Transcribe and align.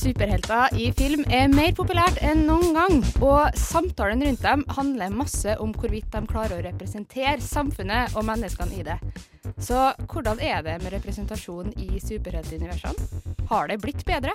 Superhelter 0.00 0.72
i 0.80 0.86
film 0.96 1.26
er 1.28 1.50
mer 1.52 1.74
populært 1.76 2.22
enn 2.24 2.46
noen 2.48 2.70
gang, 2.72 2.94
og 3.20 3.58
samtalen 3.58 4.22
rundt 4.24 4.40
dem 4.46 4.62
handler 4.72 5.12
masse 5.12 5.56
om 5.60 5.74
hvorvidt 5.76 6.08
de 6.14 6.22
klarer 6.30 6.56
å 6.56 6.64
representere 6.64 7.36
samfunnet 7.44 8.16
og 8.16 8.24
menneskene 8.30 8.78
i 8.80 8.86
det. 8.86 8.96
Så 9.60 9.90
hvordan 10.08 10.40
er 10.40 10.64
det 10.64 10.78
med 10.80 10.94
representasjon 10.96 11.74
i 11.76 12.00
superheltuniversene? 12.00 13.20
Har 13.52 13.68
det 13.68 13.80
blitt 13.84 14.06
bedre? 14.08 14.32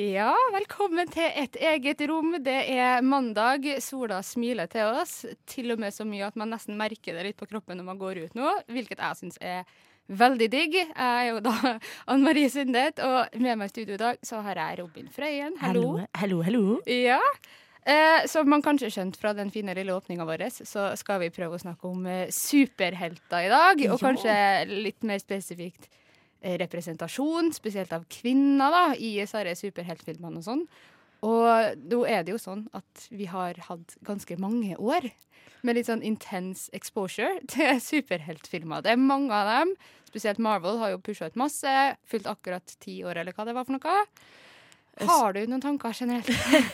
Ja, 0.00 0.32
velkommen 0.54 1.10
til 1.12 1.26
et 1.36 1.56
eget 1.60 2.00
rom. 2.08 2.30
Det 2.40 2.56
er 2.72 3.02
mandag. 3.04 3.66
Sola 3.84 4.20
smiler 4.24 4.68
til 4.70 4.86
oss. 4.96 5.26
Til 5.50 5.74
og 5.74 5.80
med 5.82 5.92
så 5.92 6.06
mye 6.08 6.24
at 6.30 6.38
man 6.40 6.48
nesten 6.54 6.78
merker 6.78 7.18
det 7.18 7.24
litt 7.26 7.40
på 7.40 7.48
kroppen 7.50 7.76
når 7.76 7.88
man 7.90 8.00
går 8.00 8.22
ut 8.24 8.38
nå, 8.38 8.52
hvilket 8.70 9.02
jeg 9.02 9.18
syns 9.18 9.36
er 9.44 9.66
veldig 10.08 10.48
digg. 10.54 10.78
Jeg 10.78 10.94
er 10.96 11.28
jo 11.34 11.42
da 11.44 11.52
Anne 12.10 12.22
Marie 12.24 12.48
Sundet, 12.52 13.02
og 13.04 13.36
med 13.42 13.60
meg 13.60 13.68
i 13.68 13.74
studio 13.74 13.98
i 13.98 14.00
dag 14.00 14.22
så 14.24 14.40
har 14.46 14.62
jeg 14.62 14.80
Robin 14.80 15.10
Frøyen. 15.12 15.58
Hallo. 15.60 15.84
hallo, 16.22 16.40
hallo. 16.48 16.64
Ja. 16.88 17.20
Eh, 17.84 18.24
som 18.30 18.48
man 18.48 18.64
kanskje 18.64 18.92
skjønt 18.94 19.20
fra 19.20 19.34
den 19.36 19.52
fine 19.52 19.74
lille 19.76 19.92
åpninga 19.96 20.24
vår, 20.28 20.46
så 20.64 20.90
skal 21.00 21.20
vi 21.26 21.32
prøve 21.34 21.58
å 21.58 21.64
snakke 21.66 21.90
om 21.92 22.06
eh, 22.08 22.28
superhelter 22.32 23.50
i 23.50 23.52
dag. 23.52 23.84
Og 23.90 23.98
Ja. 23.98 24.04
kanskje 24.06 24.34
litt 24.70 25.04
mer 25.04 25.20
spesifikt 25.20 25.90
representasjon, 26.40 27.52
spesielt 27.52 27.92
av 27.92 28.06
kvinner, 28.10 28.72
da, 28.72 28.84
i 28.96 29.16
disse 29.20 29.56
superheltfilmene 29.60 30.40
og 30.40 30.46
sånn. 30.46 30.64
Og 31.26 31.80
nå 31.92 32.04
er 32.08 32.24
det 32.24 32.32
jo 32.32 32.40
sånn 32.40 32.64
at 32.76 33.06
vi 33.12 33.26
har 33.28 33.58
hatt 33.66 33.96
ganske 34.06 34.38
mange 34.40 34.76
år 34.80 35.10
med 35.66 35.76
litt 35.76 35.90
sånn 35.90 36.04
intense 36.06 36.70
exposure 36.76 37.42
til 37.52 37.80
superheltfilmer. 37.84 38.84
Det 38.84 38.94
er 38.94 39.00
mange 39.00 39.34
av 39.36 39.50
dem. 39.50 39.74
Spesielt 40.08 40.40
Marvel 40.42 40.80
har 40.80 40.94
jo 40.94 41.02
pusha 41.04 41.28
ut 41.30 41.38
masse. 41.38 41.74
Fylt 42.08 42.28
akkurat 42.30 42.76
ti 42.82 43.02
år, 43.04 43.20
eller 43.20 43.36
hva 43.36 43.46
det 43.46 43.56
var 43.56 43.68
for 43.68 43.76
noe. 43.76 43.98
Har 45.06 45.32
du 45.32 45.40
noen 45.46 45.62
tanker 45.62 45.94
generelt? 45.96 46.28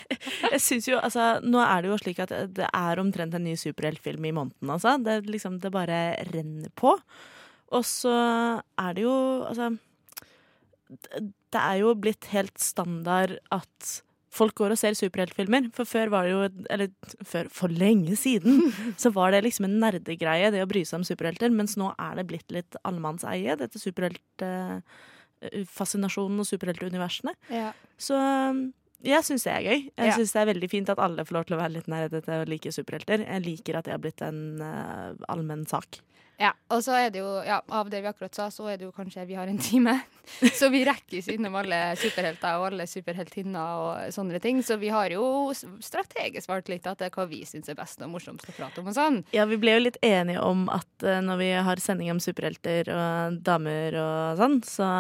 Jeg 0.55 0.63
synes 0.63 0.89
jo, 0.89 0.97
altså, 0.99 1.37
Nå 1.45 1.61
er 1.63 1.83
det 1.85 1.91
jo 1.93 1.99
slik 2.01 2.23
at 2.25 2.33
det 2.57 2.67
er 2.67 3.03
omtrent 3.03 3.37
en 3.37 3.45
ny 3.45 3.55
superheltfilm 3.61 4.25
i 4.25 4.35
måneden. 4.35 4.73
Altså. 4.73 4.97
Det, 5.03 5.21
liksom, 5.29 5.61
det 5.63 5.75
bare 5.75 6.01
renner 6.33 6.73
på. 6.79 6.97
Og 7.75 7.83
så 7.85 8.13
er 8.79 8.93
det 8.95 9.03
jo 9.03 9.15
Altså 9.49 9.73
Det 11.51 11.59
er 11.61 11.75
jo 11.81 11.95
blitt 11.99 12.25
helt 12.31 12.59
standard 12.63 13.33
at 13.51 14.03
folk 14.37 14.55
går 14.61 14.71
og 14.75 14.79
ser 14.79 14.93
superheltfilmer. 14.95 15.71
For 15.75 15.85
før 15.89 16.09
var 16.13 16.23
det 16.29 16.33
jo 16.35 16.41
Eller 16.71 16.89
før, 17.25 17.49
for 17.51 17.69
lenge 17.73 18.17
siden 18.21 18.61
så 19.03 19.11
var 19.15 19.31
det 19.33 19.43
liksom 19.47 19.65
en 19.67 19.79
nerdegreie, 19.83 20.51
det 20.53 20.63
å 20.63 20.67
bry 20.71 20.85
seg 20.87 20.99
om 21.01 21.05
superhelter. 21.09 21.51
Mens 21.51 21.77
nå 21.81 21.91
er 21.99 22.15
det 22.21 22.27
blitt 22.29 22.51
litt 22.55 22.77
allemannseie, 22.87 23.57
dette 23.59 23.79
superheltfascinasjonen 23.83 26.41
og 26.43 26.47
superheltuniversene. 26.49 27.33
Ja. 27.53 27.73
Så 27.99 28.15
um, 28.19 28.73
jeg 29.07 29.23
syns 29.27 29.45
det 29.47 29.53
er 29.55 29.63
gøy. 29.67 29.81
Jeg 29.89 29.93
Ja. 29.97 30.03
synes 30.13 30.19
syns 30.29 30.33
det 30.37 30.43
er 30.43 30.51
veldig 30.53 30.71
fint 30.73 30.89
at 30.93 30.99
alle 31.03 31.25
får 31.25 31.35
lov 31.37 31.45
til 31.49 31.57
å 31.57 31.61
være 31.61 31.75
litt 31.79 31.89
nerdete 31.91 32.33
og 32.43 32.49
like 32.51 32.73
superhelter. 32.73 33.19
Jeg 33.27 33.45
liker 33.45 33.77
at 33.81 33.85
det 33.89 33.95
har 33.97 34.03
blitt 34.03 34.23
en 34.25 34.41
uh, 34.61 35.15
allmenn 35.33 35.67
sak. 35.69 35.89
Ja, 36.37 36.53
og 36.69 36.83
så 36.85 36.97
er 36.99 37.13
det 37.13 37.23
jo, 37.23 37.31
ja, 37.47 37.63
av 37.73 37.89
det 37.91 38.03
vi 38.05 38.11
akkurat 38.11 38.35
sa, 38.37 38.51
så 38.53 38.67
er 38.69 38.77
det 38.81 38.87
jo 38.89 38.93
kanskje 38.95 39.25
vi 39.29 39.39
har 39.39 39.49
en 39.49 39.61
time. 39.71 39.99
Så 40.27 40.69
vi 40.73 40.81
rekker 40.85 41.21
ikke 41.21 41.37
innom 41.37 41.55
alle 41.61 41.79
superhelter 42.01 42.59
og 42.59 42.67
alle 42.73 42.87
superheltinner 42.91 43.83
og 43.83 44.15
sånne 44.15 44.41
ting. 44.43 44.59
Så 44.67 44.75
vi 44.81 44.91
har 44.91 45.13
jo 45.15 45.53
strategisk 45.55 46.51
valgt 46.51 46.71
litt 46.73 46.89
at 46.91 46.99
det 46.99 47.09
er 47.09 47.15
hva 47.15 47.29
vi 47.31 47.45
syns 47.47 47.71
er 47.71 47.79
best 47.79 48.03
og 48.03 48.11
morsomst 48.13 48.49
å 48.51 48.57
prate 48.57 48.83
om 48.83 48.91
og 48.91 48.97
sånn. 48.97 49.21
Ja, 49.37 49.47
vi 49.49 49.59
ble 49.63 49.77
jo 49.77 49.85
litt 49.87 50.01
enige 50.05 50.43
om 50.43 50.67
at 50.75 51.07
uh, 51.07 51.21
når 51.25 51.41
vi 51.41 51.51
har 51.69 51.83
sending 51.83 52.11
om 52.13 52.21
superhelter 52.23 52.91
og 52.91 53.39
damer 53.47 53.97
og 54.03 54.43
sånn, 54.43 54.59
så 54.67 54.91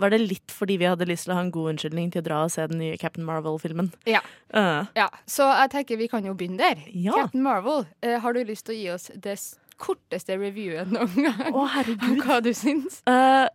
var 0.00 0.14
det 0.14 0.22
litt 0.22 0.54
fordi 0.54 0.78
vi 0.80 0.88
hadde 0.88 1.10
lyst 1.10 1.26
til 1.26 1.34
å 1.34 1.40
ha 1.40 1.44
en 1.44 1.52
god 1.54 1.74
unnskyldning 1.74 2.14
til 2.14 2.22
å 2.22 2.28
dra 2.30 2.40
og 2.46 2.54
se 2.54 2.68
den 2.70 2.80
nye 2.80 3.00
Captain 3.00 3.26
Marvel-filmen. 3.26 3.90
Ja. 4.08 4.22
Uh, 4.54 4.86
ja. 4.94 5.10
Så 5.26 5.50
jeg 5.50 5.74
tenker 5.74 5.98
vi 5.98 6.08
kan 6.12 6.24
jo 6.26 6.36
begynne 6.38 6.62
der. 6.62 6.86
Ja. 6.94 7.18
Captain 7.18 7.42
Marvel, 7.42 7.88
eh, 8.06 8.20
har 8.22 8.32
du 8.32 8.44
lyst 8.46 8.68
til 8.68 8.76
å 8.76 8.78
gi 8.78 8.90
oss 8.94 9.10
det 9.14 9.34
korteste 9.80 10.38
reviewet 10.38 10.90
noen 10.92 11.28
gang 11.28 11.52
Å, 11.52 11.66
om 11.94 12.16
hva 12.22 12.40
du 12.44 12.52
syns? 12.56 13.00
Uh, 13.08 13.46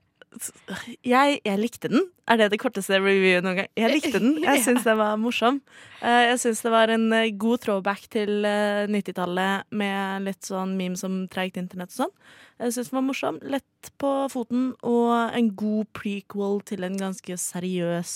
jeg, 1.01 1.39
jeg 1.41 1.57
likte 1.57 1.89
den. 1.89 2.03
Er 2.29 2.37
det 2.37 2.49
det 2.53 2.59
korteste 2.61 2.99
reviewet 2.99 3.43
noen 3.45 3.61
gang? 3.61 3.69
Jeg 3.79 3.93
likte 3.95 4.21
den. 4.21 4.35
Jeg 4.45 4.61
syns 4.65 4.85
den 4.85 4.99
var 4.99 5.17
morsom. 5.17 5.57
Uh, 6.03 6.29
jeg 6.29 6.37
syns 6.43 6.61
det 6.63 6.71
var 6.71 6.91
en 6.93 7.07
uh, 7.11 7.25
god 7.41 7.63
throwback 7.65 8.05
til 8.13 8.45
uh, 8.45 8.85
90-tallet 8.91 9.65
med 9.75 10.27
litt 10.27 10.45
sånn 10.47 10.77
memes 10.79 11.03
om 11.07 11.23
treigt 11.31 11.57
internett 11.59 11.91
og 11.95 12.03
sånn. 12.03 12.13
Jeg 12.59 12.75
syns 12.75 12.91
den 12.91 12.99
var 12.99 13.07
morsom, 13.07 13.41
lett 13.55 13.91
på 13.99 14.13
foten 14.31 14.69
og 14.85 15.11
en 15.35 15.51
god 15.59 15.89
prequel 15.97 16.61
til 16.67 16.85
en 16.87 16.97
ganske 16.99 17.39
seriøs 17.39 18.15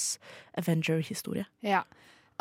Avenger-historie. 0.62 1.48
Ja. 1.66 1.84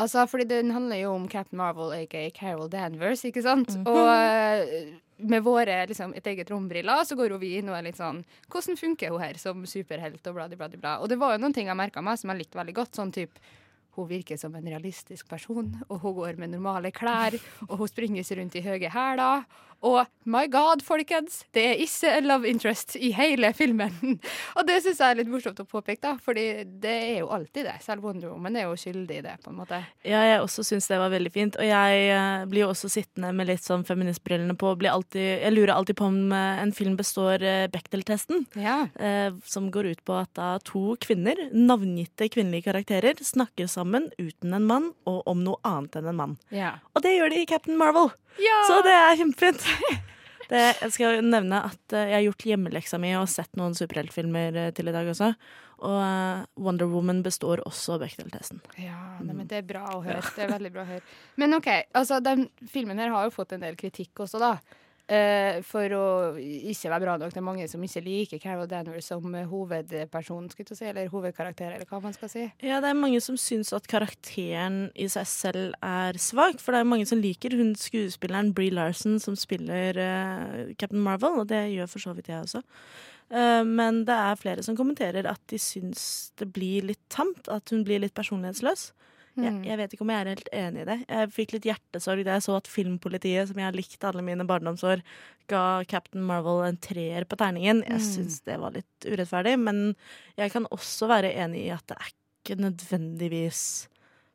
Altså, 0.01 0.25
fordi 0.27 0.47
den 0.49 0.73
handler 0.73 1.03
jo 1.03 1.15
om 1.15 1.29
Captain 1.29 1.59
Marvel, 1.61 1.93
aka 1.93 2.31
Carol 2.31 2.71
Danvers, 2.73 3.25
ikke 3.29 3.43
sant? 3.45 3.75
Mhm. 3.77 3.87
Og 3.87 4.09
eh, 4.09 4.95
med 5.23 5.45
våre 5.45 5.83
liksom, 5.87 6.15
et 6.17 6.27
eget 6.27 6.51
rombriller 6.51 7.05
så 7.07 7.17
går 7.19 7.35
jo 7.35 7.41
vi 7.43 7.57
inn 7.59 7.69
og 7.71 7.77
er 7.79 7.85
litt 7.87 7.99
sånn 8.01 8.25
Hvordan 8.51 8.79
funker 8.81 9.13
hun 9.13 9.23
her 9.23 9.39
som 9.39 9.67
superhelt 9.69 10.27
og 10.27 10.39
bla, 10.39 10.49
bla, 10.49 10.69
bla. 10.69 10.97
Og 11.01 11.11
det 11.13 11.19
var 11.21 11.37
jo 11.37 11.43
noen 11.45 11.55
ting 11.55 11.69
jeg 11.71 11.79
merka 11.79 12.03
meg 12.03 12.19
som 12.19 12.33
jeg 12.33 12.43
likte 12.43 12.59
veldig 12.59 12.75
godt. 12.81 12.97
Sånn 12.99 13.13
type 13.15 13.39
hun 13.97 14.09
virker 14.09 14.39
som 14.41 14.55
en 14.57 14.65
realistisk 14.65 15.29
person, 15.29 15.69
og 15.89 16.01
hun 16.01 16.15
går 16.17 16.39
med 16.41 16.55
normale 16.55 16.89
klær, 16.97 17.37
og 17.69 17.75
hun 17.83 17.91
springer 17.91 18.25
seg 18.25 18.41
rundt 18.41 18.57
i 18.57 18.65
høye 18.65 18.89
hæler. 18.89 19.45
Og 19.83 20.07
my 20.31 20.45
god, 20.47 20.85
folkens, 20.87 21.41
det 21.57 21.63
er 21.73 21.81
ikke 21.83 22.11
en 22.15 22.29
love 22.31 22.47
interest 22.47 22.95
i 22.95 23.11
hele 23.17 23.51
filmen. 23.57 23.95
og 24.57 24.67
det 24.69 24.79
syns 24.85 25.01
jeg 25.03 25.15
er 25.15 25.19
litt 25.19 25.31
morsomt 25.31 25.59
å 25.59 25.67
påpeke, 25.67 25.99
da, 26.05 26.13
fordi 26.23 26.47
det 26.83 26.93
er 26.93 27.17
jo 27.23 27.33
alltid 27.35 27.67
det. 27.67 27.75
Selv 27.83 28.07
Wonder 28.07 28.31
Woman 28.31 28.59
er 28.61 28.69
jo 28.69 28.77
skyldig 28.79 29.19
i 29.19 29.25
det, 29.27 29.35
på 29.43 29.51
en 29.51 29.59
måte. 29.59 29.81
Ja, 30.07 30.23
jeg 30.29 30.45
også 30.45 30.65
syns 30.67 30.87
det 30.91 31.01
var 31.03 31.11
veldig 31.13 31.33
fint. 31.35 31.59
Og 31.59 31.67
jeg 31.67 32.07
eh, 32.15 32.45
blir 32.51 32.65
jo 32.65 32.71
også 32.71 32.93
sittende 32.95 33.33
med 33.35 33.51
litt 33.51 33.67
sånn 33.67 33.83
feministbrillene 33.89 34.55
på. 34.59 34.71
Blir 34.79 34.95
alltid, 34.95 35.27
jeg 35.43 35.57
lurer 35.57 35.75
alltid 35.75 35.99
på 35.99 36.09
om 36.13 36.21
eh, 36.31 36.63
en 36.63 36.75
film 36.77 36.95
består 36.99 37.43
uh, 37.43 37.67
Bechdel-testen. 37.73 38.47
Ja. 38.63 38.85
eh, 39.03 39.35
som 39.45 39.71
går 39.75 39.91
ut 39.93 40.05
på 40.07 40.17
at 40.21 40.31
da 40.39 40.55
to 40.63 40.95
kvinner, 41.03 41.39
navngitte 41.51 42.31
kvinnelige 42.31 42.71
karakterer, 42.71 43.19
snakker 43.19 43.67
sammen 43.71 44.13
uten 44.21 44.55
en 44.55 44.69
mann 44.69 44.91
og 45.11 45.27
om 45.31 45.43
noe 45.43 45.59
annet 45.67 45.99
enn 45.99 46.13
en 46.13 46.21
mann. 46.23 46.39
Ja. 46.55 46.77
Og 46.95 47.03
det 47.03 47.17
gjør 47.17 47.35
de 47.35 47.43
i 47.43 47.49
Captain 47.51 47.81
Marvel! 47.81 48.13
Ja. 48.41 48.63
Så 48.69 48.81
det 48.87 48.97
er 48.97 49.21
kjempefint. 49.21 49.69
Det, 50.53 50.61
jeg 50.83 50.93
skal 50.93 51.23
nevne 51.25 51.63
at 51.65 51.95
eh, 51.97 52.11
jeg 52.11 52.17
har 52.19 52.25
gjort 52.27 52.45
hjemmeleksa 52.45 52.99
mi 53.01 53.15
og 53.17 53.31
sett 53.31 53.55
noen 53.57 53.73
superheltfilmer 53.79 54.59
eh, 54.61 54.73
til 54.77 54.91
i 54.91 54.93
dag 54.93 55.07
også. 55.09 55.31
Og 55.81 55.95
eh, 55.97 56.43
Wonder 56.61 56.91
Woman 56.91 57.23
består 57.25 57.63
også 57.65 57.97
Bechdel-testen. 58.03 58.61
Ja, 58.77 58.99
nei, 59.23 59.33
men 59.33 59.49
det 59.49 59.63
er 59.63 59.65
bra 59.71 59.87
å 59.95 60.03
høre. 60.05 60.21
Det 60.37 60.45
er 60.45 60.53
veldig 60.53 60.73
bra 60.75 60.85
å 60.85 60.91
høre. 60.91 61.17
Men 61.41 61.57
OK, 61.57 61.71
altså 61.97 62.21
den 62.21 62.51
filmen 62.69 63.01
her 63.01 63.15
har 63.15 63.31
jo 63.31 63.33
fått 63.33 63.57
en 63.57 63.65
del 63.65 63.79
kritikk 63.81 64.27
også, 64.27 64.43
da. 64.43 64.59
Eh, 65.13 65.59
for 65.67 65.93
å 65.93 66.05
ikke 66.41 66.89
være 66.89 67.03
bra 67.03 67.15
nok. 67.21 67.33
Det 67.35 67.41
er 67.41 67.45
mange 67.45 67.67
som 67.69 67.83
ikke 67.85 68.01
liker 68.07 68.41
Carol 68.41 68.69
Danvers 68.71 69.11
som 69.11 69.35
eh, 69.37 69.49
hovedperson, 69.51 70.47
skulle 70.53 70.77
si, 70.79 70.87
eller 70.89 71.11
hovedkarakter, 71.13 71.75
eller 71.75 71.89
hva 71.91 72.01
man 72.01 72.15
skal 72.17 72.31
si. 72.33 72.47
Ja, 72.65 72.79
det 72.81 72.93
er 72.93 72.97
mange 72.97 73.21
som 73.25 73.37
syns 73.41 73.75
at 73.77 73.89
karakteren 73.91 74.87
i 74.97 75.09
seg 75.13 75.29
selv 75.29 75.77
er 75.85 76.17
svak. 76.23 76.63
For 76.63 76.73
det 76.73 76.81
er 76.81 76.89
mange 76.89 77.09
som 77.11 77.21
liker 77.21 77.59
hun 77.59 77.75
skuespilleren 77.77 78.55
Bree 78.57 78.73
Larson 78.73 79.19
som 79.21 79.37
spiller 79.37 80.01
uh, 80.01 80.73
Captain 80.81 81.03
Marvel, 81.03 81.43
og 81.43 81.51
det 81.53 81.67
gjør 81.75 81.93
for 81.93 82.07
så 82.07 82.17
vidt 82.17 82.33
jeg 82.33 82.47
også. 82.47 82.65
Men 83.33 84.03
det 84.05 84.13
er 84.13 84.37
flere 84.37 84.61
som 84.61 84.77
kommenterer 84.77 85.25
at 85.25 85.41
de 85.49 85.57
syns 85.57 86.35
det 86.37 86.51
blir 86.53 86.85
litt 86.85 87.01
tamt, 87.09 87.47
at 87.49 87.71
hun 87.73 87.81
blir 87.87 88.03
litt 88.03 88.13
personlighetsløs. 88.13 88.91
Jeg, 89.37 89.53
Mm. 89.53 89.63
jeg 89.65 89.79
vet 89.79 89.93
ikke 89.95 90.03
om 90.05 90.11
jeg 90.11 90.21
er 90.21 90.29
helt 90.35 90.49
enig 90.53 90.81
i 90.83 90.85
det. 90.85 90.97
Jeg 91.09 91.29
fikk 91.33 91.53
litt 91.55 91.65
hjertesorg 91.65 92.25
da 92.25 92.35
jeg 92.37 92.43
så 92.43 92.57
at 92.59 92.69
Filmpolitiet, 92.69 93.49
som 93.49 93.57
jeg 93.57 93.65
har 93.65 93.73
likt 93.73 94.05
alle 94.05 94.21
mine 94.23 94.45
barndomsår, 94.47 95.01
ga 95.49 95.85
Captain 95.89 96.23
Marvel 96.23 96.65
en 96.67 96.77
treer 96.77 97.25
på 97.25 97.37
terningen. 97.41 97.83
Jeg 97.87 98.01
Mm. 98.01 98.09
syns 98.13 98.43
det 98.45 98.59
var 98.61 98.73
litt 98.73 99.07
urettferdig, 99.07 99.59
men 99.59 99.97
jeg 100.37 100.53
kan 100.53 100.67
også 100.71 101.09
være 101.09 101.33
enig 101.35 101.67
i 101.67 101.71
at 101.71 101.87
det 101.87 101.97
er 101.97 102.13
ikke 102.45 102.61
nødvendigvis 102.61 103.89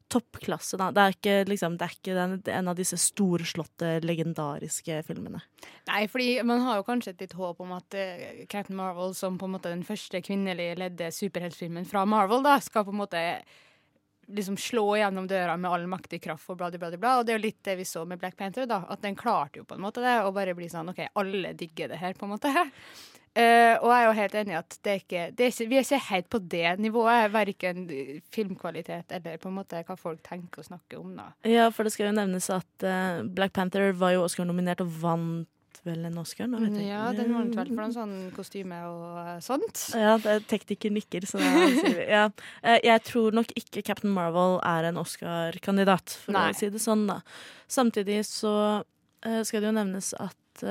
toppklasse, 0.10 0.78
da. 0.80 0.90
Det 0.96 1.02
er 1.04 1.14
ikke, 1.16 1.50
liksom, 1.52 1.78
det 1.78 1.84
er 1.84 1.96
ikke 1.98 2.14
den, 2.16 2.36
en 2.56 2.68
av 2.72 2.78
disse 2.80 2.96
storslåtte, 2.96 3.90
legendariske 4.08 5.02
filmene. 5.04 5.42
Nei, 5.90 6.06
fordi 6.08 6.42
man 6.48 6.62
har 6.64 6.78
jo 6.80 6.86
kanskje 6.88 7.10
et 7.12 7.20
litt 7.26 7.34
håp 7.34 7.60
om 7.60 7.74
at 7.76 7.94
uh, 7.94 8.46
Captain 8.48 8.78
Marvel, 8.80 9.14
som 9.14 9.38
på 9.38 9.50
en 9.50 9.52
måte 9.58 9.70
den 9.74 9.84
første 9.84 10.22
kvinnelig 10.24 10.78
ledde 10.80 11.12
superheltfilmen 11.12 11.86
fra 11.86 12.06
Marvel, 12.06 12.42
da, 12.42 12.58
skal 12.64 12.86
på 12.88 12.96
en 12.96 13.02
måte 13.04 13.24
liksom 14.28 14.58
slå 14.58 14.98
gjennom 14.98 15.28
døra 15.28 15.58
med 15.58 15.72
all 15.72 15.88
makt 15.88 16.14
i 16.14 16.20
kraft 16.20 16.50
og 16.50 16.58
bla, 16.60 16.72
bla, 16.72 16.90
bla, 16.90 16.98
bla. 16.98 17.18
Og 17.20 17.28
det 17.28 17.34
er 17.34 17.40
jo 17.40 17.46
litt 17.46 17.62
det 17.66 17.78
vi 17.80 17.86
så 17.88 18.06
med 18.06 18.20
Black 18.20 18.38
Panther, 18.38 18.68
da. 18.70 18.84
At 18.90 19.04
den 19.06 19.16
klarte 19.16 19.62
jo 19.62 19.68
på 19.68 19.78
en 19.78 19.84
måte 19.86 20.04
det, 20.04 20.20
å 20.24 20.34
bare 20.36 20.56
bli 20.58 20.70
sånn 20.72 20.92
OK, 20.92 21.06
alle 21.20 21.54
digger 21.58 21.94
det 21.94 22.02
her, 22.02 22.18
på 22.18 22.28
en 22.28 22.34
måte. 22.36 22.52
Uh, 23.38 23.76
og 23.84 23.90
jeg 23.92 23.98
er 23.98 24.06
jo 24.06 24.16
helt 24.20 24.38
enig 24.42 24.56
i 24.56 24.60
at 24.60 24.78
det 24.84 24.94
er 24.94 25.04
ikke, 25.04 25.26
det 25.38 25.46
er 25.46 25.54
ikke, 25.54 25.70
vi 25.72 25.80
er 25.80 25.88
ikke 25.88 26.04
helt 26.10 26.30
på 26.36 26.44
det 26.56 26.72
nivået. 26.84 27.34
Verken 27.36 27.84
filmkvalitet 28.36 29.18
eller 29.20 29.42
på 29.42 29.52
en 29.52 29.60
måte 29.60 29.84
hva 29.88 30.00
folk 30.00 30.24
tenker 30.28 30.64
og 30.64 30.72
snakker 30.72 31.02
om. 31.02 31.14
da. 31.20 31.30
Ja, 31.48 31.70
for 31.74 31.88
det 31.88 31.96
skal 31.96 32.10
jo 32.10 32.18
nevnes 32.20 32.50
at 32.54 32.88
uh, 32.88 33.24
Black 33.28 33.56
Panther 33.56 33.94
var 33.96 34.18
jo 34.18 34.26
Oscar-nominert 34.28 34.84
og 34.86 34.92
vant 35.04 35.54
vel 35.88 36.06
en 36.08 36.18
Oscar? 36.22 36.48
Nå 36.52 36.60
vet 36.62 36.76
jeg 36.78 36.90
Ja, 36.90 37.06
den 37.16 37.34
vant 37.36 37.56
vel 37.58 37.70
for 37.72 37.80
noen 37.82 37.96
sånn 37.96 38.16
kostyme 38.36 38.80
og 38.90 39.18
eh, 39.24 39.38
sånt. 39.46 39.84
Ja, 39.98 40.16
det 40.22 40.34
er 40.36 40.46
tekniker 40.52 40.94
nikker, 40.94 41.28
så 41.30 41.42
da 41.42 41.52
sier 41.78 41.96
vi 41.98 42.08
ja. 42.12 42.26
Eh, 42.62 42.80
Jeg 42.86 43.04
tror 43.08 43.36
nok 43.38 43.54
ikke 43.60 43.84
Captain 43.88 44.14
Marvel 44.14 44.60
er 44.68 44.90
en 44.92 45.00
Oscar-kandidat, 45.02 46.18
for 46.26 46.38
Nei. 46.38 46.50
å 46.52 46.60
si 46.60 46.70
det 46.74 46.84
sånn, 46.84 47.08
da. 47.10 47.22
Samtidig 47.72 48.22
så 48.30 48.54
eh, 49.24 49.42
skal 49.48 49.64
det 49.64 49.72
jo 49.72 49.78
nevnes 49.80 50.14
at 50.20 50.66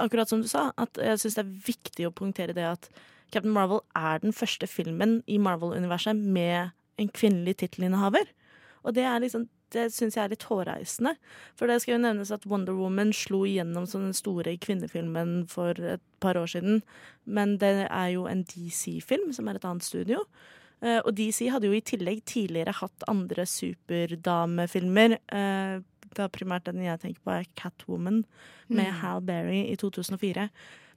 Akkurat 0.00 0.30
som 0.30 0.40
du 0.40 0.48
sa, 0.48 0.70
at 0.80 0.96
jeg 0.96 1.20
syns 1.20 1.34
det 1.36 1.42
er 1.42 1.56
viktig 1.66 2.06
å 2.08 2.14
poengtere 2.16 2.54
det 2.56 2.64
at 2.64 2.88
Captain 3.30 3.52
Marvel 3.52 3.82
er 3.98 4.22
den 4.22 4.32
første 4.32 4.66
filmen 4.70 5.18
i 5.28 5.36
Marvel-universet 5.42 6.16
med 6.16 6.72
en 6.96 7.10
kvinnelig 7.12 7.58
tittelinnehaver. 7.60 8.30
Og 8.86 8.94
det 8.96 9.04
er 9.04 9.20
liksom 9.20 9.48
det 9.74 9.88
syns 9.94 10.16
jeg 10.16 10.24
er 10.24 10.32
litt 10.32 10.46
hårreisende. 10.46 11.16
For 11.58 11.70
det 11.70 11.80
skal 11.82 11.96
jo 11.96 12.02
nevnes 12.04 12.32
at 12.34 12.46
Wonder 12.48 12.76
Woman 12.78 13.12
slo 13.16 13.42
igjennom 13.48 13.88
som 13.90 14.04
den 14.06 14.16
store 14.16 14.56
kvinnefilmen 14.62 15.48
for 15.50 15.78
et 15.78 16.04
par 16.22 16.38
år 16.38 16.52
siden. 16.54 16.82
Men 17.24 17.56
det 17.62 17.88
er 17.88 18.12
jo 18.14 18.28
en 18.30 18.44
DC-film, 18.46 19.32
som 19.36 19.48
er 19.48 19.58
et 19.58 19.66
annet 19.66 19.86
studio. 19.86 20.22
Eh, 20.84 21.00
og 21.00 21.12
DC 21.16 21.48
hadde 21.50 21.70
jo 21.70 21.76
i 21.76 21.84
tillegg 21.84 22.22
tidligere 22.28 22.76
hatt 22.78 23.06
andre 23.10 23.46
superdamefilmer. 23.48 25.18
Uh, 25.32 25.82
da 26.16 26.30
primært 26.32 26.68
den 26.68 26.84
jeg 26.84 27.00
tenker 27.02 27.22
på, 27.24 27.32
er 27.34 27.48
Catwoman 27.58 28.24
med 28.68 28.86
Mm. 28.86 28.98
Hal 29.02 29.22
Berry 29.22 29.62
i 29.72 29.76
2004. 29.76 30.48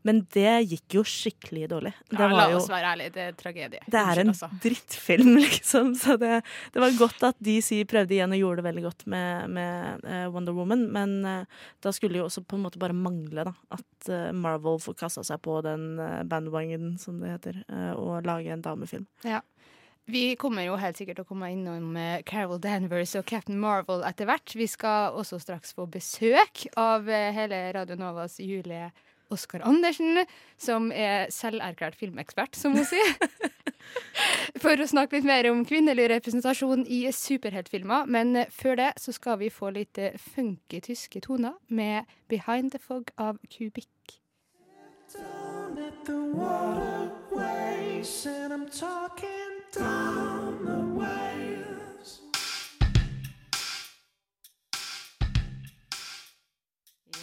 Men 0.08 0.22
det 0.32 0.54
gikk 0.72 0.96
jo 1.00 1.02
skikkelig 1.08 1.68
dårlig. 1.74 1.92
Det 2.08 2.20
Ja, 2.20 2.30
la 2.32 2.46
oss 2.56 2.70
jo 2.70 2.74
være 2.74 2.94
ærlige, 2.94 3.12
det 3.18 3.24
er 3.26 3.36
tragedie. 3.36 3.82
det 3.84 4.00
er 4.00 4.22
en 4.22 4.32
altså. 4.32 4.48
drittfilm, 4.64 5.34
liksom. 5.46 5.92
Så 6.00 6.16
det, 6.22 6.42
det 6.74 6.84
var 6.84 6.96
godt 7.00 7.26
at 7.28 7.40
DC 7.44 7.84
prøvde 7.90 8.16
igjen 8.16 8.36
og 8.36 8.40
gjorde 8.40 8.62
det 8.62 8.68
veldig 8.70 8.86
godt 8.88 9.06
med, 9.12 9.50
med 9.58 10.08
eh, 10.08 10.26
Wonder 10.32 10.56
Woman. 10.56 10.88
Men 10.96 11.18
eh, 11.28 11.60
da 11.84 11.94
skulle 11.96 12.22
jo 12.22 12.30
også 12.30 12.46
på 12.48 12.56
en 12.56 12.64
måte 12.68 12.80
bare 12.80 12.96
mangle 12.96 13.50
da, 13.50 13.54
at 13.76 14.10
eh, 14.10 14.32
Marvel 14.32 14.80
får 14.84 14.98
kasta 15.04 15.26
seg 15.28 15.44
på 15.44 15.60
den 15.68 15.92
bandwagon, 16.32 16.94
som 17.02 17.20
det 17.20 17.36
heter, 17.36 17.64
og 18.00 18.24
lage 18.28 18.54
en 18.54 18.64
damefilm. 18.64 19.08
Ja. 19.28 19.42
Vi 20.10 20.34
kommer 20.42 20.64
jo 20.66 20.80
helt 20.80 20.98
sikkert 20.98 21.20
til 21.20 21.26
å 21.28 21.30
komme 21.30 21.52
innom 21.54 21.94
Carol 22.26 22.58
Danvers 22.64 23.12
og 23.20 23.28
Captain 23.30 23.60
Marvel 23.62 24.02
etter 24.08 24.26
hvert. 24.26 24.56
Vi 24.58 24.66
skal 24.66 25.14
også 25.20 25.38
straks 25.44 25.76
få 25.78 25.86
besøk 25.92 26.64
av 26.80 27.06
hele 27.06 27.60
Radio 27.76 28.00
Novas 28.00 28.40
Julie 28.42 28.88
Oskar 29.34 29.64
Andersen, 29.68 30.24
som 30.58 30.92
er 30.92 31.30
selverklært 31.34 31.98
filmekspert, 32.00 32.58
som 32.58 32.76
hun 32.78 32.88
sier. 32.88 33.16
For 34.62 34.76
å 34.76 34.88
snakke 34.90 35.20
litt 35.20 35.28
mer 35.28 35.48
om 35.52 35.64
kvinnelig 35.68 36.10
representasjon 36.12 36.86
i 36.90 37.04
superheltfilmer. 37.16 38.10
Men 38.12 38.46
før 38.54 38.80
det 38.82 38.90
så 39.02 39.14
skal 39.16 39.40
vi 39.44 39.52
få 39.54 39.72
litt 39.76 39.98
eh, 40.02 40.18
funky 40.34 40.82
tyske 40.84 41.22
toner 41.26 41.56
med 41.68 42.10
'Behind 42.28 42.74
the 42.74 42.82
Fog' 42.82 43.14
av 43.18 43.40
Kubikk. 43.50 44.20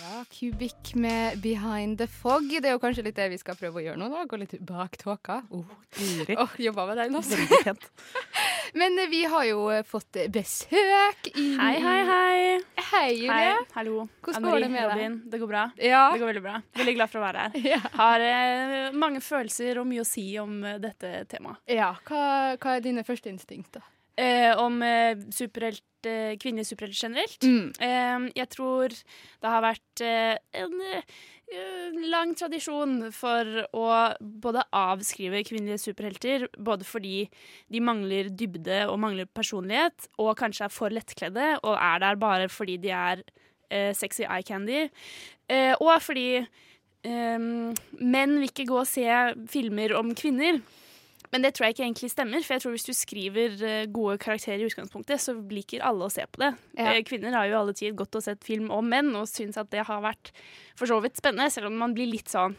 Ja, 0.06 0.24
Kubikk 0.30 0.94
med 0.94 1.38
'Behind 1.42 1.98
the 1.98 2.06
Fog'. 2.06 2.60
Det 2.62 2.68
er 2.68 2.76
jo 2.76 2.78
kanskje 2.78 3.02
litt 3.02 3.16
det 3.18 3.24
vi 3.32 3.38
skal 3.40 3.56
prøve 3.58 3.80
å 3.80 3.82
gjøre 3.82 3.98
nå, 3.98 4.06
da. 4.12 4.20
Gå 4.30 4.38
litt 4.38 4.52
bak 4.62 4.94
tåka. 5.00 5.40
Oh, 5.50 5.64
oh, 6.44 6.52
Jobba 6.62 6.84
med 6.86 7.00
den, 7.00 7.16
altså. 7.18 7.34
Men 8.80 8.98
eh, 9.02 9.08
vi 9.10 9.24
har 9.26 9.44
jo 9.48 9.64
eh, 9.74 9.82
fått 9.86 10.20
besøk 10.30 11.26
i 11.34 11.46
Hei, 11.58 11.72
hei, 11.82 11.96
hei. 12.12 12.38
Hei, 12.92 13.08
Julie. 13.16 13.32
Hei, 13.32 13.66
hallo. 13.74 14.06
Hvordan 14.22 14.38
Anne 14.44 14.52
går 14.52 14.62
det 14.62 14.70
med 14.76 14.82
deg? 14.84 14.92
Robin. 14.92 15.18
Det 15.32 15.42
går 15.42 15.52
bra. 15.56 15.64
Ja. 15.82 16.04
Det 16.12 16.22
går 16.22 16.32
veldig 16.32 16.44
bra. 16.46 16.54
Veldig 16.78 16.96
glad 17.00 17.14
for 17.16 17.22
å 17.22 17.26
være 17.26 17.48
her. 17.48 17.60
Ja. 17.74 17.82
Har 17.98 18.22
eh, 18.30 18.94
mange 18.94 19.24
følelser 19.24 19.82
og 19.82 19.90
mye 19.90 20.06
å 20.06 20.06
si 20.06 20.28
om 20.38 20.60
eh, 20.62 20.78
dette 20.86 21.16
temaet. 21.34 21.58
ja. 21.66 21.90
Hva, 22.06 22.54
hva 22.62 22.76
er 22.78 22.86
dine 22.86 23.02
første 23.06 23.32
instinkt, 23.32 23.74
da? 23.80 23.82
Eh, 24.16 24.52
om 24.56 24.80
eh, 24.82 25.18
superhelt, 25.30 25.84
eh, 26.08 26.36
kvinnelige 26.40 26.70
superhelter 26.70 27.08
generelt. 27.08 27.42
Mm. 27.44 27.72
Eh, 27.84 28.30
jeg 28.40 28.48
tror 28.48 28.88
det 28.88 29.50
har 29.52 29.64
vært 29.64 30.04
en 30.56 30.72
lang 32.10 32.32
tradisjon 32.34 33.12
for 33.14 33.66
å 33.76 33.88
både 34.20 34.64
avskrive 34.74 35.44
kvinnelige 35.46 35.84
superhelter, 35.84 36.46
både 36.58 36.86
fordi 36.88 37.26
de 37.72 37.82
mangler 37.84 38.30
dybde 38.32 38.86
og 38.90 38.98
mangler 39.04 39.28
personlighet, 39.28 40.08
og 40.18 40.36
kanskje 40.40 40.66
er 40.66 40.74
for 40.74 40.94
lettkledde 40.94 41.50
og 41.62 41.76
er 41.76 42.02
der 42.02 42.16
bare 42.16 42.48
fordi 42.48 42.78
de 42.82 42.90
er 42.96 43.22
eh, 43.70 43.92
sexy 43.94 44.24
eye 44.24 44.42
candy, 44.46 44.86
eh, 45.48 45.74
og 45.78 46.00
fordi 46.02 46.40
eh, 46.40 47.38
menn 48.00 48.40
vil 48.40 48.48
ikke 48.48 48.68
gå 48.72 48.80
og 48.82 48.90
se 48.90 49.06
filmer 49.52 49.94
om 49.98 50.14
kvinner. 50.18 50.62
Men 51.32 51.42
det 51.44 51.54
tror 51.56 51.66
jeg 51.66 51.76
ikke 51.76 51.84
egentlig 51.86 52.10
stemmer, 52.12 52.44
for 52.46 52.56
jeg 52.56 52.62
tror 52.64 52.74
hvis 52.76 52.86
du 52.86 52.92
skriver 52.96 53.56
eh, 53.66 53.86
gode 53.92 54.18
karakterer 54.22 54.62
i 54.62 54.68
utgangspunktet, 54.68 55.22
så 55.22 55.34
liker 55.50 55.84
alle 55.86 56.06
å 56.06 56.12
se 56.12 56.24
på 56.30 56.42
det. 56.44 56.52
Ja. 56.78 56.92
Eh, 56.94 57.02
Kvinner 57.08 57.34
har 57.36 57.48
jo 57.50 57.58
alle 57.60 57.74
tid 57.76 57.96
gått 57.98 58.14
og 58.18 58.24
sett 58.26 58.44
film 58.46 58.70
om 58.74 58.86
menn, 58.92 59.12
og 59.18 59.28
syns 59.30 59.58
at 59.60 59.70
det 59.74 59.86
har 59.88 60.04
vært 60.04 60.32
for 60.78 60.90
så 60.90 61.00
vidt 61.04 61.18
spennende, 61.18 61.50
selv 61.52 61.70
om 61.70 61.78
man 61.80 61.94
blir 61.96 62.10
litt 62.10 62.30
sånn 62.32 62.54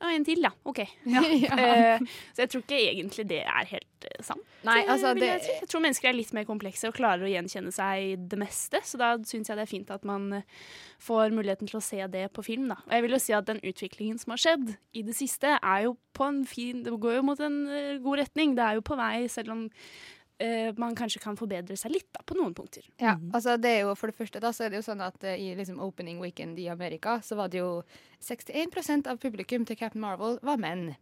Ja, 0.00 0.10
en 0.12 0.24
til, 0.26 0.42
ja. 0.44 0.52
OK. 0.68 0.84
Ja. 1.10 1.22
Ja. 1.44 1.56
Eh, 1.58 2.04
så 2.36 2.44
jeg 2.44 2.52
tror 2.52 2.62
ikke 2.64 2.78
egentlig 2.78 3.26
det 3.30 3.42
er 3.42 3.70
helt 3.72 3.88
eh, 4.04 4.22
sant. 4.24 4.44
Nei, 4.64 4.80
altså, 4.88 5.12
det 5.18 5.28
jeg, 5.28 5.42
si. 5.44 5.56
jeg 5.60 5.70
tror 5.72 5.84
mennesker 5.84 6.10
er 6.10 6.16
litt 6.16 6.32
mer 6.36 6.46
komplekse 6.48 6.88
og 6.88 6.96
klarer 6.96 7.26
å 7.26 7.30
gjenkjenne 7.32 7.72
seg 7.74 8.06
i 8.06 8.14
det 8.16 8.38
meste, 8.40 8.80
så 8.86 9.00
da 9.00 9.10
syns 9.28 9.50
jeg 9.50 9.58
det 9.58 9.66
er 9.66 9.70
fint 9.70 9.92
at 9.94 10.06
man 10.08 10.40
eh, 10.40 10.64
får 11.04 11.34
muligheten 11.36 11.70
til 11.70 11.80
å 11.80 11.84
se 11.84 12.00
det 12.12 12.26
på 12.36 12.46
film. 12.46 12.70
Da. 12.72 12.80
Og 12.86 12.96
jeg 12.96 13.06
vil 13.06 13.16
jo 13.16 13.22
si 13.26 13.36
at 13.36 13.50
den 13.50 13.62
utviklingen 13.64 14.20
som 14.20 14.34
har 14.34 14.44
skjedd 14.44 14.74
i 14.96 15.04
det 15.06 15.16
siste, 15.18 15.56
er 15.60 15.86
jo 15.88 15.96
på 16.14 16.28
en 16.30 16.44
fin 16.46 16.84
Det 16.84 16.92
går 17.02 17.16
jo 17.18 17.24
mot 17.26 17.40
en 17.42 17.64
eh, 17.68 17.96
god 18.02 18.22
retning. 18.22 18.54
Det 18.56 18.66
er 18.66 18.78
jo 18.78 18.84
på 18.86 18.98
vei, 19.00 19.24
selv 19.32 19.56
om 19.56 19.64
Uh, 20.42 20.74
man 20.76 20.96
kanskje 20.98 21.20
kan 21.22 21.36
forbedre 21.38 21.76
seg 21.78 21.92
litt 21.94 22.08
da, 22.10 22.18
på 22.26 22.34
noen 22.34 22.50
punkter. 22.58 22.82
Ja, 22.98 23.12
altså 23.30 23.52
det 23.54 23.70
er 23.70 23.84
jo 23.84 23.92
For 23.94 24.10
det 24.10 24.16
første 24.18 24.40
da, 24.42 24.50
så 24.50 24.64
er 24.64 24.72
det 24.72 24.80
jo 24.80 24.86
sånn 24.88 25.04
at 25.06 25.22
uh, 25.22 25.30
i 25.30 25.52
liksom 25.54 25.78
opening 25.78 26.18
weekend 26.18 26.58
i 26.58 26.66
Amerika 26.72 27.20
så 27.22 27.38
var 27.38 27.52
det 27.52 27.60
jo 27.60 27.68
61% 28.24 29.08
av 29.10 29.18
publikum 29.22 29.64
til 29.68 29.76
Captain 29.78 30.02
Marvel 30.02 30.38
var 30.44 30.58
menn. 30.60 30.94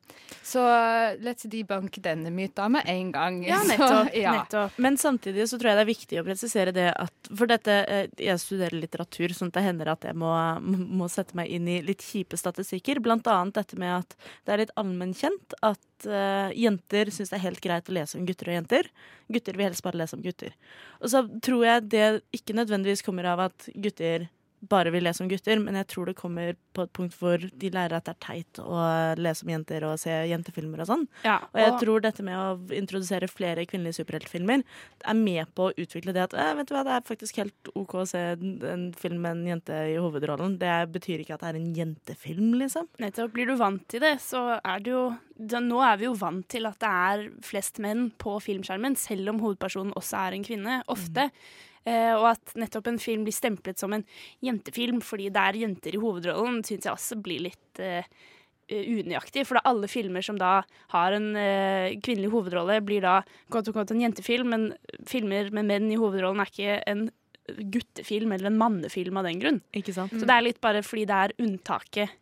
Så 0.43 0.63
eh, 0.67 1.15
let's 1.23 1.47
debunk 1.51 1.99
den 2.03 2.27
myta 2.35 2.69
med 2.73 2.89
en 2.91 3.13
gang. 3.15 3.41
Ja, 3.47 3.61
Så, 3.63 3.69
nettopp. 3.73 4.17
ja. 4.17 4.35
nettopp. 4.41 4.79
Men 4.83 4.99
samtidig 4.99 5.49
så 5.51 5.59
tror 5.59 5.73
jeg 5.73 5.81
det 5.81 5.85
er 5.87 5.91
viktig 5.93 6.21
å 6.21 6.27
presisere 6.27 6.75
det 6.75 6.89
at 6.93 7.31
For 7.33 7.49
dette 7.51 7.79
eh, 7.87 8.11
Jeg 8.21 8.41
studerer 8.43 8.77
litteratur, 8.77 9.33
sånn 9.37 9.53
at 9.53 9.59
det 9.59 9.65
hender 9.69 9.93
at 9.95 10.05
jeg 10.09 10.19
må, 10.19 10.33
må 11.01 11.09
sette 11.13 11.39
meg 11.39 11.53
inn 11.55 11.71
i 11.71 11.81
litt 11.85 12.05
kjipe 12.05 12.39
statistikker. 12.41 13.03
Blant 13.05 13.31
annet 13.31 13.63
dette 13.63 13.79
med 13.81 14.03
at 14.03 14.19
det 14.45 14.55
er 14.55 14.65
litt 14.65 14.77
allmennkjent 14.81 15.57
at 15.63 16.09
uh, 16.09 16.51
jenter 16.57 17.11
syns 17.15 17.31
det 17.31 17.39
er 17.39 17.47
helt 17.47 17.63
greit 17.65 17.89
å 17.89 17.95
lese 17.97 18.19
om 18.19 18.27
gutter 18.27 18.51
og 18.51 18.57
jenter. 18.59 18.89
Gutter 19.33 19.59
vil 19.59 19.69
helst 19.69 19.85
bare 19.87 20.01
lese 20.01 20.19
om 20.19 20.25
gutter. 20.25 20.55
Og 21.01 21.13
så 21.13 21.25
tror 21.45 21.67
jeg 21.67 21.89
det 21.93 22.07
ikke 22.35 22.57
nødvendigvis 22.59 23.05
kommer 23.07 23.31
av 23.33 23.47
at 23.49 23.69
gutter 23.75 24.29
bare 24.71 24.93
vil 24.95 25.03
lese 25.03 25.23
om 25.25 25.29
gutter, 25.31 25.59
men 25.59 25.77
jeg 25.81 25.89
tror 25.91 26.09
det 26.09 26.17
kommer 26.19 26.55
på 26.77 26.85
et 26.87 26.93
punkt 26.95 27.17
hvor 27.19 27.43
de 27.43 27.71
lærer 27.73 27.97
at 27.97 28.07
det 28.07 28.15
er 28.15 28.21
teit 28.23 28.61
å 28.63 28.79
lese 29.19 29.47
om 29.47 29.51
jenter 29.53 29.87
og 29.89 29.99
se 30.01 30.13
jentefilmer 30.31 30.85
og 30.85 30.89
sånn. 30.89 31.07
Ja, 31.27 31.41
Og 31.51 31.59
jeg 31.61 31.73
tror 31.83 32.05
dette 32.05 32.25
med 32.27 32.39
å 32.39 32.77
introdusere 32.77 33.31
flere 33.31 33.67
kvinnelige 33.69 33.99
superheltfilmer 34.01 34.63
er 34.63 35.19
med 35.19 35.51
på 35.57 35.69
å 35.69 35.75
utvikle 35.75 36.15
det 36.15 36.27
at 36.29 36.37
eh, 36.39 36.53
vet 36.61 36.71
du 36.71 36.77
hva, 36.77 36.85
det 36.87 36.95
er 36.95 37.09
faktisk 37.09 37.43
helt 37.43 37.73
OK 37.79 37.97
å 38.03 38.07
se 38.09 38.23
en, 38.37 38.87
film 38.99 39.25
med 39.25 39.41
en 39.41 39.51
jente 39.55 39.81
i 39.91 39.99
hovedrollen. 39.99 40.57
Det 40.63 40.77
betyr 40.95 41.25
ikke 41.25 41.37
at 41.37 41.45
det 41.45 41.53
er 41.53 41.61
en 41.61 41.75
jentefilm, 41.77 42.55
liksom. 42.63 42.89
Nettopp. 43.03 43.35
Blir 43.35 43.51
du 43.51 43.57
vant 43.59 43.83
til 43.91 44.05
det, 44.05 44.17
så 44.23 44.61
er 44.61 44.83
det 44.85 44.95
jo 44.95 45.05
Nå 45.43 45.79
er 45.83 45.97
vi 45.99 46.05
jo 46.05 46.13
vant 46.15 46.45
til 46.53 46.69
at 46.69 46.77
det 46.79 46.89
er 46.89 47.23
flest 47.43 47.81
menn 47.83 48.11
på 48.21 48.37
filmskjermen, 48.45 48.95
selv 49.01 49.33
om 49.33 49.41
hovedpersonen 49.43 49.95
også 49.99 50.21
er 50.21 50.37
en 50.37 50.45
kvinne, 50.47 50.77
ofte. 50.93 51.25
Eh, 51.33 51.72
og 51.91 52.29
at 52.31 52.53
nettopp 52.59 52.93
en 52.93 53.01
film 53.03 53.25
blir 53.27 53.35
stemplet 53.35 53.81
som 53.81 53.95
en 53.97 54.05
jentefilm 54.45 55.01
fordi 55.05 55.31
det 55.35 55.43
er 55.43 55.63
jenter 55.65 55.97
i 55.97 56.03
hovedrollen, 56.03 56.61
syns 56.67 56.87
jeg 56.87 56.95
også 56.95 57.19
blir 57.25 57.43
litt 57.49 57.83
eh, 57.83 58.07
eh, 58.69 58.85
unøyaktig. 59.01 59.47
For 59.49 59.59
da 59.59 59.65
alle 59.73 59.91
filmer 59.91 60.25
som 60.25 60.39
da 60.41 60.61
har 60.95 61.17
en 61.17 61.33
eh, 61.39 61.97
kvinnelig 62.03 62.31
hovedrolle, 62.35 62.79
blir 62.87 63.03
da 63.05 63.19
godt 63.53 63.73
og 63.73 63.81
godt 63.81 63.95
en 63.95 64.05
jentefilm, 64.05 64.55
men 64.55 64.71
filmer 65.11 65.51
med 65.51 65.69
menn 65.71 65.91
i 65.91 65.99
hovedrollen 65.99 66.45
er 66.45 66.55
ikke 66.55 66.79
en 66.93 67.09
guttefilm 67.73 68.33
eller 68.33 68.53
en 68.53 68.59
mannefilm 68.59 69.19
av 69.19 69.27
den 69.27 69.41
grunn. 69.43 69.63
Ikke 69.75 69.95
sant? 69.97 70.15
Så 70.15 70.27
det 70.29 70.35
er 70.35 70.47
litt 70.47 70.61
bare 70.63 70.85
fordi 70.87 71.07
det 71.11 71.19
er 71.19 71.35
unntaket. 71.43 72.19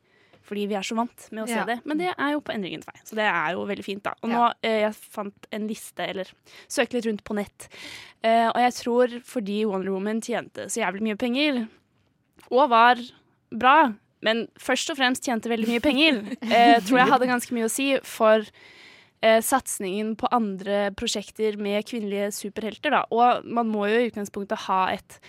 Fordi 0.51 0.65
vi 0.67 0.75
er 0.75 0.83
så 0.83 0.97
vant 0.99 1.29
med 1.31 1.45
å 1.45 1.47
se 1.47 1.55
Ja. 1.61 1.65
det. 1.69 1.77
Men 1.87 2.01
det 2.01 2.09
er 2.11 2.33
jo 2.35 2.41
på 2.43 2.51
endringens 2.53 2.89
vei, 2.89 2.97
så 3.07 3.15
det 3.15 3.27
er 3.31 3.53
jo 3.55 3.63
veldig 3.71 3.85
fint. 3.87 4.03
da. 4.03 4.17
Og 4.25 4.33
nå 4.33 4.41
eh, 4.67 4.81
jeg 4.83 4.95
fant 5.15 5.47
en 5.55 5.69
liste, 5.71 6.03
eller 6.11 6.27
søkte 6.67 6.99
litt 6.99 7.07
rundt 7.07 7.23
på 7.25 7.37
nett, 7.39 7.69
eh, 8.27 8.49
og 8.51 8.59
jeg 8.59 8.75
tror 8.81 9.15
fordi 9.25 9.61
Wonder 9.71 9.95
Woman 9.95 10.21
tjente 10.21 10.67
så 10.67 10.83
jævlig 10.83 11.07
mye 11.07 11.17
penger, 11.23 11.63
og 12.51 12.69
var 12.73 12.99
bra, 13.55 13.93
men 14.27 14.49
først 14.59 14.91
og 14.91 14.99
fremst 14.99 15.23
tjente 15.25 15.49
veldig 15.49 15.71
mye 15.71 15.81
penger, 15.87 16.21
eh, 16.51 16.81
tror 16.83 16.99
jeg 16.99 17.13
hadde 17.15 17.31
ganske 17.31 17.55
mye 17.55 17.69
å 17.71 17.73
si 17.73 17.93
for 18.03 18.43
eh, 19.23 19.39
satsingen 19.41 20.17
på 20.19 20.29
andre 20.35 20.91
prosjekter 20.99 21.57
med 21.63 21.87
kvinnelige 21.87 22.33
superhelter. 22.35 22.91
Da. 22.91 23.05
Og 23.15 23.45
man 23.47 23.71
må 23.71 23.87
jo 23.87 24.01
i 24.03 24.11
utgangspunktet 24.11 24.67
ha 24.67 24.83
et 24.97 25.21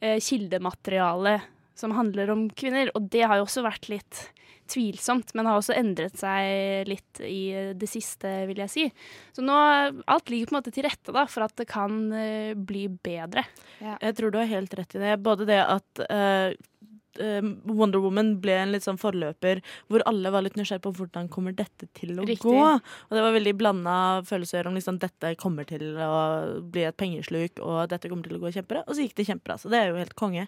eh, 0.00 0.16
kildemateriale 0.18 1.42
som 1.78 1.94
handler 1.96 2.30
om 2.34 2.46
kvinner, 2.50 2.90
og 2.96 3.08
det 3.12 3.24
har 3.26 3.40
jo 3.40 3.46
også 3.48 3.64
vært 3.66 3.88
litt 3.92 4.26
tvilsomt, 4.72 5.34
men 5.34 5.48
har 5.48 5.58
også 5.58 5.74
endret 5.76 6.16
seg 6.20 6.88
litt 6.88 7.20
i 7.26 7.72
det 7.76 7.88
siste, 7.90 8.30
vil 8.48 8.62
jeg 8.62 8.72
si. 8.72 8.84
Så 9.34 9.44
nå 9.44 9.56
alt 9.56 10.32
ligger 10.32 10.48
på 10.48 10.54
en 10.54 10.60
måte 10.60 10.74
til 10.74 10.86
rette 10.86 11.14
da, 11.14 11.26
for 11.28 11.46
at 11.46 11.56
det 11.60 11.68
kan 11.70 12.04
uh, 12.14 12.52
bli 12.56 12.86
bedre. 13.02 13.44
Jeg 13.82 14.18
tror 14.18 14.32
du 14.32 14.40
har 14.40 14.50
helt 14.50 14.74
rett 14.78 14.96
i 14.96 15.02
det. 15.02 15.16
Både 15.24 15.48
det 15.48 15.58
at 15.60 16.04
eh, 16.06 16.54
Wonder 17.68 18.00
Woman 18.00 18.36
ble 18.40 18.54
en 18.56 18.72
litt 18.72 18.86
sånn 18.86 19.00
forløper 19.00 19.60
hvor 19.90 20.04
alle 20.08 20.30
var 20.32 20.44
litt 20.46 20.56
nysgjerrige 20.56 20.86
på 20.86 20.94
hvordan 20.96 21.28
kommer 21.32 21.52
dette 21.56 21.88
til 21.98 22.14
å 22.16 22.26
Riktig. 22.28 22.46
gå. 22.46 22.62
Og 22.62 23.16
det 23.16 23.24
var 23.26 23.34
veldig 23.36 23.54
blanda 23.58 23.96
følelser 24.28 24.68
om 24.68 24.78
liksom 24.78 25.00
dette 25.02 25.34
kommer 25.40 25.68
til 25.68 25.98
å 26.00 26.62
bli 26.62 26.86
et 26.88 26.96
pengesluk, 26.96 27.60
og 27.60 27.90
dette 27.92 28.08
kommer 28.08 28.28
til 28.28 28.38
å 28.38 28.42
gå 28.46 28.54
kjempebra. 28.54 28.86
Og 28.86 28.96
så 28.96 29.04
gikk 29.04 29.18
det 29.20 29.28
kjempebra. 29.28 29.58
Så 29.60 29.72
det 29.72 29.82
er 29.82 29.92
jo 29.92 30.00
helt 30.00 30.16
konge. 30.18 30.46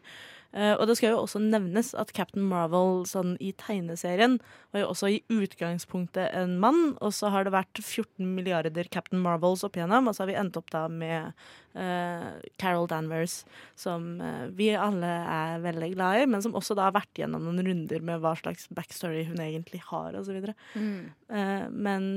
Eh, 0.55 0.73
og 0.77 0.87
det 0.87 0.95
skal 0.99 1.15
jo 1.15 1.23
også 1.25 1.41
nevnes 1.43 1.93
at 1.99 2.13
Captain 2.15 2.45
Marvel 2.47 3.03
sånn 3.11 3.35
i 3.43 3.51
tegneserien 3.59 4.37
var 4.75 4.85
jo 4.85 4.91
også 4.93 5.11
i 5.11 5.21
utgangspunktet 5.33 6.31
en 6.37 6.57
mann, 6.63 6.95
og 7.03 7.15
så 7.17 7.33
har 7.35 7.47
det 7.47 7.55
vært 7.55 7.81
14 7.83 8.23
milliarder 8.37 8.87
Captain 8.93 9.23
Marvels 9.23 9.65
opp 9.67 9.79
igjennom, 9.79 10.07
og 10.07 10.15
så 10.15 10.25
har 10.25 10.31
vi 10.31 10.39
endt 10.39 10.59
opp 10.61 10.71
da 10.75 10.85
med 10.91 11.33
uh, 11.75 12.29
Carol 12.61 12.87
Danvers, 12.91 13.41
som 13.79 14.23
uh, 14.23 14.47
vi 14.55 14.71
alle 14.79 15.11
er 15.11 15.65
veldig 15.65 15.91
glad 15.97 16.23
i, 16.23 16.29
men 16.31 16.45
som 16.45 16.55
også 16.59 16.79
da 16.79 16.89
har 16.89 16.97
vært 16.97 17.23
gjennom 17.23 17.47
noen 17.47 17.63
runder 17.67 18.07
med 18.07 18.23
hva 18.23 18.37
slags 18.39 18.71
backstory 18.75 19.27
hun 19.31 19.43
egentlig 19.43 19.83
har, 19.91 20.15
osv. 20.19 20.55
Mm. 20.75 21.13
Uh, 21.31 21.67
men 21.71 22.09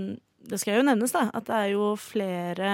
det 0.48 0.62
skal 0.62 0.80
jo 0.80 0.88
nevnes 0.88 1.14
da, 1.16 1.28
at 1.34 1.50
det 1.50 1.58
er 1.58 1.74
jo 1.74 1.92
flere 2.00 2.74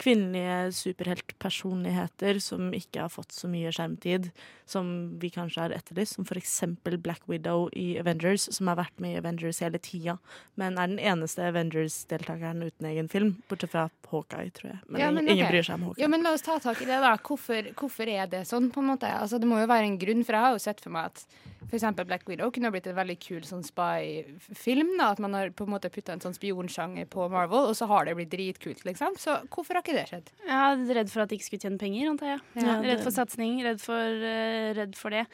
kvinnelige 0.00 0.72
superheltpersonligheter 0.74 2.40
som 2.42 2.72
ikke 2.74 3.04
har 3.04 3.12
fått 3.12 3.34
så 3.34 3.50
mye 3.50 3.72
skjermtid 3.74 4.30
som 4.68 4.88
vi 5.20 5.30
kanskje 5.30 5.66
har 5.66 5.74
etterlyst, 5.76 6.16
som 6.16 6.26
eksempel 6.38 6.96
Black 6.98 7.22
Widow 7.28 7.68
i 7.76 7.98
Avengers, 8.00 8.48
som 8.54 8.70
har 8.70 8.78
vært 8.80 9.02
med 9.02 9.14
i 9.14 9.20
Avengers 9.20 9.60
hele 9.60 9.78
tida, 9.82 10.16
men 10.56 10.78
er 10.80 10.88
den 10.88 10.98
eneste 11.02 11.44
Avengers-deltakeren 11.50 12.64
uten 12.64 12.88
egen 12.88 13.10
film, 13.12 13.34
bortsett 13.50 13.74
fra 13.74 13.88
Hawkeye, 14.12 14.50
tror 14.56 14.72
jeg. 14.72 14.80
Men, 14.88 15.00
Ja, 15.00 15.10
men 15.10 15.28
ingen 15.28 15.44
okay. 15.44 15.52
bryr 15.52 15.68
seg 15.68 15.78
om 15.78 15.88
Hawkeye. 15.88 16.02
Ja, 16.02 16.08
men 16.08 16.22
La 16.22 16.34
oss 16.36 16.44
ta 16.46 16.58
tak 16.58 16.82
i 16.82 16.88
det. 16.88 17.00
da. 17.00 17.16
Hvorfor, 17.16 17.72
hvorfor 17.78 18.08
er 18.08 18.26
det 18.26 18.46
sånn? 18.48 18.70
på 18.72 18.80
en 18.80 18.92
måte? 18.92 19.08
Altså, 19.08 19.40
Det 19.40 19.48
må 19.48 19.60
jo 19.60 19.66
være 19.66 19.88
en 19.88 19.98
grunn, 19.98 20.24
for 20.24 20.32
jeg 20.36 20.46
har 20.46 20.52
jo 20.52 20.62
sett 20.62 20.80
for 20.80 20.90
meg 20.94 21.12
at 21.12 21.26
f.eks. 21.68 21.86
Black 22.04 22.28
Widow 22.28 22.50
kunne 22.54 22.70
blitt 22.74 22.88
en 22.90 22.98
veldig 22.98 23.16
kul 23.22 23.42
sånn 23.46 23.64
spy-film. 23.66 24.94
da, 24.98 25.12
At 25.12 25.22
man 25.22 25.34
har 25.36 25.52
på 25.56 25.66
en 25.66 25.74
måte 25.74 25.90
putta 25.92 26.14
en 26.14 26.22
sånn 26.24 26.36
spionsjanger 26.36 27.08
på 27.12 27.28
Marvel, 27.32 27.70
og 27.70 27.76
så 27.78 27.88
har 27.90 28.06
det 28.06 28.16
blitt 28.18 28.32
dritkult. 28.32 28.84
liksom. 28.88 29.18
Så 29.20 29.38
hvorfor 29.48 29.78
har 29.78 29.84
ikke 29.84 29.96
det 29.96 30.06
skjedd? 30.10 30.32
Jeg 30.46 30.54
er 30.54 30.96
redd 31.00 31.12
for 31.12 31.24
at 31.24 31.32
de 31.32 31.38
ikke 31.38 31.50
skulle 31.50 31.66
tjene 31.66 31.82
penger, 31.82 32.08
antar 32.12 32.34
jeg. 32.34 32.40
Ja, 32.62 32.78
redd 32.84 33.04
for 33.04 33.14
satsing, 33.14 33.60
redd 33.64 33.82
for, 33.82 34.24
eh, 34.32 34.72
redd 34.78 34.96
for 34.98 35.14
det. 35.14 35.26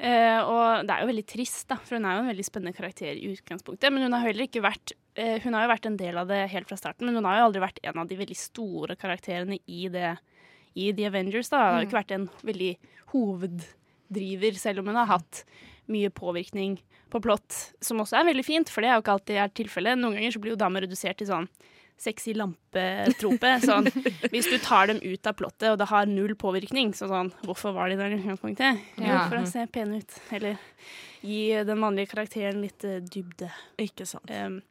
Uh, 0.00 0.40
og 0.48 0.86
det 0.88 0.94
er 0.94 1.02
jo 1.02 1.10
veldig 1.10 1.26
trist, 1.28 1.66
da, 1.68 1.76
for 1.76 1.98
hun 1.98 2.06
er 2.08 2.14
jo 2.16 2.22
en 2.22 2.30
veldig 2.30 2.44
spennende 2.46 2.72
karakter 2.72 3.18
i 3.18 3.34
utgangspunktet. 3.34 3.92
Men 3.92 4.06
hun 4.06 4.16
har 4.16 4.24
heller 4.24 4.46
ikke 4.46 4.62
vært 4.64 4.94
uh, 5.18 5.36
Hun 5.44 5.52
har 5.52 5.66
jo 5.66 5.72
vært 5.74 5.88
en 5.90 5.98
del 6.00 6.16
av 6.16 6.30
det 6.30 6.38
helt 6.54 6.70
fra 6.70 6.78
starten, 6.80 7.04
men 7.04 7.18
hun 7.18 7.28
har 7.28 7.36
jo 7.36 7.48
aldri 7.50 7.60
vært 7.66 7.82
en 7.84 8.00
av 8.00 8.08
de 8.08 8.16
veldig 8.16 8.38
store 8.38 8.96
karakterene 8.96 9.58
i 9.68 9.88
det 9.92 10.14
i 10.78 10.92
The 10.96 11.10
Avengers. 11.10 11.50
da. 11.50 11.58
Det 11.58 11.74
har 11.74 11.82
jo 11.82 11.88
ikke 11.88 12.00
vært 12.00 12.16
en 12.16 12.26
veldig 12.46 12.72
hoveddriver, 14.10 14.58
selv 14.58 14.80
om 14.80 14.88
hun 14.88 14.96
har 14.96 15.06
hatt 15.06 15.44
mye 15.90 16.10
påvirkning 16.10 16.82
på 17.10 17.20
plott, 17.20 17.74
som 17.80 18.00
også 18.00 18.20
er 18.20 18.28
veldig 18.28 18.44
fint, 18.44 18.70
for 18.70 18.82
det 18.82 18.90
er 18.90 18.98
jo 18.98 19.02
ikke 19.02 19.16
alltid 19.16 19.36
er 19.36 19.52
tilfellet. 19.54 19.98
Noen 19.98 20.14
ganger 20.14 20.32
så 20.32 20.40
blir 20.40 20.54
jo 20.54 20.60
damer 20.60 20.82
redusert 20.82 21.18
til 21.18 21.26
sånn 21.30 21.48
sexy 22.00 22.32
lampetrope. 22.32 23.50
Sånn, 23.68 23.90
hvis 24.32 24.48
du 24.48 24.56
tar 24.62 24.88
dem 24.88 25.02
ut 25.02 25.26
av 25.26 25.34
plottet, 25.36 25.68
og 25.68 25.78
det 25.82 25.90
har 25.90 26.08
null 26.08 26.32
påvirkning, 26.38 26.94
så 26.96 27.10
sånn 27.10 27.28
Hvorfor 27.44 27.74
var 27.76 27.90
de 27.90 27.98
der 27.98 28.14
i 28.14 28.16
utgangspunktet? 28.16 28.86
Jo, 28.96 29.18
for 29.28 29.42
å 29.42 29.50
se 29.50 29.66
pene 29.68 30.00
ut. 30.00 30.16
Eller 30.32 30.56
gi 31.20 31.42
den 31.68 31.82
mannlige 31.82 32.14
karakteren 32.14 32.62
litt 32.64 32.86
eh, 32.88 33.02
dybde. 33.04 33.50
Ikke 33.84 34.08
sant. 34.08 34.32
Um, 34.32 34.62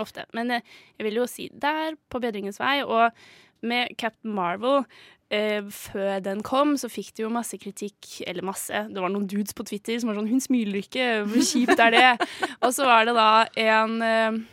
ofte. 0.00 0.24
Men 0.32 0.54
eh, 0.56 0.72
jeg 0.96 1.10
vil 1.10 1.20
jo 1.20 1.28
si 1.28 1.50
der, 1.52 1.98
på 2.08 2.22
bedringens 2.24 2.62
vei, 2.62 2.78
og 2.86 3.12
med 3.60 3.92
Captain 4.00 4.32
Marvel 4.32 4.86
eh, 5.30 5.62
før 5.72 6.20
den 6.24 6.42
kom, 6.46 6.76
så 6.80 6.90
fikk 6.92 7.14
det 7.16 7.24
jo 7.26 7.32
masse 7.32 7.58
kritikk, 7.60 8.20
eller 8.26 8.46
masse. 8.46 8.86
Det 8.90 9.02
var 9.02 9.12
noen 9.12 9.28
dudes 9.30 9.56
på 9.56 9.66
Twitter 9.66 9.98
som 10.00 10.10
var 10.10 10.20
sånn 10.20 10.30
'Hun 10.30 10.44
smiler 10.44 10.82
ikke, 10.82 11.24
hvor 11.26 11.42
kjipt 11.42 11.80
er 11.80 11.90
det?' 11.90 12.28
og 12.64 12.70
så 12.74 12.84
var 12.84 13.06
det 13.06 13.16
da 13.16 13.46
en 13.56 14.02
eh, 14.02 14.44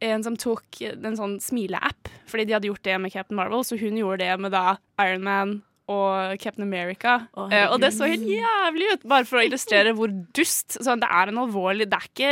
en 0.00 0.22
som 0.24 0.36
tok 0.36 0.80
en 0.80 1.16
sånn 1.16 1.34
smileapp, 1.44 2.08
fordi 2.30 2.46
de 2.48 2.54
hadde 2.56 2.70
gjort 2.70 2.86
det 2.86 2.96
med 3.00 3.12
Captain 3.12 3.36
Marvel, 3.36 3.64
så 3.64 3.76
hun 3.76 3.98
gjorde 4.00 4.24
det 4.24 4.32
med 4.40 4.54
da 4.54 4.78
Iron 5.02 5.26
Man 5.26 5.62
og 5.90 6.38
Captain 6.42 6.66
America. 6.66 7.16
Å, 7.34 7.48
Eh, 7.50 7.66
og 7.72 7.80
det 7.82 7.90
så 7.96 8.06
helt 8.10 8.26
jævlig 8.28 8.92
ut, 8.94 9.06
bare 9.10 9.26
for 9.28 9.40
å 9.40 9.44
illustrere 9.46 9.94
hvor 9.98 10.12
dust. 10.36 10.78
Sånn, 10.78 11.02
det 11.02 11.10
er 11.10 11.32
en 11.32 11.42
alvorlig 11.42 11.88
Det 11.90 11.98
er 11.98 12.08
ikke 12.10 12.30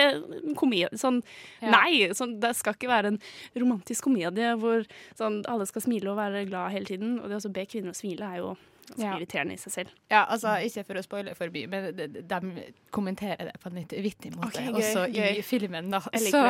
en 0.48 0.56
komedie 0.58 0.88
sånn, 1.00 1.22
Ja. 1.60 1.70
Nei, 1.74 2.08
sånn, 2.14 2.38
det 2.40 2.54
skal 2.56 2.74
ikke 2.74 2.90
være 2.90 3.14
en 3.14 3.20
romantisk 3.58 4.06
komedie 4.06 4.54
hvor 4.60 4.86
sånn, 5.18 5.42
alle 5.50 5.66
skal 5.66 5.82
smile 5.82 6.12
og 6.12 6.18
være 6.20 6.46
glad 6.48 6.72
hele 6.72 6.86
tiden. 6.86 7.18
Og 7.20 7.28
det 7.28 7.42
å 7.44 7.52
be 7.52 7.66
kvinner 7.66 7.90
å 7.90 7.98
smile 7.98 8.22
er 8.28 8.42
jo 8.42 8.56
ganske 8.88 9.04
Ja. 9.04 9.16
irriterende 9.18 9.52
i 9.52 9.56
seg 9.56 9.72
selv. 9.72 9.88
Ja, 10.10 10.24
altså, 10.24 10.48
Ikke 10.64 10.84
for 10.86 10.94
å 10.94 11.02
spoile 11.04 11.34
for 11.36 11.50
mye, 11.52 11.68
men 11.68 11.96
de, 11.96 12.06
de, 12.22 12.72
kommenterer 12.90 13.50
det 13.50 13.60
på 13.60 13.68
en 13.68 13.74
litt 13.74 13.92
vittig 13.92 14.32
måte 14.36 14.46
okay, 14.48 14.72
gøy, 14.72 14.78
også 14.78 15.38
i 15.38 15.42
filmen. 15.42 15.90
da. 15.90 16.00
Så 16.00 16.42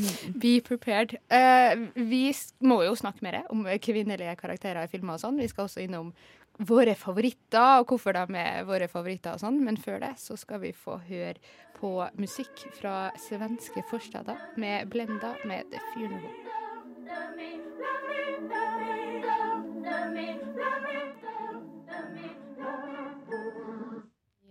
be 0.42 0.60
prepared. 0.60 1.16
Uh, 1.30 1.88
vi 1.94 2.34
må 2.60 2.82
jo 2.84 2.94
snakke 2.94 3.22
mer 3.22 3.42
om 3.50 3.64
kvinnelige 3.64 4.36
karakterer 4.36 4.84
i 4.84 4.92
filmer 4.92 5.16
og 5.16 5.20
sånn. 5.20 5.40
Vi 5.40 5.48
skal 5.48 5.68
også 5.68 5.84
innom 5.86 6.12
våre 6.58 6.94
favoritter 6.96 7.80
og 7.80 7.92
hvorfor 7.92 8.16
de 8.16 8.38
er 8.40 8.66
våre 8.68 8.88
favoritter 8.88 9.36
og 9.36 9.42
sånn. 9.42 9.60
Men 9.64 9.76
før 9.80 10.00
det 10.04 10.14
så 10.22 10.38
skal 10.40 10.62
vi 10.64 10.72
få 10.76 10.98
høre 11.08 11.36
på 11.76 11.92
musikk 12.20 12.66
fra 12.78 13.10
svenske 13.20 13.84
forsteder 13.90 14.56
med 14.60 14.88
Blenda 14.92 15.36
med 15.44 15.68
The 15.72 15.82
Funeral. 15.92 16.36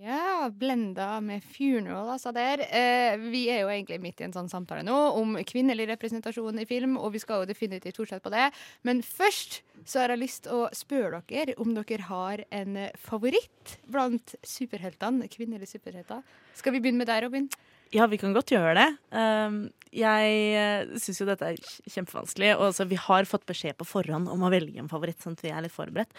Ja, 0.05 0.51
Blenda 0.53 1.19
med 1.21 1.41
Funeral, 1.43 2.11
altså 2.13 2.29
der. 2.35 2.61
Eh, 2.61 3.15
vi 3.17 3.47
er 3.49 3.63
jo 3.63 3.71
egentlig 3.73 3.97
midt 4.03 4.19
i 4.21 4.27
en 4.27 4.35
sånn 4.35 4.51
samtale 4.51 4.83
nå 4.85 4.93
om 5.17 5.31
kvinnelig 5.49 5.87
representasjon 5.89 6.61
i 6.61 6.65
film, 6.69 6.93
og 7.01 7.15
vi 7.15 7.21
skal 7.23 7.41
jo 7.41 7.47
definitivt 7.49 7.97
fortsette 7.97 8.21
på 8.21 8.33
det. 8.35 8.51
Men 8.85 9.01
først 9.01 9.63
så 9.81 10.03
har 10.03 10.13
jeg 10.13 10.21
lyst 10.21 10.43
til 10.45 10.59
å 10.59 10.67
spørre 10.77 11.23
dere 11.31 11.55
om 11.57 11.73
dere 11.73 12.05
har 12.05 12.43
en 12.53 12.77
favoritt 13.01 13.79
blant 13.89 14.35
superheltene, 14.45 15.25
kvinnelige 15.25 15.73
superhelter. 15.73 16.21
Skal 16.53 16.77
vi 16.77 16.83
begynne 16.85 17.01
med 17.01 17.09
deg, 17.09 17.25
Robin? 17.25 17.49
Ja, 17.95 18.05
vi 18.11 18.21
kan 18.21 18.35
godt 18.35 18.53
gjøre 18.53 18.77
det. 18.77 18.87
Um, 19.09 19.59
jeg 19.95 20.99
syns 21.01 21.21
jo 21.21 21.27
dette 21.29 21.51
er 21.53 21.59
kjempevanskelig. 21.91 22.51
Og 22.57 22.67
altså, 22.69 22.87
vi 22.89 22.99
har 22.99 23.29
fått 23.29 23.45
beskjed 23.49 23.77
på 23.79 23.87
forhånd 23.87 24.29
om 24.31 24.43
å 24.45 24.51
velge 24.53 24.81
en 24.81 24.91
favoritt, 24.91 25.21
sånn 25.23 25.37
at 25.37 25.45
vi 25.45 25.53
er 25.53 25.63
litt 25.65 25.75
forberedt. 25.75 26.11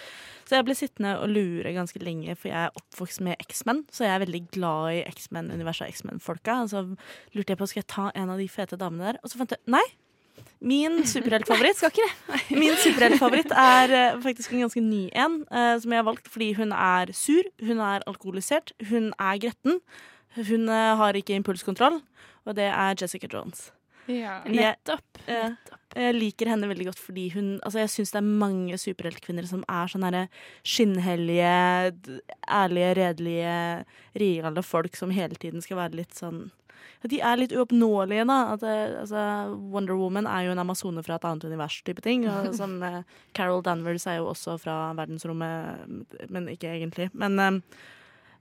Så 0.49 0.57
jeg 0.57 0.67
ble 0.67 0.79
sittende 0.79 1.17
og 1.21 1.31
lure 1.33 1.75
ganske 1.77 2.01
lenge, 2.03 2.39
for 2.39 2.53
jeg 2.53 2.69
er 2.69 2.81
oppvokst 2.81 3.23
med 3.27 3.45
X-Men. 3.47 3.85
Så 3.93 4.07
jeg 4.07 4.15
er 4.15 4.25
veldig 4.25 4.43
glad 4.57 4.97
i 4.97 5.05
X-Men-universet 5.13 5.87
av 5.87 5.95
X-Men-folka. 5.95 6.59
Og 6.65 6.73
så 6.73 6.83
lurte 7.37 7.53
jeg 7.53 7.61
på 7.61 7.71
skal 7.71 7.83
jeg 7.83 7.93
ta 7.93 8.09
en 8.15 8.33
av 8.35 8.43
de 8.43 8.49
fete 8.51 8.81
damene 8.81 9.13
der, 9.13 9.23
og 9.23 9.33
så 9.33 9.41
fant 9.43 9.55
jeg 9.57 9.77
nei. 9.77 9.85
Min 10.61 11.03
superheltfavoritt 11.09 11.79
Skal 11.79 11.93
ikke 11.93 12.07
det? 12.07 12.37
Min 12.63 12.77
superheltfavoritt 12.81 13.53
er 13.53 13.93
eh, 13.93 14.19
faktisk 14.25 14.55
en 14.55 14.65
ganske 14.65 14.83
ny 14.85 15.07
en, 15.13 15.39
eh, 15.51 15.75
som 15.83 15.93
jeg 15.93 16.01
har 16.01 16.09
valgt 16.09 16.29
fordi 16.33 16.51
hun 16.57 16.73
er 16.73 17.13
sur, 17.17 17.45
hun 17.63 17.81
er 17.85 18.05
alkoholisert, 18.09 18.73
hun 18.91 19.13
er 19.19 19.41
gretten. 19.43 19.81
Hun 20.37 20.69
eh, 20.69 20.93
har 21.01 21.17
ikke 21.17 21.37
impulskontroll, 21.37 22.01
og 22.47 22.57
det 22.59 22.71
er 22.71 22.97
Jessica 23.01 23.29
Jones. 23.33 23.71
Ja. 24.07 24.41
Jeg, 24.47 24.55
Nettopp. 24.55 25.19
eh, 25.27 25.57
jeg 25.97 26.15
liker 26.15 26.51
henne 26.53 26.69
veldig 26.71 26.85
godt 26.93 27.01
fordi 27.03 27.25
hun 27.35 27.57
Altså, 27.67 27.81
jeg 27.83 27.91
syns 27.91 28.13
det 28.15 28.21
er 28.21 28.29
mange 28.45 28.79
superheltkvinner 28.79 29.49
som 29.51 29.65
er 29.67 29.91
sånn 29.91 30.07
herre 30.07 30.27
skinnhellige, 30.63 31.57
ærlige, 32.47 32.93
redelige, 33.01 33.57
reale 34.23 34.63
folk 34.63 34.95
som 34.99 35.11
hele 35.11 35.35
tiden 35.43 35.65
skal 35.65 35.81
være 35.83 35.99
litt 36.05 36.15
sånn 36.15 36.47
ja, 37.03 37.11
de 37.11 37.19
er 37.21 37.37
litt 37.41 37.53
uoppnåelige, 37.53 38.25
da. 38.29 38.37
At, 38.55 38.63
eh, 38.65 39.01
altså, 39.03 39.25
Wonder 39.73 39.99
Woman 40.01 40.29
er 40.31 40.47
jo 40.47 40.55
en 40.55 40.63
amazone 40.63 41.03
fra 41.05 41.19
et 41.19 41.27
annet 41.29 41.45
univers, 41.45 41.81
type 41.85 42.01
ting. 42.05 42.25
Og 42.31 42.55
som 42.57 42.79
eh, 42.87 43.03
Carol 43.37 43.63
Danvers 43.67 44.07
er 44.09 44.21
jo 44.21 44.31
også 44.33 44.57
fra 44.63 44.95
verdensrommet, 44.97 46.31
men 46.33 46.49
ikke 46.53 46.73
egentlig. 46.73 47.11
Men 47.13 47.39
eh, 47.43 47.61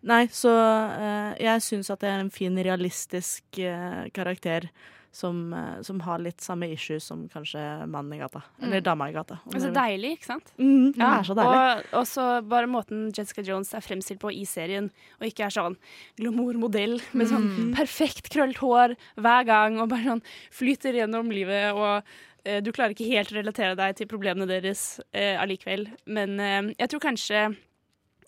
nei, 0.08 0.26
så 0.34 0.52
eh, 0.56 1.32
jeg 1.44 1.64
syns 1.66 1.90
at 1.94 2.04
det 2.04 2.12
er 2.12 2.22
en 2.24 2.34
fin, 2.34 2.58
realistisk 2.66 3.62
eh, 3.62 4.06
karakter. 4.16 4.70
Som, 5.16 5.54
eh, 5.56 5.78
som 5.80 6.02
har 6.04 6.20
litt 6.20 6.44
samme 6.44 6.68
issues 6.74 7.06
som 7.08 7.22
kanskje 7.32 7.62
mannen 7.88 8.18
i 8.18 8.20
gata. 8.20 8.42
Eller 8.60 8.82
dama 8.84 9.06
i 9.08 9.14
gata. 9.16 9.38
om 9.48 9.54
Så 9.64 9.70
deilig, 9.72 10.10
ikke 10.18 10.28
sant? 10.28 10.50
Mm, 10.60 10.90
det 10.98 11.06
er 11.08 11.24
så 11.24 11.38
deilig. 11.38 11.62
Og 11.86 11.94
og 12.02 12.10
så 12.10 12.26
bare 12.44 12.68
måten 12.68 13.06
Jessica 13.16 13.46
Jones 13.48 13.72
er 13.72 13.86
fremstilt 13.86 14.20
på 14.20 14.34
i 14.36 14.44
serien, 14.44 14.90
og 15.22 15.30
ikke 15.30 15.46
er 15.48 15.56
sånn 15.56 15.78
glamour-modell 16.20 16.98
med 17.16 17.32
sånn 17.32 17.48
perfekt 17.80 18.28
krøllet 18.36 18.60
hår 18.60 18.98
hver 19.16 19.48
gang, 19.48 19.80
og 19.80 19.88
bare 19.94 20.18
sånn 20.18 20.24
flyter 20.52 21.00
gjennom 21.00 21.32
livet, 21.32 21.72
og 21.72 22.04
eh, 22.44 22.60
du 22.60 22.74
klarer 22.76 22.92
ikke 22.92 23.08
helt 23.14 23.32
å 23.32 23.40
relatere 23.40 23.80
deg 23.80 23.96
til 23.96 24.12
problemene 24.12 24.52
deres 24.52 25.00
eh, 25.16 25.40
allikevel. 25.40 25.88
Men 26.12 26.36
eh, 26.44 26.74
jeg 26.76 26.92
tror 26.92 27.06
kanskje 27.08 27.46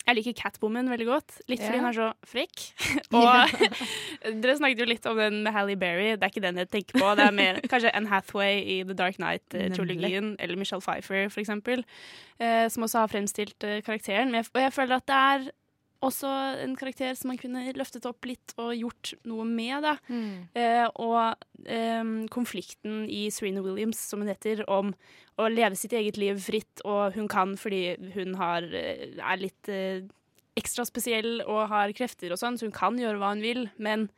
jeg 0.06 0.16
liker 0.16 0.34
Catwoman 0.38 0.88
veldig 0.88 1.06
godt, 1.08 1.34
litt 1.50 1.60
fordi 1.60 1.76
yeah. 1.76 1.82
hun 1.82 1.88
er 1.90 1.96
så 1.96 2.08
frekk. 2.30 2.62
Og 3.18 3.58
dere 4.42 4.56
snakket 4.56 4.82
jo 4.82 4.88
litt 4.88 5.08
om 5.10 5.20
den 5.20 5.42
med 5.44 5.52
Halle 5.52 5.76
Berry. 5.80 6.14
Det 6.14 6.24
er 6.24 6.32
ikke 6.32 6.44
den 6.44 6.60
jeg 6.62 6.70
tenker 6.72 6.96
på. 6.96 7.12
Det 7.18 7.26
er 7.26 7.36
mer 7.36 7.60
kanskje 7.72 7.92
Anne 7.92 8.08
Hathaway 8.12 8.62
i 8.62 8.78
The 8.88 8.96
Dark 8.96 9.20
Knight-trilogien, 9.20 10.34
eller 10.40 10.60
Michelle 10.60 10.84
Pfeiffer, 10.84 11.28
for 11.28 11.44
eksempel, 11.44 11.84
eh, 12.40 12.66
som 12.72 12.86
også 12.88 13.04
har 13.04 13.12
fremstilt 13.12 13.68
eh, 13.68 13.82
karakteren. 13.84 14.32
Men 14.32 14.40
jeg, 14.42 14.52
og 14.54 14.64
jeg 14.64 14.76
føler 14.78 15.02
at 15.02 15.08
det 15.10 15.22
er 15.32 15.50
også 16.04 16.30
en 16.62 16.76
karakter 16.78 17.16
som 17.18 17.32
man 17.32 17.38
kunne 17.40 17.64
løftet 17.74 18.06
opp 18.06 18.26
litt 18.28 18.54
og 18.60 18.74
gjort 18.76 19.14
noe 19.26 19.46
med. 19.48 19.82
Da. 19.82 19.94
Eh, 20.54 20.84
og 20.94 21.66
eh, 21.66 22.12
konflikten 22.34 23.02
i 23.10 23.26
Serena 23.34 23.64
Williams, 23.64 24.00
som 24.10 24.22
hun 24.22 24.30
heter, 24.30 24.62
om 24.70 24.92
å 25.38 25.48
leve 25.50 25.78
sitt 25.78 25.94
eget 25.96 26.18
liv 26.20 26.38
fritt, 26.42 26.84
og 26.84 27.18
hun 27.18 27.28
kan 27.30 27.56
fordi 27.58 27.96
hun 28.14 28.36
har, 28.38 28.66
eh, 28.70 29.18
er 29.18 29.42
litt 29.42 29.70
eh, 29.72 30.06
ekstra 30.58 30.86
spesiell 30.86 31.40
og 31.46 31.68
har 31.70 31.94
krefter 31.94 32.34
og 32.34 32.40
sånn, 32.40 32.58
så 32.58 32.66
hun 32.66 32.74
kan 32.74 32.98
gjøre 32.98 33.18
hva 33.20 33.34
hun 33.34 33.44
vil, 33.44 33.66
men 33.78 34.08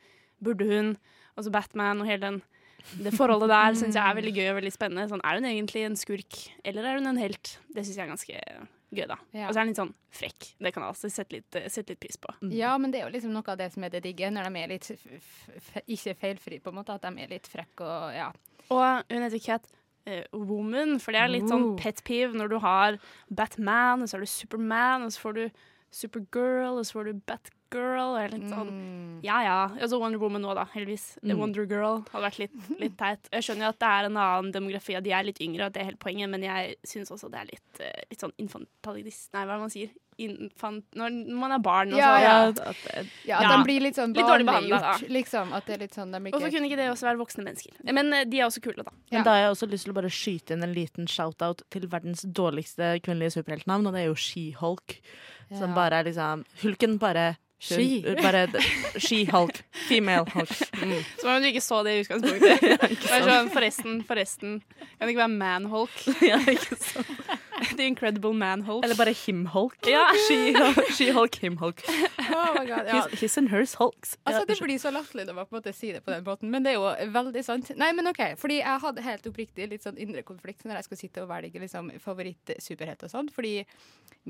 burde 0.42 0.68
hun 0.68 0.94
Altså 1.38 1.52
Batman 1.54 2.02
og 2.02 2.08
hele 2.10 2.20
den 2.20 2.38
det 3.00 3.12
forholdet 3.14 3.48
der 3.48 3.76
syns 3.78 3.96
jeg 3.96 4.02
er 4.02 4.16
veldig 4.18 4.32
gøy 4.34 4.48
og 4.50 4.56
veldig 4.58 4.72
spennende. 4.74 5.06
Sånn, 5.08 5.22
er 5.24 5.38
hun 5.38 5.46
egentlig 5.48 5.84
en 5.86 5.96
skurk, 5.96 6.38
eller 6.66 6.84
er 6.84 6.98
hun 6.98 7.08
en 7.12 7.20
helt? 7.20 7.54
Det 7.70 7.84
syns 7.86 7.96
jeg 7.96 8.04
er 8.04 8.10
ganske 8.10 8.40
gøy, 8.90 9.06
da. 9.10 9.16
Ja. 9.32 9.48
Og 9.48 9.54
så 9.54 9.60
er 9.60 9.62
den 9.62 9.72
litt 9.72 9.80
sånn 9.80 9.92
frekk. 10.14 10.48
Det 10.58 10.72
kan 10.74 10.84
jeg 10.84 10.94
også 10.94 11.10
sette 11.12 11.36
litt, 11.36 11.58
eh, 11.58 11.68
sette 11.72 11.94
litt 11.94 12.02
pris 12.02 12.18
på. 12.20 12.32
Ja, 12.54 12.76
men 12.78 12.92
det 12.92 13.00
er 13.00 13.08
jo 13.08 13.14
liksom 13.14 13.34
noe 13.34 13.46
av 13.46 13.58
det 13.60 13.70
som 13.74 13.84
er 13.86 13.92
det 13.94 14.02
digge, 14.06 14.30
når 14.34 14.48
de 14.48 14.62
er 14.62 14.72
litt 14.72 14.90
f 14.90 15.36
f 15.56 15.68
ikke 15.86 16.16
feilfri, 16.18 16.60
på 16.62 16.72
en 16.72 16.80
måte. 16.80 16.96
At 16.96 17.06
de 17.06 17.12
er 17.22 17.30
litt 17.30 17.50
frekke 17.50 17.86
og 17.86 18.16
ja. 18.16 18.30
Og 18.70 18.82
hun 19.10 19.24
heter 19.26 19.42
Cat 19.42 19.70
uh, 20.08 20.24
Woman, 20.32 20.98
for 21.02 21.14
det 21.14 21.22
er 21.22 21.32
litt 21.32 21.48
sånn 21.50 21.76
pet 21.80 22.02
peeve 22.06 22.38
når 22.38 22.52
du 22.52 22.58
har 22.62 22.98
Batman, 23.28 24.02
og 24.02 24.10
så 24.10 24.18
har 24.18 24.26
du 24.26 24.30
Superman, 24.30 25.06
og 25.06 25.14
så 25.14 25.24
får 25.24 25.38
du 25.38 25.44
Supergirl, 25.90 26.78
og 26.78 26.84
så 26.86 26.98
får 26.98 27.10
du 27.10 27.24
Batgirl. 27.26 27.56
Og 27.74 28.16
Eller 28.18 28.24
er 28.24 28.34
litt 28.34 28.48
sånn 28.50 29.20
Ja 29.22 29.38
ja. 29.44 29.56
Altså 29.78 29.98
Wonder 30.00 30.18
Woman 30.18 30.42
nå, 30.42 30.54
da, 30.56 30.64
heldigvis. 30.74 31.18
Wonder 31.22 31.66
Girl 31.68 32.00
hadde 32.10 32.24
vært 32.24 32.38
litt, 32.40 32.54
litt 32.80 32.96
teit. 32.98 33.28
Jeg 33.32 33.46
skjønner 33.46 33.68
jo 33.68 33.72
at 33.74 33.80
det 33.82 33.90
er 33.90 34.08
en 34.08 34.16
annen 34.20 34.52
demografi, 34.54 34.96
og 34.96 35.04
de 35.04 35.12
er 35.12 35.26
litt 35.28 35.40
yngre, 35.44 35.66
og 35.68 35.74
det 35.74 35.82
er 35.82 35.90
helt 35.92 36.00
poenget, 36.02 36.30
men 36.32 36.42
jeg 36.46 36.76
syns 36.88 37.12
også 37.14 37.28
det 37.30 37.42
er 37.42 37.50
litt, 37.52 37.80
eh, 37.84 38.04
litt 38.10 38.22
sånn 38.24 38.32
infantilist 38.40 39.32
Nei, 39.34 39.44
hva 39.44 39.52
er 39.52 39.58
det 39.60 39.66
man 39.66 39.74
sier? 39.74 39.90
Infant... 40.20 40.84
Når 41.00 41.14
man 41.40 41.52
er 41.56 41.62
barn, 41.64 41.92
og 41.94 41.96
så 41.96 42.00
Ja, 42.00 42.16
ja. 42.20 42.32
at, 42.50 42.58
at, 42.72 43.12
Ja, 43.24 43.38
at 43.40 43.52
de 43.54 43.64
blir 43.68 43.84
litt 43.86 43.96
sånn 43.96 44.12
barnegjort, 44.16 45.06
liksom. 45.08 45.52
At 45.56 45.68
det 45.68 45.76
er 45.78 45.84
litt 45.86 45.96
sånn, 45.96 46.12
de 46.12 46.20
ikke 46.20 46.36
Hvorfor 46.36 46.52
kunne 46.56 46.68
ikke 46.68 46.80
det 46.80 46.88
også 46.92 47.08
være 47.08 47.20
voksne 47.22 47.44
mennesker? 47.46 47.76
Men 47.92 48.12
eh, 48.12 48.24
de 48.28 48.40
er 48.40 48.48
også 48.48 48.60
kule, 48.64 48.84
da. 48.84 48.92
Men 49.12 49.20
Ja. 49.20 49.24
da 49.24 49.36
har 49.36 49.44
jeg 49.46 49.52
også 49.54 49.70
lyst 49.72 49.86
til 49.88 49.94
å 49.94 49.98
bare 50.00 50.12
skyte 50.12 50.56
inn 50.56 50.64
en 50.66 50.74
liten 50.76 51.08
shout-out 51.08 51.62
til 51.72 51.86
verdens 51.92 52.24
dårligste 52.24 52.96
kvinnelige 53.04 53.38
superheltnavn, 53.38 53.86
og 53.88 53.96
det 53.96 54.02
er 54.02 54.10
jo 54.10 54.18
She-Hulk. 54.18 54.98
Som 55.56 55.72
bare 55.74 55.98
er 55.98 56.04
liksom 56.06 56.44
Hulken 56.62 56.98
bare 57.02 57.36
She. 57.60 58.00
Bare 58.22 58.46
She-Hulk. 58.96 59.62
Female 59.88 60.24
Hulk. 60.32 60.48
Mm. 60.80 61.04
Som 61.20 61.30
om 61.30 61.42
du 61.42 61.48
ikke 61.50 61.60
så 61.60 61.82
det 61.84 61.92
i 61.92 62.00
utgangspunktet. 62.04 62.62
Ja, 62.70 62.78
ikke 62.88 63.20
sånn, 63.20 63.50
forresten, 63.52 63.98
forresten. 64.08 64.54
Kan 64.80 65.04
det 65.04 65.12
ikke 65.12 65.24
være 65.26 65.34
Man-Hulk? 65.36 65.98
Ja, 66.30 66.38
ikke 66.48 66.78
sant? 66.80 67.10
The 67.76 67.84
Incredible 67.84 68.32
Man-Hulk. 68.32 68.84
Eller 68.86 68.96
bare 68.96 69.12
Him-Hulk. 69.12 69.76
Ja. 69.90 70.06
She-Hulk, 70.26 70.88
She-Hulk, 70.96 71.36
Him-Hulk. 71.42 71.84
Oh 72.30 72.54
my 72.56 72.64
God, 72.64 72.88
ja. 72.88 73.02
His, 73.10 73.20
his 73.20 73.36
and 73.38 73.52
hers 73.52 73.74
Hulks. 73.76 74.16
Altså, 74.24 74.46
Det 74.48 74.56
blir 74.64 74.80
så 74.80 74.92
latterlig 74.94 75.26
når 75.28 75.36
man 75.36 75.48
på 75.50 75.56
en 75.56 75.60
måte 75.60 75.74
sier 75.76 75.98
det 75.98 76.04
på 76.06 76.14
den 76.14 76.24
måten, 76.24 76.48
men 76.50 76.64
det 76.64 76.72
er 76.72 76.78
jo 76.78 77.12
veldig 77.12 77.44
sant. 77.44 77.68
Nei, 77.76 77.90
men 77.96 78.08
OK, 78.08 78.22
fordi 78.40 78.62
jeg 78.62 78.84
hadde 78.86 79.04
helt 79.04 79.28
oppriktig 79.28 79.68
litt 79.68 79.84
sånn 79.84 80.00
indre 80.00 80.24
konflikt 80.24 80.64
når 80.64 80.80
jeg 80.80 80.88
skulle 80.88 81.02
sitte 81.04 81.26
og 81.26 81.28
velge 81.34 81.60
liksom, 81.60 81.92
favorittsuperhelt 82.00 83.04
og 83.04 83.12
sånn, 83.12 83.28
fordi 83.34 83.58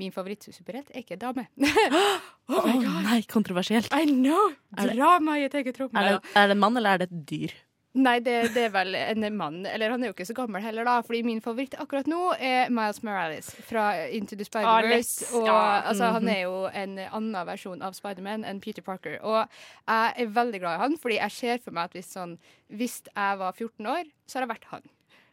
min 0.01 0.13
favorittsuperhelt 0.15 0.91
er 0.91 1.03
ikke 1.05 1.19
dame. 1.21 1.47
Å 2.51 2.61
nei, 3.07 3.21
kontroversielt. 3.31 3.91
I 3.93 4.07
know! 4.09 4.51
Drama 4.75 5.37
i 5.39 5.47
et 5.47 5.57
eget 5.61 5.77
rom. 5.81 5.91
Er 5.95 6.15
det, 6.15 6.21
er 6.35 6.49
det 6.51 6.57
en 6.57 6.63
mann, 6.65 6.79
eller 6.81 6.97
er 6.97 7.03
det 7.05 7.11
et 7.11 7.21
dyr? 7.29 7.59
Nei, 7.91 8.21
det, 8.23 8.53
det 8.55 8.61
er 8.69 8.71
vel 8.71 8.95
en 8.95 9.25
mann. 9.35 9.57
Eller 9.67 9.91
han 9.91 9.99
er 9.99 10.07
jo 10.07 10.13
ikke 10.13 10.23
så 10.29 10.35
gammel 10.37 10.63
heller, 10.63 10.85
da. 10.87 10.93
Fordi 11.03 11.19
min 11.27 11.41
favoritt 11.43 11.73
akkurat 11.75 12.07
nå 12.07 12.19
er 12.39 12.69
Miles 12.71 13.01
Morales 13.03 13.49
fra 13.67 13.89
Into 14.15 14.37
the 14.39 14.47
Spider-Verse. 14.47 15.27
og 15.35 15.49
Ja. 15.49 15.57
altså, 15.91 16.07
han 16.15 16.29
er 16.31 16.45
jo 16.45 16.69
en 16.71 16.95
annen 17.03 17.35
versjon 17.49 17.83
av 17.83 17.97
Spiderman 17.97 18.47
enn 18.47 18.61
Peter 18.63 18.85
Parker. 18.85 19.17
Og 19.27 19.41
jeg 19.43 20.13
er 20.23 20.31
veldig 20.39 20.63
glad 20.63 20.79
i 20.79 20.83
han, 20.85 20.95
fordi 21.03 21.19
jeg 21.19 21.35
ser 21.35 21.59
for 21.65 21.75
meg 21.75 21.91
at 21.91 21.99
hvis, 21.99 22.13
sånn, 22.15 22.37
hvis 22.71 23.01
jeg 23.11 23.43
var 23.43 23.51
14 23.59 23.91
år, 23.97 24.07
så 24.23 24.39
hadde 24.39 24.47
jeg 24.47 24.53
vært 24.55 24.71
han. 24.71 24.87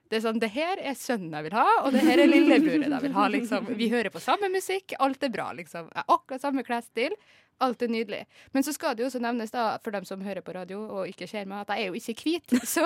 Det 0.08 0.18
er 0.18 0.22
sånn, 0.24 0.38
det 0.40 0.48
her 0.54 0.80
er 0.80 0.94
sønnen 0.96 1.34
jeg 1.36 1.48
vil 1.48 1.56
ha, 1.58 1.66
og 1.84 1.92
det 1.92 2.04
her 2.06 2.22
er 2.22 2.30
lillebroren 2.30 2.94
jeg 2.94 3.04
vil 3.04 3.12
ha. 3.18 3.26
liksom. 3.34 3.68
Vi 3.76 3.90
hører 3.92 4.08
på 4.14 4.22
samme 4.24 4.48
musikk, 4.52 4.94
alt 5.04 5.22
er 5.26 5.32
bra. 5.34 5.50
liksom. 5.58 5.90
Jeg 5.92 6.00
har 6.00 6.16
akkurat 6.16 6.44
samme 6.46 6.64
klesstil. 6.64 7.16
Alt 7.60 7.82
er 7.82 7.90
nydelig. 7.90 8.20
Men 8.54 8.62
så 8.62 8.70
skal 8.70 8.94
det 8.94 9.02
jo 9.02 9.08
også 9.08 9.18
nevnes, 9.18 9.50
da, 9.50 9.64
for 9.82 9.90
dem 9.90 10.04
som 10.06 10.20
hører 10.22 10.44
på 10.46 10.54
radio 10.54 10.78
og 10.84 11.08
ikke 11.10 11.26
ser 11.26 11.48
meg, 11.50 11.64
at 11.64 11.72
jeg 11.74 11.88
er 11.88 11.88
jo 11.90 11.98
ikke 11.98 12.22
hvit. 12.22 12.54
Så 12.70 12.84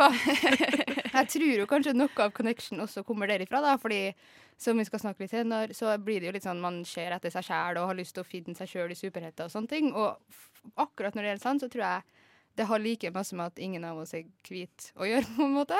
jeg 1.18 1.28
tror 1.34 1.50
jo 1.60 1.66
kanskje 1.68 1.92
noe 1.92 2.24
av 2.24 2.32
connection 2.32 2.80
også 2.80 3.04
kommer 3.04 3.28
derifra, 3.28 3.60
da. 3.60 3.74
Fordi 3.82 4.14
som 4.62 4.80
vi 4.80 4.86
skal 4.88 5.02
snakke 5.02 5.26
litt 5.26 5.34
senere, 5.34 5.76
så 5.76 5.92
blir 6.00 6.22
det 6.22 6.30
jo 6.30 6.34
litt 6.38 6.46
sånn 6.48 6.62
man 6.62 6.80
ser 6.88 7.12
etter 7.12 7.34
seg 7.34 7.44
sjæl 7.50 7.82
og 7.82 7.90
har 7.92 7.98
lyst 8.00 8.16
til 8.16 8.24
å 8.24 8.30
finne 8.30 8.56
seg 8.56 8.70
sjøl 8.72 8.94
i 8.94 8.96
superhelter 8.96 9.50
og 9.50 9.52
sånne 9.52 9.72
ting. 9.74 9.92
Og 9.92 10.72
akkurat 10.80 11.12
når 11.14 11.22
det 11.22 11.32
gjelder 11.34 11.44
sånn, 11.44 11.60
så 11.60 11.68
tror 11.72 11.84
jeg 11.84 12.18
det 12.56 12.68
har 12.68 12.82
like 12.84 13.12
masse 13.12 13.36
med 13.36 13.52
at 13.52 13.60
ingen 13.64 13.84
av 13.88 14.00
oss 14.02 14.12
er 14.16 14.24
hvite 14.48 14.92
å 14.96 15.08
gjøre, 15.08 15.28
på 15.36 15.46
en 15.46 15.54
måte. 15.56 15.78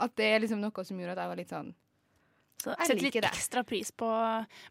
At 0.00 0.16
det 0.16 0.26
er 0.26 0.42
liksom 0.42 0.62
noe 0.62 0.84
som 0.86 0.98
gjorde 1.00 1.16
at 1.16 1.22
jeg 1.22 1.32
var 1.32 1.40
litt 1.40 1.52
sånn 1.52 1.72
Så 2.60 2.74
Jeg 2.76 2.86
Setter 2.90 3.02
litt 3.06 3.14
det. 3.16 3.24
ekstra 3.30 3.62
pris 3.64 3.90
på 3.96 4.06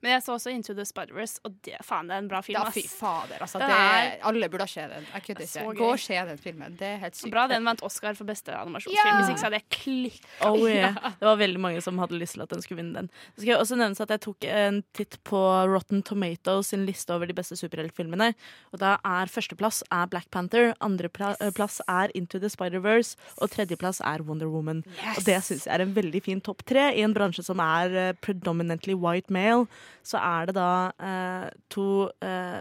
Men 0.04 0.12
jeg 0.12 0.22
så 0.22 0.36
også 0.36 0.52
Into 0.54 0.76
the 0.78 0.84
Spider-Verse, 0.86 1.40
og 1.48 1.56
det, 1.66 1.78
faen, 1.84 2.06
det 2.08 2.14
er 2.14 2.22
en 2.22 2.28
bra 2.30 2.42
film. 2.46 2.60
Ass. 2.62 2.76
fy 2.78 2.84
fader. 2.88 3.40
Altså, 3.42 3.58
det, 3.64 3.70
er- 3.70 4.20
alle 4.30 4.50
burde 4.50 4.68
se 4.70 4.82
den. 4.92 5.08
Jeg 5.14 5.24
kødder 5.26 5.46
ikke. 5.48 5.76
Gå 5.80 5.88
og 5.96 6.00
se 6.00 6.14
den 6.30 6.38
filmen. 6.38 6.76
Det 6.78 6.88
er 6.88 6.98
helt 7.02 7.16
sykt. 7.18 7.32
Bra 7.34 7.48
den 7.50 7.66
vant 7.66 7.82
Oscar 7.88 8.14
for 8.14 8.30
beste 8.30 8.54
animasjonsfilm. 8.54 9.10
Ja! 9.10 9.16
Hvis 9.24 9.32
ikke 9.34 9.42
så 9.42 9.50
hadde 9.50 9.62
jeg 9.62 9.70
klikk. 9.80 10.20
Oh, 10.50 10.62
yeah. 10.70 10.94
Det 11.20 11.26
var 11.28 11.36
veldig 11.40 11.60
mange 11.60 11.82
som 11.82 11.98
hadde 12.00 12.18
lyst 12.20 12.34
til 12.38 12.42
at 12.46 12.50
den 12.54 12.62
skulle 12.62 12.80
vinne 12.84 12.94
den. 12.96 13.10
Så 13.36 13.42
skal 13.42 13.52
jeg 13.56 13.60
også 13.64 13.78
nevnes 13.80 14.02
at 14.06 14.10
jeg 14.14 14.22
tok 14.28 14.46
en 14.50 14.84
titt 14.94 15.18
på 15.28 15.40
Rotten 15.74 16.02
Tomatoes 16.06 16.68
sin 16.72 16.86
liste 16.88 17.14
over 17.14 17.26
de 17.30 17.34
beste 17.38 17.58
superheltfilmene. 17.60 18.32
Og 18.74 18.80
da 18.82 18.98
er 19.06 19.26
førsteplass 19.32 19.82
er 19.92 20.06
Black 20.12 20.30
Panther, 20.32 20.74
andreplass 20.86 21.80
er 21.88 22.12
Into 22.18 22.40
the 22.40 22.50
Spider-Verse, 22.52 23.16
og 23.42 23.50
tredjeplass 23.54 24.02
er 24.06 24.22
Wonder 24.28 24.50
Woman. 24.52 24.84
Og 25.18 25.24
det 25.26 25.40
syns 25.46 25.66
jeg 25.68 25.74
er 25.76 25.84
en 25.86 25.94
veldig 25.96 26.22
fin 26.26 26.42
topp 26.42 26.64
tre 26.70 26.90
i 26.98 27.02
en 27.06 27.14
bransje 27.16 27.44
som 27.46 27.60
er 27.64 27.79
eh, 27.88 28.14
predominantly 28.22 28.94
white 28.94 29.32
male. 29.32 29.68
Så 30.04 30.18
er 30.20 30.46
det 30.50 30.56
da 30.56 30.92
eh, 31.00 31.50
to 31.70 32.10
eh, 32.26 32.60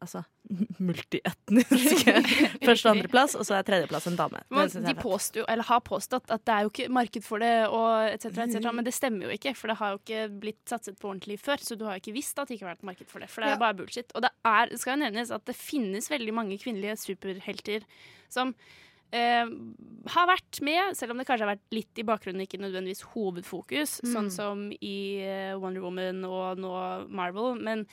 altså 0.00 0.22
multietniske 0.82 2.14
første- 2.66 2.88
og 2.88 2.94
andreplass, 2.96 3.34
og 3.38 3.44
så 3.46 3.54
er 3.58 3.66
tredjeplass 3.68 4.08
en 4.10 4.16
dame. 4.18 4.40
Men 4.50 4.68
de 4.84 4.94
påstod, 4.98 5.44
eller 5.48 5.64
har 5.68 5.80
påstått 5.86 6.30
at 6.34 6.44
det 6.48 6.54
er 6.54 6.66
jo 6.66 6.72
ikke 6.72 6.88
marked 6.92 7.24
for 7.26 7.42
det, 7.42 7.52
og 7.68 8.10
et 8.10 8.22
cetera, 8.24 8.46
et 8.48 8.56
cetera, 8.56 8.72
men 8.76 8.86
det 8.86 8.94
stemmer 8.96 9.28
jo 9.28 9.36
ikke. 9.36 9.54
For 9.58 9.70
det 9.72 9.78
har 9.80 9.94
jo 9.94 10.00
ikke 10.02 10.22
blitt 10.42 10.60
satset 10.70 10.98
på 11.00 11.10
ordentlig 11.12 11.38
før, 11.40 11.62
så 11.62 11.78
du 11.78 11.84
har 11.86 11.96
jo 11.98 12.04
ikke 12.04 12.16
visst 12.16 12.38
at 12.40 12.48
det 12.50 12.58
ikke 12.58 12.68
har 12.68 12.74
vært 12.76 12.88
marked 12.92 13.10
for 13.10 13.22
det. 13.22 13.30
For 13.30 13.42
det 13.44 13.52
er 13.52 13.56
Ja. 13.58 13.62
bare 13.62 13.78
bullshit. 13.80 14.12
Og 14.14 14.22
det, 14.26 14.30
er, 14.44 14.66
det 14.72 14.80
skal 14.82 14.96
jo 14.96 15.04
nevnes 15.04 15.30
at 15.34 15.44
det 15.46 15.56
finnes 15.56 16.10
veldig 16.10 16.34
mange 16.34 16.58
kvinnelige 16.58 16.96
superhelter 17.06 17.86
som 18.30 18.54
eh, 19.16 19.50
har 20.14 20.30
vært 20.30 20.60
med, 20.64 20.96
selv 20.98 21.14
om 21.14 21.20
det 21.20 21.26
kanskje 21.28 21.46
har 21.46 21.54
vært 21.54 21.76
litt 21.76 22.00
i 22.00 22.06
bakgrunnen, 22.08 22.44
ikke 22.46 22.62
nødvendigvis 22.62 23.04
hovedfokus, 23.12 23.98
sånn 24.12 24.30
som 24.32 24.68
i 24.72 24.98
eh, 25.24 25.58
Wonder 25.60 25.84
Woman 25.84 26.24
og 26.28 26.62
nå 26.62 26.72
Marvel. 27.12 27.60
Men 27.60 27.86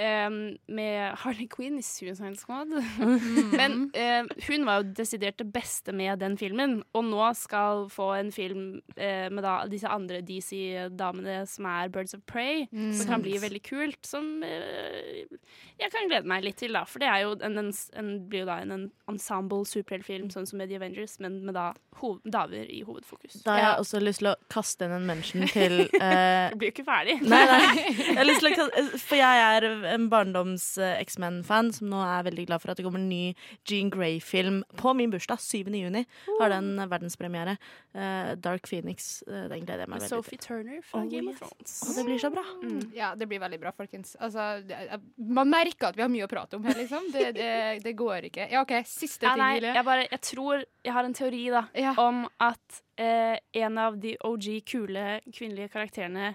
eh, 0.00 0.28
med 0.72 1.18
Harley 1.22 1.46
Quinn 1.52 1.76
i 1.80 1.84
Suicide 1.84 2.36
Squad. 2.40 2.72
Mm. 2.72 3.50
Men 3.52 3.76
eh, 3.94 4.24
hun 4.48 4.64
var 4.68 4.80
jo 4.82 4.92
desidert 4.96 5.38
det 5.42 5.48
beste 5.54 5.92
med 5.96 6.18
den 6.22 6.36
filmen, 6.40 6.78
og 6.96 7.04
nå 7.08 7.28
skal 7.38 7.86
få 7.92 8.10
en 8.18 8.32
film 8.34 8.64
uh, 8.96 9.28
med 9.32 9.42
da 9.44 9.58
disse 9.70 9.88
andre 9.90 10.20
DC-damene 10.26 11.40
som 11.50 11.66
er 11.70 11.90
Birds 11.92 12.14
of 12.16 12.24
Prey, 12.26 12.66
Mm. 12.70 12.92
som 12.94 13.06
kan 13.08 13.22
bli 13.24 13.36
veldig 13.42 13.60
kult. 13.66 13.98
Som 14.06 14.42
uh, 14.44 15.38
jeg 15.80 15.90
kan 15.92 16.08
glede 16.10 16.28
meg 16.28 16.44
litt 16.44 16.58
til, 16.60 16.72
da. 16.76 16.84
For 16.88 17.00
det 17.02 17.08
jo 17.24 17.32
en, 17.46 17.58
en, 17.58 17.70
en, 17.98 18.10
blir 18.30 18.44
jo 18.44 18.48
da 18.50 18.58
en, 18.62 18.72
en 18.76 18.84
ensemble 19.10 19.64
superheltfilm, 19.68 20.28
sånn 20.32 20.46
som 20.48 20.60
med 20.60 20.70
The 20.70 20.78
Avengers, 20.80 21.16
men 21.22 21.40
med 21.46 21.56
da 21.56 21.70
hov, 22.00 22.18
damer 22.24 22.68
i 22.70 22.82
hovedfokus. 22.86 23.40
Da 23.44 23.54
har 23.56 23.60
Ja. 23.60 23.70
jeg 23.74 23.84
også 23.84 24.00
lyst 24.04 24.22
til 24.22 24.30
å 24.30 24.36
kaste 24.52 24.86
inn 24.86 24.94
en 24.96 25.06
mention 25.08 25.46
til 25.54 25.80
uh, 26.00 26.48
Du 26.52 26.58
blir 26.60 26.70
jo 26.70 26.74
ikke 26.76 26.86
ferdig. 26.88 27.18
Nei, 27.24 27.42
nei. 27.50 27.86
Jeg 28.10 28.16
har 28.20 28.28
lyst 28.28 28.44
til 28.44 28.50
å, 28.52 28.54
kaste- 28.56 29.00
for 29.00 29.16
jeg 29.20 29.42
er 29.56 29.66
en 29.94 30.08
barndoms 30.12 30.64
eh, 30.78 30.96
X-Men-fan 31.02 31.72
som 31.76 31.90
nå 31.92 32.00
er 32.04 32.24
veldig 32.28 32.46
glad 32.48 32.62
for 32.62 32.72
at 32.72 32.78
det 32.80 32.84
kommer 32.86 33.02
en 33.02 33.08
ny 33.10 33.34
Jean 33.68 33.90
Grey-film 33.92 34.62
på 34.80 34.94
min 34.98 35.10
bursdag. 35.12 35.40
7. 35.42 35.70
juni 35.74 36.04
har 36.40 36.52
den 36.54 36.72
verdenspremiere. 36.90 37.56
Uh, 37.90 38.36
Dark 38.38 38.68
Phoenix. 38.70 39.22
Uh, 39.26 39.48
den 39.50 39.64
gleder 39.66 39.84
jeg 39.84 39.90
meg 39.90 39.98
veldig 40.04 40.08
til. 40.08 40.16
Sophie 40.22 40.38
Turner 40.38 40.80
fra 40.86 41.00
Oh, 41.02 41.08
Game 41.10 41.32
of 41.32 41.40
Thrones. 41.42 41.72
Å, 41.82 41.94
det 41.96 42.04
blir 42.06 42.20
så 42.22 42.30
bra. 42.34 42.44
Mm. 42.62 42.80
Ja, 42.94 43.12
det 43.18 43.26
blir 43.30 43.40
veldig 43.42 43.58
bra, 43.62 43.72
folkens. 43.74 44.14
Altså, 44.22 44.46
det, 44.68 44.78
man 45.18 45.50
merker 45.50 45.90
at 45.90 45.98
vi 45.98 46.04
har 46.06 46.12
mye 46.12 46.26
å 46.28 46.30
prate 46.30 46.58
om 46.60 46.64
her, 46.68 46.78
liksom. 46.78 47.10
Det, 47.14 47.26
det, 47.38 47.50
det 47.84 47.94
går 47.98 48.28
ikke. 48.30 48.46
Ja, 48.52 48.62
OK, 48.62 48.76
siste 48.86 49.26
Ja, 49.26 49.34
ting, 49.34 49.58
Julie. 49.58 49.74
jeg, 49.74 49.86
bare, 49.90 50.06
jeg 50.10 50.22
tror 50.30 50.64
Jeg 50.86 50.94
har 50.96 51.04
en 51.08 51.14
teori 51.18 51.42
da 51.52 51.64
Ja. 51.76 51.94
om 51.98 52.22
at 52.40 52.80
eh, 53.00 53.36
en 53.64 53.78
av 53.78 53.98
de 54.00 54.14
OG 54.24 54.46
kule 54.70 55.06
kvinnelige 55.32 55.72
karakterene 55.74 56.34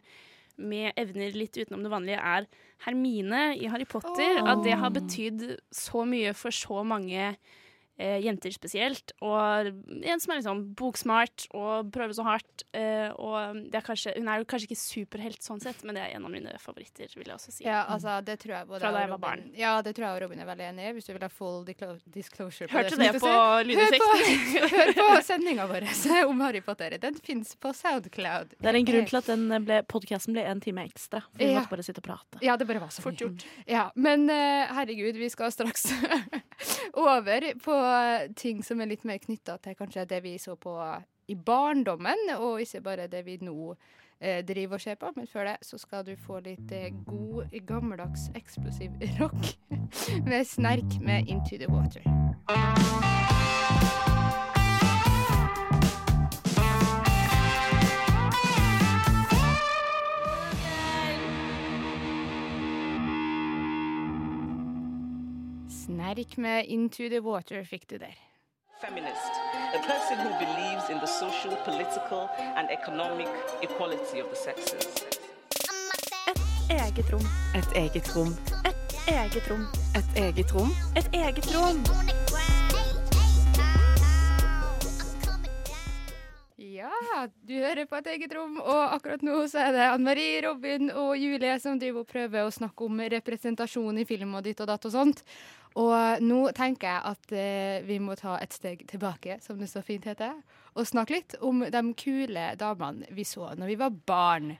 med 0.58 0.94
evner 1.00 1.34
litt 1.36 1.58
utenom 1.58 1.82
det 1.84 1.91
vanlige, 1.91 2.20
er 2.20 2.46
Hermine 2.86 3.56
i 3.58 3.67
Harry 3.71 3.88
Potter. 3.89 4.41
oh. 4.41 4.52
At 4.52 4.63
det 4.65 4.78
har 4.78 4.93
betydd 4.93 5.58
så 5.74 6.06
mye 6.06 6.34
for 6.38 6.54
så 6.54 6.84
mange 6.84 7.36
eh, 7.97 8.17
jenter 8.23 8.51
spesielt. 8.55 9.13
Og 9.25 9.69
en 9.69 10.19
som 10.23 10.34
er 10.34 10.39
liksom 10.41 10.62
boksmart 10.79 11.47
og 11.55 11.91
prøver 11.95 12.15
så 12.17 12.25
hardt. 12.27 12.65
Eh, 12.75 13.10
og 13.15 13.62
det 13.71 13.79
er 13.79 13.86
kanskje, 13.86 14.13
hun 14.17 14.27
er 14.31 14.41
jo 14.41 14.47
kanskje 14.51 14.69
ikke 14.69 14.79
superhelt 14.81 15.41
sånn 15.45 15.62
sett, 15.63 15.84
men 15.84 15.95
det 15.97 16.03
er 16.05 16.15
en 16.17 16.25
av 16.27 16.34
mine 16.34 16.55
favoritter, 16.62 17.10
vil 17.15 17.27
jeg 17.31 17.36
også 17.38 17.51
si. 17.55 17.65
Ja, 17.67 17.84
altså, 17.91 18.17
det 18.25 18.38
tror 18.43 18.55
jeg 18.58 18.67
både 18.69 18.84
Fra 18.84 18.91
da 18.95 19.03
jeg 19.05 19.12
var 19.13 19.21
barn. 19.23 19.45
Ja, 19.58 19.75
det 19.86 19.95
tror 19.97 20.08
jeg 20.10 20.17
og 20.19 20.23
Robin 20.25 20.43
er 20.43 20.49
veldig 20.51 20.67
enig 20.71 20.89
i, 20.89 20.93
hvis 20.97 21.10
du 21.10 21.13
vil 21.15 21.25
ha 21.25 21.31
full 21.31 21.63
disclosure. 21.65 22.67
på 22.71 22.77
Hørte 22.79 22.95
som 22.95 23.03
det 23.03 23.12
på 23.15 23.23
seg. 23.23 23.73
Hør 23.75 23.97
på, 23.99 24.12
hør 24.75 24.93
på 24.99 25.10
sendinga 25.27 25.67
vår 25.71 25.88
om 26.31 26.41
Harry 26.45 26.62
Potter. 26.65 26.97
Den 27.01 27.15
fins 27.23 27.55
på 27.60 27.73
Soundcloud. 27.75 28.55
Det 28.60 28.71
er 28.71 28.79
en 28.81 28.88
grunn 28.88 29.08
til 29.10 29.19
at 29.21 29.29
den 29.31 29.47
ble, 29.65 29.81
podcasten 29.91 30.36
ble 30.36 30.43
en 30.47 30.62
time 30.63 30.86
ekstra. 30.89 31.23
For 31.31 31.41
vi 31.43 31.51
Ja. 31.51 31.60
måtte 31.62 31.71
bare 31.75 31.84
sitte 31.88 32.01
og 32.03 32.08
prate. 32.10 32.39
Ja, 32.43 32.55
det 32.60 32.67
bare 32.67 32.79
var 32.84 32.91
så 32.93 33.03
Fort 33.05 33.19
gjort. 33.21 33.45
Ja, 33.69 33.89
men 33.95 34.29
eh, 34.29 34.65
herregud, 34.73 35.15
vi 35.19 35.29
skal 35.29 35.51
straks 35.53 35.86
over 36.93 37.45
på 37.63 37.75
ting 38.36 38.63
som 38.63 38.82
er 38.82 38.91
litt 38.91 39.06
mer 39.08 39.19
knytta 39.24 39.58
til 39.63 39.78
kanskje 39.80 40.08
det 40.10 40.24
vi 40.24 40.38
så 40.41 40.56
på 40.56 40.76
i 41.28 41.36
barndommen, 41.36 42.30
og 42.38 42.62
ikke 42.62 42.82
bare 42.86 43.08
det 43.10 43.24
vi 43.26 43.38
nå 43.41 43.76
eh, 44.19 44.45
driver 44.45 44.78
og 44.78 44.82
ser 44.82 44.95
på. 45.02 45.12
Men 45.15 45.28
før 45.28 45.50
det 45.50 45.58
så 45.65 45.78
skal 45.82 46.06
du 46.06 46.13
få 46.28 46.39
litt 46.45 46.71
eh, 46.71 46.91
god, 47.08 47.56
gammeldags, 47.67 48.30
eksplosiv 48.36 48.91
rock 49.19 49.56
med 50.30 50.45
snerk 50.45 51.00
med 51.02 51.28
Into 51.28 51.58
the 51.58 51.71
Water. 51.71 53.14
Snerk 66.15 66.38
med 66.38 66.65
Into 66.65 67.10
the 67.10 67.19
Water 67.19 67.63
fikk 67.63 67.88
du 67.88 67.97
der. 67.97 68.15
feminist, 68.82 69.32
a 69.73 69.80
person 69.84 70.17
who 70.17 70.30
believes 70.39 70.89
in 70.89 70.99
the 70.99 71.08
social, 71.08 71.56
political, 71.65 72.30
and 72.56 72.69
economic 72.71 73.28
equality 73.62 74.19
of 74.19 74.30
the 74.30 74.36
sexes. 74.36 75.06
Eget 76.69 77.12
rom. 77.12 77.21
Et 77.56 77.75
eget 77.75 78.15
rom. 78.15 78.32
Et 78.65 78.75
Eget 79.08 79.49
rom. 79.49 79.67
Et 79.95 80.17
eget 80.17 80.51
rom. 80.56 80.71
Et 80.95 81.08
eget 81.13 81.56
rom. 81.56 81.84
Ja, 86.58 87.28
du 87.47 87.54
hører 87.54 87.86
på 87.86 87.95
et 87.95 88.08
eget 88.08 88.34
rom, 88.36 88.58
og 88.60 88.95
akkurat 88.95 89.21
nå 89.23 89.47
så 89.47 89.67
er 89.67 89.75
det 89.75 89.84
Ann 89.89 90.04
Marie, 90.04 90.41
Robin 90.47 90.89
og 90.91 91.17
Julie 91.17 91.60
som 91.60 91.80
driver 91.80 92.04
og 92.06 92.10
prøver 92.10 92.47
å 92.47 92.56
snakke 92.56 92.88
om 92.88 93.04
representasjon 93.13 93.99
i 93.99 94.08
film 94.08 94.36
og 94.36 94.43
ditt 94.47 94.63
og 94.63 94.71
datt 94.71 94.88
og 94.89 94.95
sånt. 94.95 95.23
Og 95.75 96.23
nå 96.23 96.39
tenker 96.55 96.88
jeg 96.88 97.11
at 97.11 97.33
eh, 97.35 97.83
vi 97.83 97.99
må 97.99 98.15
ta 98.15 98.38
et 98.39 98.53
steg 98.55 98.85
tilbake, 98.88 99.41
som 99.43 99.59
det 99.59 99.67
så 99.71 99.83
fint 99.83 100.07
heter, 100.07 100.38
og 100.75 100.88
snakke 100.88 101.17
litt 101.17 101.35
om 101.43 101.65
de 101.71 101.83
kule 101.99 102.47
damene 102.59 103.09
vi 103.15 103.25
så 103.27 103.51
når 103.59 103.73
vi 103.73 103.79
var 103.79 103.97
barn. 104.07 104.53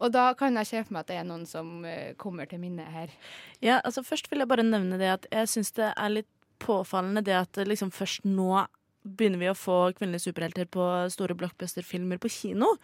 Og 0.00 0.12
da 0.12 0.30
kan 0.36 0.56
jeg 0.56 0.68
se 0.68 0.82
for 0.84 0.96
meg 0.96 1.04
at 1.04 1.12
det 1.12 1.16
er 1.20 1.28
noen 1.28 1.46
som 1.48 1.84
eh, 1.88 2.12
kommer 2.20 2.48
til 2.48 2.60
minne 2.60 2.84
her. 2.92 3.12
Ja, 3.60 3.80
altså 3.84 4.04
Først 4.04 4.30
vil 4.30 4.40
jeg 4.40 4.50
bare 4.52 4.64
nevne 4.66 5.00
det 5.00 5.10
at 5.12 5.26
jeg 5.32 5.48
syns 5.52 5.72
det 5.76 5.92
er 5.92 6.12
litt 6.12 6.30
påfallende 6.60 7.24
det 7.24 7.36
at 7.36 7.60
liksom 7.64 7.92
først 7.92 8.26
nå 8.28 8.66
begynner 9.00 9.40
vi 9.40 9.48
å 9.48 9.56
få 9.56 9.78
kvinnelige 9.96 10.26
superhelter 10.28 10.68
på 10.68 10.84
store 11.12 11.36
blockbuster-filmer 11.40 12.20
på 12.20 12.28
kino. 12.32 12.74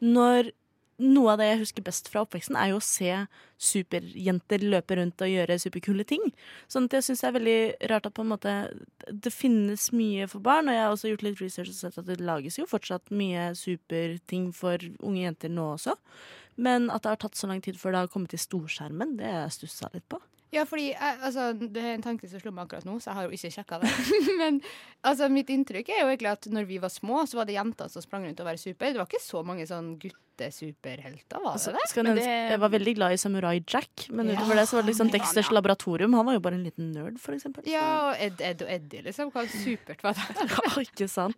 Når 0.00 0.52
noe 0.98 1.32
av 1.32 1.40
det 1.40 1.48
jeg 1.48 1.60
husker 1.62 1.84
best 1.86 2.08
fra 2.10 2.24
oppveksten, 2.24 2.56
er 2.58 2.72
jo 2.72 2.80
å 2.80 2.84
se 2.84 3.12
superjenter 3.58 4.62
løpe 4.66 4.98
rundt 4.98 5.22
og 5.22 5.30
gjøre 5.30 5.58
superkule 5.62 6.06
ting. 6.08 6.24
Sånn 6.70 6.88
at 6.88 6.98
jeg 6.98 7.06
syns 7.08 7.22
det 7.22 7.28
er 7.28 7.36
veldig 7.36 7.60
rart 7.92 8.08
at 8.08 8.16
på 8.16 8.24
en 8.24 8.32
måte 8.32 8.54
det 9.08 9.32
finnes 9.34 9.88
mye 9.94 10.28
for 10.30 10.44
barn. 10.44 10.70
Og 10.70 10.76
jeg 10.76 10.84
har 10.84 10.94
også 10.94 11.12
gjort 11.12 11.26
litt 11.26 11.42
research 11.42 11.72
og 11.72 11.78
sett 11.78 12.00
at 12.02 12.10
det 12.10 12.20
lages 12.22 12.58
jo 12.58 12.66
fortsatt 12.70 13.14
mye 13.14 13.50
superting 13.58 14.50
for 14.56 14.82
unge 14.98 15.22
jenter 15.22 15.54
nå 15.54 15.72
også. 15.76 15.94
Men 16.58 16.90
at 16.90 17.04
det 17.04 17.14
har 17.14 17.22
tatt 17.22 17.38
så 17.38 17.50
lang 17.50 17.62
tid 17.62 17.78
før 17.78 17.94
det 17.94 18.02
har 18.04 18.12
kommet 18.12 18.34
til 18.34 18.42
storskjermen, 18.42 19.16
det 19.20 19.30
har 19.30 19.44
jeg 19.46 19.58
stussa 19.60 19.90
litt 19.94 20.06
på. 20.10 20.18
Ja, 20.50 20.62
fordi 20.64 20.86
jeg, 20.94 21.18
altså, 21.22 21.52
Det 21.58 21.76
er 21.82 21.94
en 21.98 22.02
tanke 22.02 22.28
som 22.28 22.40
slår 22.40 22.54
meg 22.56 22.64
akkurat 22.68 22.84
nå, 22.88 22.94
så 23.00 23.10
jeg 23.10 23.14
har 23.18 23.24
jo 23.28 23.36
ikke 23.36 23.50
sjekka 23.52 23.80
det. 23.82 23.90
Men 24.40 24.60
altså, 25.04 25.28
mitt 25.28 25.50
inntrykk 25.52 25.88
er 25.92 26.00
jo 26.04 26.08
egentlig 26.12 26.30
at 26.32 26.46
når 26.52 26.64
vi 26.70 26.78
var 26.80 26.88
små, 26.94 27.26
så 27.28 27.36
var 27.36 27.44
det 27.50 27.58
jenter 27.58 27.88
som 27.92 28.02
sprang 28.02 28.24
rundt 28.24 28.40
og 28.40 28.46
var 28.48 28.56
super. 28.56 28.92
Det 28.92 28.96
var 29.02 29.06
ikke 29.10 29.20
så 29.20 29.42
mange 29.44 29.66
sånn 29.68 29.90
guttesuperhelter, 30.00 31.36
var 31.42 31.52
det 31.52 31.58
Altså, 31.58 31.72
det? 31.76 31.84
skal 31.90 32.04
Men 32.08 32.16
det- 32.16 32.24
Jeg 32.24 32.60
var 32.60 32.68
veldig 32.70 32.94
glad 32.96 33.12
i 33.12 33.16
Samurai 33.20 33.60
Jack, 33.66 34.06
men 34.10 34.28
Ja. 34.28 34.36
utover 34.40 34.54
det 34.56 34.64
så 34.68 34.76
var 34.78 34.82
det 34.82 34.92
liksom 34.94 35.10
Dexters 35.10 35.50
Laboratorium. 35.50 36.14
Han 36.14 36.26
var 36.26 36.32
jo 36.34 36.40
bare 36.40 36.54
en 36.54 36.64
liten 36.64 36.92
nerd, 36.94 37.18
for 37.20 37.32
eksempel. 37.32 37.66
Ja, 37.66 38.08
og 38.10 38.16
Ed, 38.18 38.40
Ed 38.40 38.62
og 38.62 38.68
Eddie, 38.70 39.02
liksom. 39.02 39.30
Hva 39.32 39.44
supert 39.48 40.02
var 40.02 40.14
det? 40.14 40.48
Ja, 40.48 40.80
ikke 40.80 41.08
sant? 41.10 41.36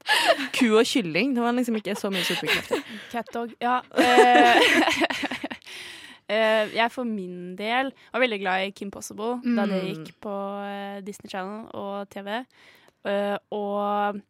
Ku 0.53 0.77
og 0.79 0.85
kylling. 0.87 1.35
Det 1.35 1.43
var 1.43 1.53
liksom 1.53 1.77
ikke 1.83 1.97
så 1.99 2.11
mye 2.13 2.23
superkrefter. 2.23 2.83
Catdog. 3.11 3.55
Ja. 3.61 3.81
Eh, 3.97 4.61
jeg 6.31 6.91
for 6.95 7.05
min 7.09 7.57
del 7.59 7.91
var 8.13 8.21
veldig 8.23 8.39
glad 8.43 8.67
i 8.69 8.73
Kim 8.77 8.91
Possible 8.95 9.41
da 9.57 9.67
det 9.67 9.81
Mm. 9.83 9.89
gikk 9.91 10.11
på 10.23 10.35
eh, 10.65 11.01
Disney 11.03 11.29
Channel 11.33 11.69
og 11.75 12.09
TV. 12.13 12.45
Eh, 13.05 13.37
og 13.51 14.21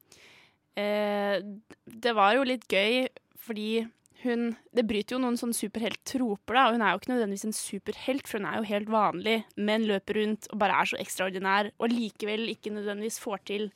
eh, 0.77 1.41
det 1.87 2.15
var 2.17 2.35
jo 2.37 2.45
litt 2.47 2.67
gøy 2.71 3.09
fordi 3.41 3.87
hun 4.23 4.51
Det 4.77 4.83
bryter 4.85 5.15
jo 5.17 5.19
noen 5.23 5.39
sånne 5.41 5.57
superhelttroper, 5.57 6.53
da. 6.53 6.67
Og 6.69 6.75
hun 6.77 6.83
er 6.85 6.91
jo 6.93 6.99
ikke 7.01 7.13
nødvendigvis 7.15 7.45
en 7.49 7.55
superhelt, 7.57 8.27
for 8.29 8.37
hun 8.39 8.49
er 8.51 8.59
jo 8.59 8.67
helt 8.69 8.91
vanlig, 8.93 9.37
men 9.57 9.87
løper 9.89 10.19
rundt 10.21 10.47
og 10.53 10.59
bare 10.61 10.77
er 10.77 10.91
så 10.91 10.99
ekstraordinær, 11.01 11.71
og 11.81 11.89
likevel 11.89 12.51
ikke 12.53 12.69
nødvendigvis 12.75 13.17
får 13.19 13.39
til 13.49 13.71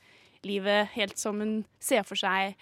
livet 0.44 0.90
helt 0.98 1.16
som 1.18 1.40
hun 1.40 1.64
ser 1.80 2.02
for 2.04 2.20
seg. 2.20 2.58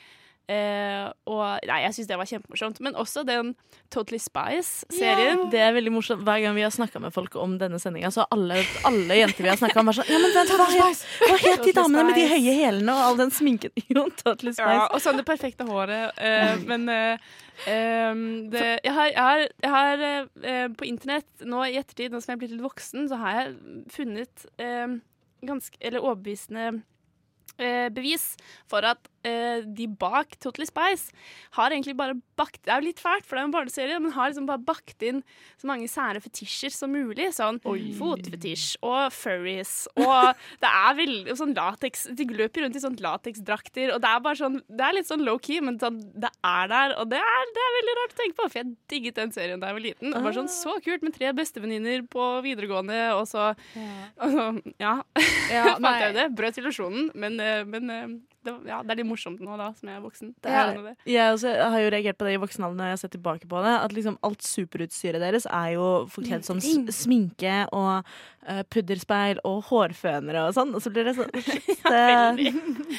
Eh, 0.51 1.05
og 1.31 1.43
nei, 1.69 1.77
jeg 1.85 1.95
syns 1.97 2.09
det 2.11 2.17
var 2.19 2.29
kjempemorsomt. 2.29 2.81
Men 2.85 2.97
også 2.99 3.23
den 3.27 3.53
Totally 3.95 4.19
Spice-serien. 4.21 5.45
Det 5.53 5.61
er 5.63 5.75
veldig 5.77 5.93
morsomt. 5.95 6.25
Hver 6.27 6.43
gang 6.43 6.57
vi 6.57 6.65
har 6.67 6.73
snakka 6.75 7.01
med 7.03 7.15
folk 7.15 7.37
om 7.41 7.55
denne 7.61 7.79
sendinga, 7.83 8.11
så 8.13 8.25
har 8.25 8.35
alle, 8.35 8.63
alle 8.89 9.19
jenter 9.21 9.47
vi 9.47 9.53
har 9.53 9.61
snakka 9.61 9.85
med, 9.85 9.93
vært 9.93 10.03
sånn 10.03 10.13
Ja, 10.13 10.21
men 10.25 10.35
vent, 10.37 10.53
hva 10.59 10.67
hva 10.73 11.39
het 11.45 11.65
de 11.67 11.75
damene 11.77 12.05
med 12.11 12.19
de 12.19 12.27
høye 12.33 12.57
hælene 12.59 12.97
og 12.97 13.05
all 13.07 13.21
den 13.23 13.33
sminken? 13.35 13.75
Jo, 13.93 14.07
Totally 14.19 14.55
Ja, 14.59 14.89
og 14.89 15.01
sånn 15.05 15.21
det 15.21 15.27
perfekte 15.29 15.67
håret. 15.69 16.19
eh, 16.19 16.55
men 16.69 16.89
eh, 16.91 17.33
ehm, 17.71 18.27
det, 18.53 18.67
jeg 18.83 18.97
har, 18.99 19.13
jeg 19.13 19.23
har, 19.29 19.47
jeg 19.63 19.75
har 19.77 20.05
eh, 20.09 20.67
på 20.79 20.89
internett 20.89 21.47
nå 21.47 21.65
i 21.69 21.79
ettertid, 21.81 22.13
nå 22.13 22.21
som 22.23 22.33
jeg 22.35 22.41
er 22.41 22.43
blitt 22.45 22.57
litt 22.57 22.67
voksen, 22.67 23.09
så 23.13 23.21
har 23.23 23.39
jeg 23.41 23.55
funnet 23.95 24.47
eh, 24.63 24.99
ganske, 25.47 25.79
eller 25.81 26.05
overbevisende 26.05 26.69
eh, 27.59 27.89
bevis 27.95 28.33
for 28.71 28.85
at 28.89 29.12
eh, 29.29 29.63
de 29.67 29.87
bak 29.87 30.37
Totally 30.43 30.67
Spice 30.69 31.13
har 31.57 31.73
egentlig 31.75 31.95
bare 31.99 32.17
bakt 32.39 32.63
Det 32.65 32.73
er 32.73 32.81
jo 32.81 32.89
litt 32.89 33.03
fælt, 33.03 33.27
for 33.27 33.37
det 33.37 33.43
er 33.43 33.49
en 33.49 33.55
barneserie, 33.55 33.99
men 34.03 34.15
har 34.17 34.31
liksom 34.31 34.49
bare 34.49 34.63
bakt 34.67 35.03
inn 35.07 35.21
så 35.61 35.69
mange 35.71 35.89
sære 35.91 36.23
fetisjer 36.25 36.73
som 36.75 36.93
mulig. 36.95 37.29
Sånn 37.37 37.61
fotfetisj 37.63 38.79
og 38.83 39.13
furries. 39.15 39.75
Og 40.01 40.33
det 40.63 40.71
er 40.71 40.99
veldig 40.99 41.37
sånn 41.39 41.55
lateks 41.57 42.09
De 42.19 42.27
løper 42.33 42.67
rundt 42.67 42.79
i 42.79 42.83
sånn 42.83 42.99
lateksdrakter, 43.03 43.95
og 43.95 44.03
det 44.03 44.11
er 44.11 44.25
bare 44.25 44.41
sånn 44.41 44.59
Det 44.67 44.87
er 44.87 44.97
litt 44.99 45.11
sånn 45.11 45.25
low-key, 45.27 45.61
men 45.65 45.79
sånn, 45.83 46.01
det 46.15 46.33
er 46.47 46.73
der, 46.73 46.97
og 47.01 47.11
det 47.13 47.21
er, 47.21 47.47
det 47.57 47.67
er 47.67 47.77
veldig 47.79 47.97
rart 48.01 48.17
å 48.17 48.21
tenke 48.23 48.39
på, 48.41 48.49
for 48.49 48.63
jeg 48.63 48.75
digget 48.93 49.21
den 49.21 49.35
serien 49.35 49.63
da 49.63 49.71
jeg 49.71 49.79
var 49.79 49.87
liten. 49.87 50.13
Det 50.15 50.23
var 50.25 50.37
sånn 50.37 50.51
så 50.53 50.77
kult 50.85 51.05
med 51.07 51.15
tre 51.17 51.33
bestevenninner 51.37 52.05
på 52.11 52.29
videregående, 52.45 53.01
og 53.19 53.27
så 53.31 53.53
og 54.23 54.35
så, 54.35 54.45
Ja. 54.81 54.95
Ja, 55.51 55.77
fant 55.83 56.01
jeg 56.01 56.13
jo 56.13 56.19
det. 56.19 56.29
Brøt 56.39 56.59
illusjonen. 56.61 57.11
Men, 57.19 57.39
eh, 57.41 57.65
men 57.69 57.91
eh, 57.93 58.07
det, 58.43 58.53
ja, 58.67 58.81
det 58.83 58.95
er 58.95 58.99
litt 58.99 59.09
morsomt 59.09 59.43
nå, 59.45 59.55
da, 59.59 59.69
som 59.79 59.89
jeg 59.91 59.99
er 59.99 60.03
voksen. 60.03 60.33
Det 60.43 60.51
er 60.51 60.73
noe. 60.75 60.95
Jeg 61.07 61.35
også 61.37 61.53
har 61.61 61.83
jo 61.85 61.91
reagert 61.95 62.19
på 62.19 62.27
det 62.27 62.35
i 62.35 62.41
voksen 62.43 62.67
alder 62.67 62.79
når 62.81 62.91
jeg 62.91 62.97
har 62.97 63.01
sett 63.05 63.15
tilbake 63.15 63.49
på 63.51 63.63
det. 63.63 63.75
At 63.87 63.95
liksom 63.95 64.17
alt 64.27 64.43
superutstyret 64.47 65.23
deres 65.23 65.47
er 65.47 65.69
jo 65.77 65.89
forkledd 66.13 66.47
som 66.47 66.63
sminke 66.63 67.55
og 67.71 68.03
uh, 68.03 68.63
pudderspeil 68.75 69.39
og 69.49 69.63
hårfønere 69.69 70.49
og 70.49 70.57
sånn. 70.59 70.75
Og 70.75 70.83
så 70.83 70.93
blir 70.95 71.07
det 71.07 71.15
sånn 71.21 71.31
shit, 71.39 71.87
det, 71.93 72.51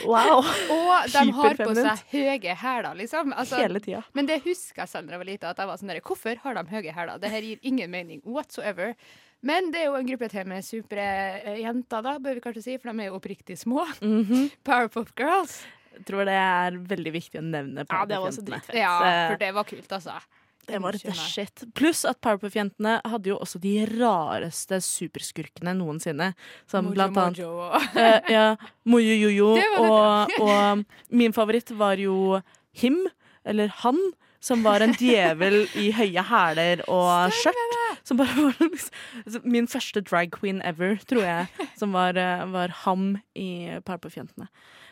Wow. 0.07 0.45
Og 0.77 1.11
de 1.11 1.25
har 1.39 1.59
på 1.59 1.75
seg 1.77 2.07
høye 2.13 2.55
hæler, 2.63 2.95
liksom. 3.03 3.35
Altså, 3.35 3.59
Hele 3.59 3.83
tida. 3.83 4.03
Men 4.15 4.31
det 4.31 4.39
husker 4.47 4.85
jeg 4.85 4.93
selv 4.95 5.11
da 5.11 5.17
jeg 5.17 5.23
var 5.25 5.31
lita. 5.33 5.51
At 5.51 5.61
jeg 5.63 5.71
var 5.73 5.83
sånn 5.83 5.93
Hvorfor 6.03 6.41
har 6.45 6.57
de 6.57 6.65
høye 6.71 6.95
hæler? 6.95 7.19
Det 7.21 7.31
her 7.35 7.45
gir 7.51 7.61
ingen 7.67 7.91
mening 7.91 8.23
whatsoever. 8.23 8.95
Men 9.43 9.71
det 9.73 9.81
er 9.83 9.89
jo 9.89 9.97
en 9.99 10.07
gruppe 10.07 10.29
til 10.31 10.47
med 10.47 10.63
supre 10.63 11.03
eh, 11.43 11.57
jenter, 11.63 12.03
da, 12.05 12.17
bør 12.23 12.37
vi 12.39 12.43
kanskje 12.45 12.63
si, 12.63 12.77
for 12.79 12.91
de 12.93 13.03
er 13.03 13.11
jo 13.11 13.17
oppriktig 13.19 13.57
små. 13.59 13.83
Mhm. 14.01 14.45
Powerpuff 14.67 15.11
Girls. 15.19 15.57
Jeg 15.93 16.07
tror 16.07 16.25
det 16.25 16.37
er 16.41 16.77
veldig 16.89 17.11
viktig 17.13 17.37
å 17.41 17.43
nevne. 17.45 17.83
Ja, 17.85 18.05
det 18.09 18.17
var 18.17 18.31
også 18.31 18.41
Powerpuff-jentene. 18.41 18.55
dritfett. 18.63 18.79
Ja, 18.79 18.95
for 19.33 19.43
det 19.43 19.51
var 19.59 19.67
kult, 19.69 19.91
altså. 19.99 20.15
Det 20.63 20.79
var 20.79 20.95
the 20.95 21.11
shit. 21.19 21.63
Pluss 21.75 22.05
at 22.07 22.21
Powerpuff-jentene 22.23 22.93
hadde 23.11 23.29
jo 23.33 23.35
også 23.43 23.59
de 23.59 23.73
rareste 23.91 24.79
superskurkene 24.81 25.73
noensinne. 25.75 26.29
Som 26.71 26.87
Mojo 26.87 26.95
blant 26.95 27.19
annet 27.19 27.41
Mojo 27.43 27.67
og 27.67 27.99
eh, 27.99 28.31
ja, 28.31 28.45
Mojo-jojo. 28.87 29.49
Og, 29.83 30.37
og 30.47 30.85
min 31.11 31.35
favoritt 31.35 31.75
var 31.77 31.99
jo 31.99 32.39
Him, 32.79 33.01
eller 33.45 33.75
Han, 33.83 33.99
som 34.43 34.63
var 34.65 34.83
en 34.83 34.91
djevel 34.99 35.63
i 35.79 35.89
høye 35.95 36.23
hæler 36.27 36.83
og 36.91 37.31
skjørt. 37.31 37.77
Som 38.03 38.19
bare 38.19 38.33
var 38.35 38.57
liksom, 38.59 39.45
Min 39.47 39.69
første 39.71 40.01
drag 40.03 40.33
queen 40.35 40.59
ever, 40.67 40.97
tror 41.07 41.23
jeg, 41.23 41.69
som 41.79 41.95
var, 41.95 42.17
eh, 42.19 42.43
var 42.51 42.73
Ham 42.83 43.13
i 43.39 43.79
Powerpuff-jentene. 43.87 44.49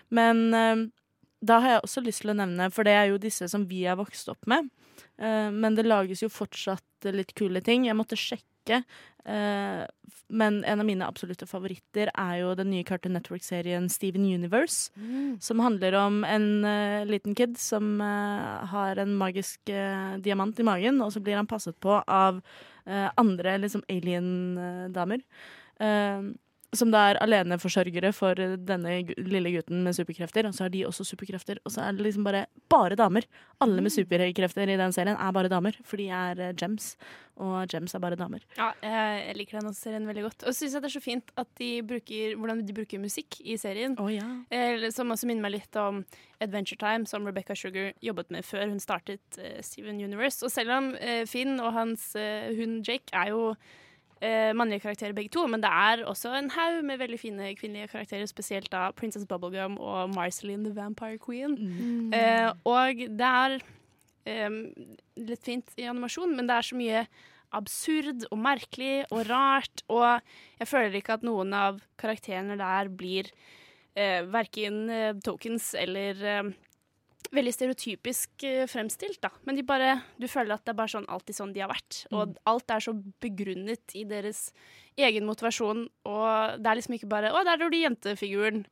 Men 0.09 0.53
eh, 0.55 0.85
da 1.43 1.59
har 1.59 1.75
jeg 1.75 1.83
også 1.83 2.05
lyst 2.05 2.23
til 2.23 2.31
å 2.31 2.37
nevne, 2.37 2.69
for 2.71 2.87
det 2.87 2.95
er 2.95 3.11
jo 3.11 3.19
disse 3.19 3.49
som 3.51 3.67
vi 3.67 3.83
har 3.83 3.99
vokst 3.99 4.31
opp 4.31 4.47
med. 4.47 4.69
Eh, 5.19 5.49
men 5.51 5.75
det 5.75 5.87
lages 5.89 6.23
jo 6.23 6.31
fortsatt 6.31 7.11
litt 7.11 7.35
kule 7.35 7.63
ting. 7.65 7.89
Jeg 7.89 7.99
måtte 7.99 8.19
sjekke. 8.19 8.47
Eh, 8.69 8.83
Uh, 9.21 9.85
men 10.33 10.63
en 10.65 10.79
av 10.81 10.85
mine 10.87 11.05
absolutte 11.05 11.45
favoritter 11.45 12.09
er 12.09 12.37
jo 12.39 12.55
den 12.57 12.71
nye 12.73 12.85
Cartoon 12.87 13.13
Network-serien 13.13 13.85
Steven 13.91 14.25
Universe. 14.25 14.89
Som 15.39 15.61
handler 15.61 15.93
om 15.99 16.23
en 16.25 16.65
uh, 16.65 17.05
liten 17.05 17.35
kid 17.37 17.53
som 17.61 18.01
uh, 18.01 18.65
har 18.71 18.97
en 18.97 19.13
magisk 19.19 19.69
diamant 20.25 20.57
i 20.59 20.65
magen, 20.65 21.01
og 21.05 21.13
så 21.13 21.21
blir 21.21 21.37
han 21.37 21.49
passet 21.49 21.77
på 21.81 22.01
av 22.01 22.41
andre 23.21 23.59
liksom 23.61 23.83
alien-damer. 23.93 25.21
eh, 25.77 26.23
som 26.73 26.91
da 26.93 27.01
er 27.11 27.19
aleneforsørgere 27.19 28.13
for 28.15 28.39
denne 28.39 28.93
lille 29.19 29.51
gutten 29.57 29.81
med 29.83 29.95
superkrefter. 29.97 30.47
Og 30.47 30.55
så 30.55 30.65
har 30.65 30.71
de 30.71 30.85
også 30.87 31.03
superkrefter. 31.09 31.59
Og 31.65 31.73
så 31.73 31.83
er 31.83 31.97
det 31.97 32.05
liksom 32.05 32.23
bare 32.23 32.45
bare 32.71 32.95
damer. 32.95 33.27
Alle 33.61 33.83
med 33.83 33.91
superkrefter 33.91 34.71
i 34.71 34.77
den 34.79 34.95
serien 34.95 35.17
er 35.19 35.33
bare 35.35 35.51
damer, 35.51 35.75
for 35.83 35.99
de 35.99 36.07
er 36.15 36.39
eh, 36.39 36.53
gems. 36.55 36.93
Og 37.41 37.67
gems 37.71 37.95
er 37.97 38.03
bare 38.03 38.15
damer. 38.19 38.45
Ja, 38.55 38.69
jeg 38.85 39.35
liker 39.39 39.59
den 39.59 39.67
også 39.71 39.89
serien 39.89 40.07
veldig 40.07 40.23
godt. 40.29 40.45
Og 40.45 40.53
så 40.53 40.63
syns 40.63 40.77
det 40.79 40.91
er 40.91 40.95
så 40.95 41.03
fint 41.03 41.35
at 41.41 41.51
de 41.59 41.69
bruker, 41.83 42.37
hvordan 42.39 42.63
de 42.63 42.77
bruker 42.77 43.03
musikk 43.03 43.41
i 43.43 43.59
serien. 43.59 43.97
Å 43.99 44.07
ja. 44.13 44.29
Eh, 44.53 44.87
Som 44.95 45.11
også 45.11 45.27
minner 45.27 45.49
meg 45.49 45.57
litt 45.57 45.75
om 45.81 46.03
Adventure 46.39 46.79
Time, 46.79 47.05
som 47.05 47.27
Rebecca 47.27 47.55
Sugar 47.57 47.91
jobbet 48.01 48.31
med 48.31 48.47
før 48.47 48.69
hun 48.71 48.79
startet 48.79 49.41
eh, 49.41 49.59
Steven 49.65 49.99
Universe. 49.99 50.39
Og 50.45 50.53
selv 50.53 50.71
om 50.77 50.93
eh, 50.95 51.25
Finn 51.27 51.59
og 51.59 51.73
hans 51.75 52.13
eh, 52.15 52.51
hund 52.55 52.85
Jake 52.87 53.11
er 53.11 53.33
jo 53.35 53.55
eh, 54.21 54.51
mannlige 54.57 54.85
karakterer 54.85 55.15
begge 55.17 55.33
to, 55.33 55.47
men 55.49 55.63
det 55.63 55.69
er 55.71 56.05
også 56.07 56.31
en 56.37 56.49
haug 56.53 56.81
med 56.85 57.01
veldig 57.01 57.19
fine 57.19 57.51
kvinnelige 57.57 57.91
karakterer, 57.91 58.25
spesielt 58.29 58.71
da 58.71 58.91
Princess 58.95 59.25
Bubblegum 59.27 59.77
og 59.79 60.13
Marceline 60.15 60.63
the 60.65 60.75
Vampire 60.75 61.19
Queen. 61.21 61.57
Eh, 62.13 62.51
og 62.65 63.03
det 63.09 63.27
er 63.27 63.57
eh, 64.25 64.49
litt 65.17 65.43
fint 65.43 65.75
i 65.77 65.89
animasjon, 65.89 66.35
men 66.37 66.47
det 66.49 66.57
er 66.57 66.69
så 66.69 66.79
mye 66.79 67.05
absurd 67.51 68.27
og 68.31 68.37
merkelig 68.39 69.05
og 69.11 69.25
rart, 69.27 69.83
og 69.91 70.21
jeg 70.59 70.67
føler 70.71 70.95
ikke 71.01 71.17
at 71.19 71.25
noen 71.27 71.51
av 71.53 71.81
karakterene 71.99 72.55
der 72.59 72.87
blir 72.87 73.27
eh, 73.95 74.21
verken 74.31 74.85
eh, 74.89 75.13
tokens 75.19 75.73
eller 75.75 76.21
veldig 77.31 77.53
stereotypisk 77.53 78.43
eh, 78.47 78.65
fremstilt, 78.69 79.19
da. 79.23 79.29
Men 79.45 79.55
de 79.59 79.63
bare, 79.67 79.95
du 80.19 80.27
føler 80.31 80.55
at 80.55 80.65
det 80.65 80.73
er 80.73 80.79
bare 80.79 80.93
sånn 80.95 81.09
alltid 81.11 81.37
sånn 81.37 81.53
de 81.55 81.63
har 81.63 81.71
vært. 81.71 82.05
Og 82.11 82.37
alt 82.49 82.73
er 82.73 82.83
så 82.83 82.95
begrunnet 83.23 83.95
i 83.95 84.05
deres 84.09 84.49
egen 84.99 85.27
motivasjon, 85.29 85.85
og 86.09 86.57
det 86.59 86.71
er 86.71 86.79
liksom 86.79 86.97
ikke 86.97 87.11
bare 87.11 87.31
'Å, 87.31 87.43
der 87.45 87.61
er 87.61 87.69
du 87.69 87.77
jentefiguren'. 87.77 88.65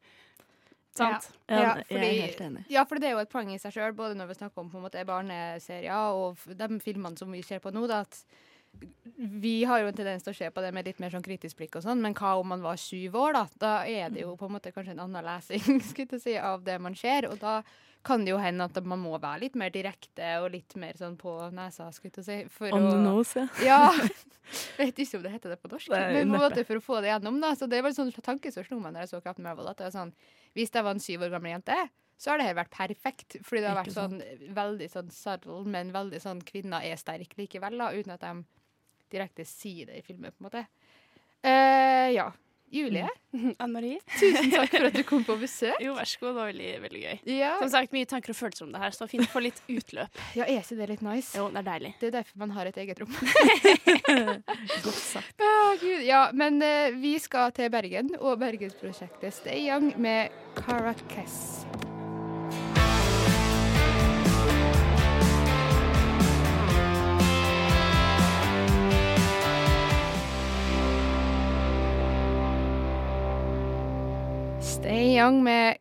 Sant? 0.97 1.29
Ja, 1.47 1.55
Ja, 1.55 1.83
jeg 1.89 1.99
er 1.99 2.21
helt 2.25 2.41
enig. 2.41 2.65
Ja, 2.67 2.83
for 2.83 2.95
det 2.99 3.07
er 3.07 3.11
jo 3.11 3.23
et 3.23 3.29
poeng 3.31 3.53
i 3.53 3.59
seg 3.61 3.71
sjøl, 3.71 3.93
både 3.95 4.15
når 4.17 4.27
vi 4.27 4.39
snakker 4.41 4.57
om 4.59 4.69
på 4.71 4.77
en 4.77 4.83
måte 4.83 5.05
barneserier 5.05 6.11
og 6.11 6.37
de 6.45 6.79
filmene 6.79 7.17
som 7.17 7.31
vi 7.31 7.41
ser 7.41 7.59
på 7.59 7.71
nå, 7.71 7.87
da, 7.87 8.01
at 8.01 8.25
vi 9.17 9.63
har 9.63 9.79
jo 9.79 9.87
en 9.87 9.95
tendens 9.97 10.23
til 10.23 10.33
å 10.33 10.37
se 10.37 10.49
på 10.49 10.61
det 10.61 10.73
med 10.73 10.85
litt 10.85 10.99
mer 10.99 11.09
sånn 11.09 11.25
kritisk 11.25 11.57
blikk 11.57 11.77
og 11.79 11.83
sånn, 11.83 12.01
men 12.01 12.13
hva 12.13 12.35
om 12.39 12.47
man 12.47 12.61
var 12.61 12.75
syv 12.75 13.15
år, 13.15 13.33
da? 13.33 13.45
Da 13.57 13.73
er 13.87 14.09
det 14.13 14.21
jo 14.21 14.35
på 14.35 14.45
en 14.49 14.55
måte 14.57 14.73
kanskje 14.75 14.91
en 14.91 15.05
annen 15.05 15.25
lesing 15.25 15.79
skulle 15.89 16.19
jeg 16.19 16.21
si, 16.25 16.35
av 16.37 16.63
det 16.63 16.79
man 16.81 16.95
ser, 16.95 17.29
og 17.29 17.39
da 17.39 17.61
kan 18.05 18.23
det 18.23 18.31
jo 18.31 18.37
hende 18.39 18.63
at 18.63 18.77
man 18.87 19.01
må 19.01 19.17
være 19.19 19.41
litt 19.43 19.55
mer 19.59 19.71
direkte 19.73 20.27
og 20.39 20.49
litt 20.53 20.75
mer 20.79 20.95
sånn 20.99 21.17
på 21.19 21.33
nesa, 21.55 21.89
skulle 21.91 22.21
jeg 22.21 22.25
si. 22.25 22.37
For 22.53 22.71
On 22.75 22.85
the 22.87 22.95
å- 22.95 23.03
nose, 23.03 23.43
ja. 23.65 23.91
Vet 24.79 25.01
ikke 25.03 25.19
om 25.19 25.25
det 25.25 25.33
heter 25.35 25.53
det 25.53 25.59
på 25.61 25.69
norsk, 25.71 25.91
Nei, 25.93 26.05
men 26.15 26.31
på 26.31 26.39
en 26.39 26.45
måte 26.45 26.63
for 26.65 26.79
å 26.79 26.83
få 26.83 27.01
det 27.03 27.11
gjennom, 27.11 27.39
da. 27.43 27.51
Så 27.59 27.67
det 27.69 27.81
var 27.83 27.91
en 27.91 27.97
sånn 27.99 28.13
tanke 28.25 28.51
som 28.55 28.65
slo 28.65 28.79
meg 28.79 28.95
når 28.95 29.05
jeg 29.05 29.11
så 29.13 29.23
Captain 29.25 29.45
Marvel, 29.45 29.67
at 29.69 29.77
det 29.81 29.89
var 29.89 29.97
sånn 29.97 30.13
Hvis 30.57 30.71
jeg 30.73 30.85
var 30.87 30.95
en 30.95 31.03
syv 31.03 31.27
år 31.27 31.35
gammel 31.35 31.53
jente, 31.57 31.77
så 32.19 32.31
har 32.31 32.39
det 32.39 32.47
her 32.49 32.57
vært 32.57 32.73
perfekt. 32.75 33.37
Fordi 33.45 33.61
det 33.61 33.69
har 33.69 33.77
vært 33.77 33.95
sånn 33.95 34.17
veldig 34.57 34.89
sånn 34.91 35.11
subtle, 35.13 35.61
men 35.69 35.93
veldig 35.95 36.19
sånn 36.23 36.41
kvinner 36.43 36.83
er 36.83 36.97
sterk 36.99 37.35
likevel, 37.39 37.77
da, 37.79 37.91
uten 37.95 38.15
at 38.15 38.25
de 38.25 38.33
direkte 39.13 39.45
sier 39.47 39.87
det 39.91 39.99
i 40.01 40.05
filmen, 40.05 40.33
på 40.33 40.43
en 40.43 40.47
måte. 40.49 40.65
Uh, 41.45 42.09
ja. 42.11 42.25
Julie, 42.71 43.07
Anne 43.61 43.71
Marie? 43.73 43.97
tusen 44.19 44.51
takk 44.53 44.71
for 44.75 44.87
at 44.89 44.97
du 44.97 45.03
kom 45.07 45.23
på 45.27 45.35
besøk. 45.43 45.79
Jo, 45.83 45.95
vær 45.97 46.09
så 46.09 46.21
god. 46.21 46.29
Det 46.29 46.35
var 46.39 46.49
veldig, 46.51 46.69
veldig 46.85 47.01
gøy. 47.03 47.19
Ja, 47.33 47.51
Som 47.63 47.71
sagt, 47.73 47.95
mye 47.95 48.09
tanker 48.09 48.33
og 48.35 48.39
følelser 48.39 48.67
om 48.67 48.73
det 48.75 48.83
her, 48.83 48.93
så 48.93 49.01
det 49.01 49.07
var 49.07 49.11
fint 49.15 49.27
å 49.27 49.31
få 49.33 49.43
litt 49.45 49.61
utløp. 49.67 50.21
ja 50.39 50.45
er 50.47 50.61
ikke 50.61 50.79
det 50.79 50.89
litt 50.93 51.05
nice? 51.05 51.33
Jo, 51.37 51.49
det 51.53 51.63
er 51.63 51.69
deilig. 51.71 51.93
Det 52.01 52.11
er 52.11 52.15
derfor 52.19 52.43
man 52.45 52.55
har 52.57 52.69
et 52.69 52.81
eget 52.85 53.01
rom. 53.01 53.13
Godt 54.85 55.01
sagt. 55.01 55.41
Å, 55.41 55.53
Gud. 55.81 56.01
Ja, 56.05 56.23
men 56.37 56.61
uh, 56.63 56.89
vi 57.01 57.15
skal 57.21 57.53
til 57.57 57.71
Bergen 57.73 58.13
og 58.19 58.39
Bergensprosjektet 58.41 59.39
Stay 59.41 59.65
Young 59.67 59.93
med 60.01 60.33
Caracas. 60.59 61.39
Stay 74.89 75.17
Young 75.19 75.43
med 75.43 75.77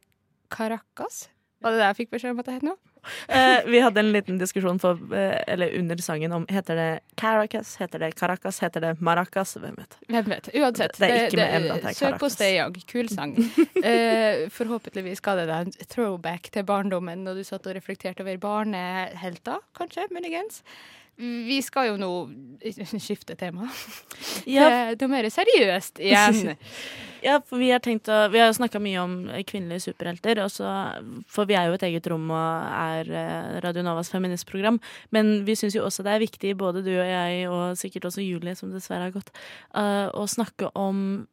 Caracas. 0.50 1.28
Var 1.64 1.72
det 1.72 1.78
det 1.80 1.84
jeg 1.86 1.96
fikk 1.96 2.10
beskjed 2.12 2.34
om 2.34 2.40
at 2.42 2.48
det 2.48 2.56
het 2.58 2.64
nå? 2.66 2.74
Uh, 3.08 3.62
vi 3.64 3.78
hadde 3.80 4.02
en 4.02 4.10
liten 4.12 4.36
diskusjon 4.36 4.76
for, 4.82 5.00
uh, 5.14 5.38
eller 5.48 5.72
under 5.78 6.02
sangen 6.04 6.34
om 6.36 6.44
heter 6.52 6.76
det 6.76 6.88
Caracas, 7.16 7.70
heter 7.80 8.02
det 8.04 8.10
Caracas, 8.18 8.58
heter 8.60 8.84
det 8.84 8.90
Maracas? 9.00 9.54
Hvem 9.62 9.78
vet? 9.80 9.96
Hvem 10.12 10.28
vet. 10.28 10.50
Uansett. 10.52 11.00
Det 11.00 11.08
er 11.08 11.24
ikke 11.30 11.40
med 11.40 11.86
det 11.86 11.94
Søk 11.96 12.18
på. 12.20 12.28
Stay 12.34 12.58
Young. 12.58 12.76
Kul 12.92 13.08
sang. 13.08 13.32
uh, 13.38 14.44
forhåpentligvis 14.58 15.24
ga 15.24 15.38
det 15.40 15.48
deg 15.54 15.70
en 15.70 15.88
throwback 15.88 16.52
til 16.52 16.68
barndommen 16.68 17.24
når 17.24 17.40
du 17.40 17.48
satt 17.48 17.64
og 17.64 17.80
reflekterte 17.80 18.26
over 18.26 18.36
barnehelter, 18.44 19.64
kanskje, 19.80 20.04
muligens. 20.12 20.60
Vi 21.18 21.58
skal 21.66 21.90
jo 21.90 21.98
nå 21.98 22.10
skifte 23.02 23.34
tema. 23.38 23.68
Ja, 24.46 24.94
Det 24.94 25.02
er 25.02 25.10
mer 25.10 25.26
seriøst 25.32 26.00
igjen. 26.02 26.56
ja 27.26 27.38
for 27.42 27.58
vi 27.58 27.72
har 27.72 27.82
tenkt 27.82 28.06
å 28.10 28.18
Vi 28.30 28.38
har 28.38 28.52
snakka 28.54 28.78
mye 28.82 29.00
om 29.02 29.16
kvinnelige 29.48 29.88
superhelter, 29.88 30.38
og 30.44 30.52
så, 30.54 30.68
for 31.30 31.50
vi 31.50 31.56
er 31.58 31.68
jo 31.68 31.78
et 31.78 31.86
eget 31.88 32.06
rom 32.10 32.30
og 32.30 32.68
er 32.70 33.10
eh, 33.10 33.56
Radio 33.64 33.82
Novas 33.86 34.12
feministprogram. 34.14 34.78
Men 35.14 35.40
vi 35.48 35.58
syns 35.58 35.74
jo 35.78 35.86
også 35.88 36.06
det 36.06 36.14
er 36.14 36.22
viktig, 36.22 36.54
både 36.60 36.84
du 36.86 36.92
og 36.94 37.08
jeg, 37.08 37.48
og 37.50 37.80
sikkert 37.80 38.10
også 38.12 38.22
Julie, 38.22 38.54
som 38.58 38.70
dessverre 38.74 39.08
har 39.08 39.16
gått, 39.16 39.34
eh, 39.74 40.06
å 40.14 40.28
snakke 40.30 40.70
om 40.78 41.26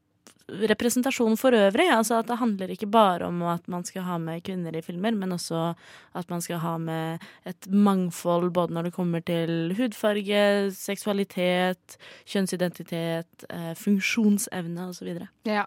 representasjon 0.47 1.37
for 1.39 1.55
øvrig. 1.57 1.87
Altså 1.91 2.19
at 2.19 2.29
det 2.29 2.37
handler 2.39 2.73
ikke 2.73 2.89
bare 2.91 3.25
om 3.27 3.41
at 3.49 3.67
man 3.71 3.85
skal 3.87 4.05
ha 4.05 4.17
med 4.21 4.43
kvinner 4.45 4.75
i 4.75 4.83
filmer, 4.85 5.15
men 5.17 5.33
også 5.33 5.73
at 6.15 6.29
man 6.29 6.41
skal 6.41 6.61
ha 6.63 6.77
med 6.77 7.25
et 7.45 7.67
mangfold 7.71 8.51
både 8.53 8.73
når 8.73 8.89
det 8.89 8.93
kommer 8.93 9.25
til 9.25 9.73
hudfarge, 9.77 10.71
seksualitet, 10.75 11.97
kjønnsidentitet, 12.25 13.47
eh, 13.49 13.73
funksjonsevne 13.79 14.89
osv. 14.89 15.15
Ja. 15.45 15.65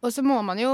Og 0.00 0.12
så 0.14 0.22
må 0.24 0.38
man 0.44 0.58
jo 0.60 0.70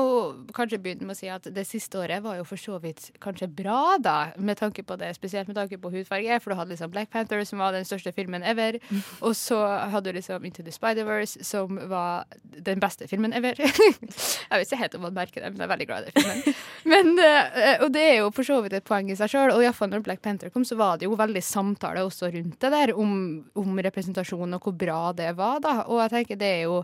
kanskje 0.54 0.78
begynne 0.82 1.06
med 1.08 1.16
å 1.16 1.18
si 1.18 1.28
at 1.32 1.48
det 1.50 1.64
siste 1.66 1.98
året 1.98 2.22
var 2.22 2.38
jo 2.38 2.44
for 2.46 2.60
så 2.60 2.78
vidt 2.82 3.08
kanskje 3.22 3.48
bra, 3.50 3.96
da, 4.02 4.16
med 4.38 4.58
tanke 4.60 4.84
på 4.86 4.98
det, 5.00 5.10
spesielt 5.16 5.50
med 5.50 5.58
tanke 5.58 5.78
på 5.82 5.90
hudfarge, 5.90 6.38
for 6.42 6.52
du 6.52 6.58
hadde 6.60 6.74
liksom 6.74 6.92
Black 6.94 7.10
Panther, 7.10 7.42
som 7.48 7.62
var 7.62 7.74
den 7.74 7.86
største 7.88 8.12
filmen 8.14 8.46
ever, 8.46 8.78
og 9.26 9.34
så 9.38 9.58
hadde 9.90 10.12
du 10.12 10.20
liksom 10.20 10.46
Into 10.46 10.62
the 10.62 10.74
Spider-Verse, 10.74 11.42
som 11.46 11.80
var 11.90 12.28
den 12.42 12.82
beste 12.82 13.08
filmen 13.10 13.34
ever. 13.34 13.58
Jeg 13.66 14.60
vet 14.60 14.68
ikke 14.68 14.80
helt 14.84 14.94
om 14.98 15.06
man 15.08 15.16
merker 15.16 15.42
det, 15.42 15.50
men 15.50 15.58
jeg 15.58 15.66
er 15.66 15.70
veldig 15.72 15.86
glad 15.88 16.06
i 16.06 16.10
den 16.12 16.22
filmen. 16.22 16.60
Men, 16.92 17.08
eh, 17.18 17.80
og 17.82 17.90
det 17.90 18.02
er 18.06 18.12
jo 18.20 18.28
for 18.34 18.46
så 18.46 18.60
vidt 18.62 18.76
et 18.78 18.86
poeng 18.86 19.08
i 19.10 19.16
seg 19.18 19.32
sjøl, 19.32 19.50
og 19.50 19.64
iallfall 19.64 19.90
når 19.90 20.04
Black 20.06 20.20
Panther 20.22 20.52
kom, 20.54 20.62
så 20.64 20.78
var 20.78 21.00
det 21.00 21.08
jo 21.08 21.18
veldig 21.18 21.42
samtale 21.42 22.04
også 22.06 22.30
rundt 22.30 22.60
det 22.62 22.70
der, 22.70 22.92
om, 22.94 23.10
om 23.58 23.80
representasjon 23.88 24.54
og 24.54 24.68
hvor 24.68 24.76
bra 24.78 25.00
det 25.18 25.32
var, 25.38 25.58
da, 25.64 25.80
og 25.90 26.04
jeg 26.04 26.14
tenker 26.14 26.38
det 26.38 26.52
er 26.60 26.62
jo 26.68 26.78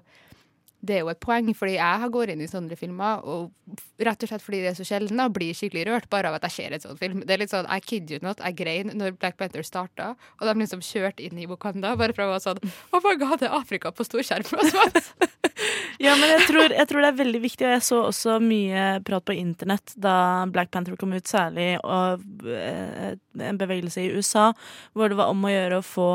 det 0.82 0.96
er 0.96 1.04
jo 1.04 1.10
et 1.12 1.20
poeng, 1.22 1.46
fordi 1.54 1.76
jeg 1.76 2.08
går 2.14 2.32
inn 2.32 2.40
i 2.42 2.48
sånne 2.50 2.76
filmer, 2.78 3.22
og 3.22 3.76
rett 4.02 4.24
og 4.24 4.30
slett 4.30 4.42
fordi 4.42 4.62
det 4.64 4.72
er 4.72 4.78
så 4.80 4.86
sjelden, 4.86 5.20
da 5.20 5.28
blir 5.30 5.54
skikkelig 5.54 5.84
rørt 5.86 6.08
bare 6.10 6.30
av 6.30 6.38
at 6.38 6.48
jeg 6.48 6.56
ser 6.56 6.74
en 6.74 6.82
sånn 6.82 6.98
film. 6.98 7.22
Det 7.22 7.36
er 7.36 7.42
litt 7.44 7.54
sånn, 7.54 7.68
I 7.70 7.78
kid 7.84 8.10
you 8.10 8.18
not, 8.24 8.42
jeg 8.42 8.58
grein 8.58 8.90
når 8.98 9.14
Black 9.14 9.38
Panther 9.38 9.62
starta, 9.66 10.12
og 10.40 10.48
de 10.48 10.56
liksom 10.58 10.82
kjørte 10.82 11.22
inn 11.22 11.38
i 11.38 11.46
Wakanda 11.50 11.94
bare 12.00 12.16
for 12.16 12.26
å 12.26 12.32
være 12.34 12.44
sånn 12.48 12.62
Oh 12.90 13.02
my 13.04 13.14
god, 13.20 13.38
det 13.42 13.50
er 13.50 13.56
Afrika 13.60 13.94
på 13.94 14.06
storskjerm! 14.08 14.50
Ja, 16.02 16.16
men 16.18 16.32
jeg 16.32 16.46
tror, 16.48 16.72
jeg 16.74 16.88
tror 16.90 17.04
det 17.04 17.10
er 17.12 17.18
veldig 17.18 17.40
viktig, 17.44 17.66
og 17.66 17.74
jeg 17.76 17.82
så 17.86 17.98
også 18.08 18.38
mye 18.42 18.86
prat 19.06 19.24
på 19.28 19.36
internett 19.38 19.92
da 20.00 20.14
Black 20.50 20.72
Panther 20.74 20.96
kom 20.98 21.12
ut, 21.14 21.28
særlig, 21.28 21.76
og 21.84 22.24
eh, 22.48 23.12
en 23.38 23.60
bevegelse 23.60 24.02
i 24.02 24.10
USA, 24.16 24.50
hvor 24.96 25.12
det 25.12 25.18
var 25.20 25.30
om 25.30 25.44
å 25.46 25.52
gjøre 25.52 25.78
å 25.78 25.86
få 25.86 26.08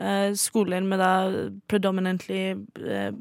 eh, 0.00 0.32
skoler 0.38 0.82
med 0.86 1.02
da 1.02 1.12
predominantly 1.70 2.42
eh, 2.50 3.12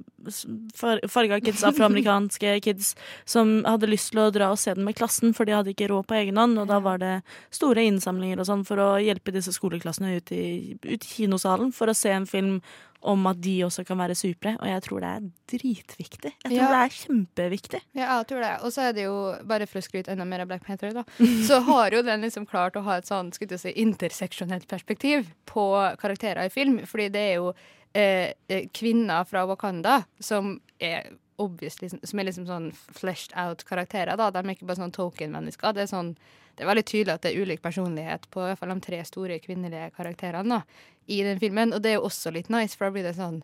farga 1.13 1.39
kids, 1.43 1.63
afroamerikanske 1.67 2.57
kids, 2.65 2.95
som 3.29 3.59
hadde 3.67 3.91
lyst 3.91 4.13
til 4.13 4.23
å 4.23 4.31
dra 4.33 4.49
og 4.53 4.59
se 4.61 4.73
den 4.73 4.87
med 4.87 4.97
klassen, 4.97 5.35
for 5.37 5.45
de 5.45 5.55
hadde 5.59 5.75
ikke 5.75 5.91
råd 5.91 6.09
på 6.09 6.19
egen 6.23 6.41
hånd, 6.41 6.57
og 6.57 6.69
da 6.71 6.81
var 6.83 7.03
det 7.03 7.15
store 7.55 7.85
innsamlinger 7.85 8.41
og 8.41 8.49
sånn 8.49 8.65
for 8.67 8.81
å 8.81 8.91
hjelpe 9.03 9.35
disse 9.35 9.53
skoleklassene 9.55 10.17
ut 10.17 10.33
i, 10.35 10.45
ut 10.89 10.97
i 10.97 11.15
kinosalen 11.19 11.73
for 11.75 11.91
å 11.91 11.97
se 11.97 12.13
en 12.15 12.29
film 12.29 12.59
om 13.01 13.27
at 13.29 13.37
de 13.41 13.53
også 13.63 13.85
kan 13.87 13.97
være 13.97 14.15
supre, 14.19 14.57
og 14.59 14.67
jeg 14.67 14.81
tror 14.83 14.99
det 14.99 15.09
er 15.09 15.27
dritviktig. 15.53 16.31
Jeg 16.43 16.51
tror 16.51 16.57
Ja. 16.57 16.67
det 16.67 16.79
er 16.83 16.95
kjempeviktig. 16.97 17.81
Ja, 17.95 18.17
jeg 18.17 18.27
tror 18.27 18.41
det. 18.43 18.51
Og 18.63 18.71
så 18.75 18.81
er 18.89 18.91
det 18.93 19.05
jo, 19.05 19.35
bare 19.47 19.67
for 19.67 19.79
å 19.79 19.83
skryte 19.85 20.11
enda 20.11 20.25
mer 20.27 20.41
av 20.41 20.47
Black 20.51 20.65
Panther, 20.65 20.91
da, 20.93 21.03
så 21.47 21.61
har 21.63 21.91
jo 21.95 22.01
den 22.03 22.21
liksom 22.21 22.45
klart 22.49 22.75
å 22.75 22.83
ha 22.83 22.97
et 22.97 23.07
sånn, 23.07 23.31
skulle 23.31 23.55
jeg 23.55 23.63
si, 23.63 23.73
interseksjonelt 23.81 24.67
perspektiv 24.67 25.31
på 25.45 25.65
karakterer 26.01 26.43
i 26.45 26.49
film. 26.53 26.79
Fordi 26.85 27.07
det 27.09 27.23
er 27.29 27.35
jo 27.39 27.53
eh, 27.95 28.33
eh, 28.49 28.67
kvinner 28.75 29.23
fra 29.25 29.45
Wakanda 29.47 30.03
som 30.19 30.57
er 30.79 31.07
obviously, 31.39 31.89
som 31.89 32.19
er 32.19 32.27
liksom 32.27 32.45
sånn 32.49 32.69
fleshed 32.75 33.33
out 33.39 33.63
karakterer, 33.67 34.19
da. 34.19 34.29
De 34.33 34.43
er 34.43 34.53
ikke 34.53 34.67
bare 34.69 34.81
sånn 34.83 34.95
token-mennesker. 34.95 35.75
Det 35.75 35.85
er 35.85 35.91
sånn 35.91 36.13
det 36.59 36.65
er 36.65 36.73
veldig 36.73 36.87
tydelig 36.89 37.13
at 37.13 37.23
det 37.23 37.29
er 37.31 37.45
ulik 37.45 37.61
personlighet 37.63 38.25
på 38.33 38.41
i 38.43 38.49
hvert 38.49 38.59
fall 38.59 38.73
de 38.73 38.81
tre 38.83 38.97
store 39.07 39.37
kvinnelige 39.39 39.93
karakterene 39.95 40.57
da, 40.57 40.87
i 41.07 41.21
den 41.23 41.39
filmen. 41.39 41.71
Og 41.71 41.79
det 41.79 41.93
er 41.93 42.01
jo 42.01 42.09
også 42.09 42.33
litt 42.35 42.49
nice, 42.51 42.75
for 42.75 42.89
da 42.89 42.95
blir 42.97 43.05
det 43.07 43.13
sånn 43.15 43.37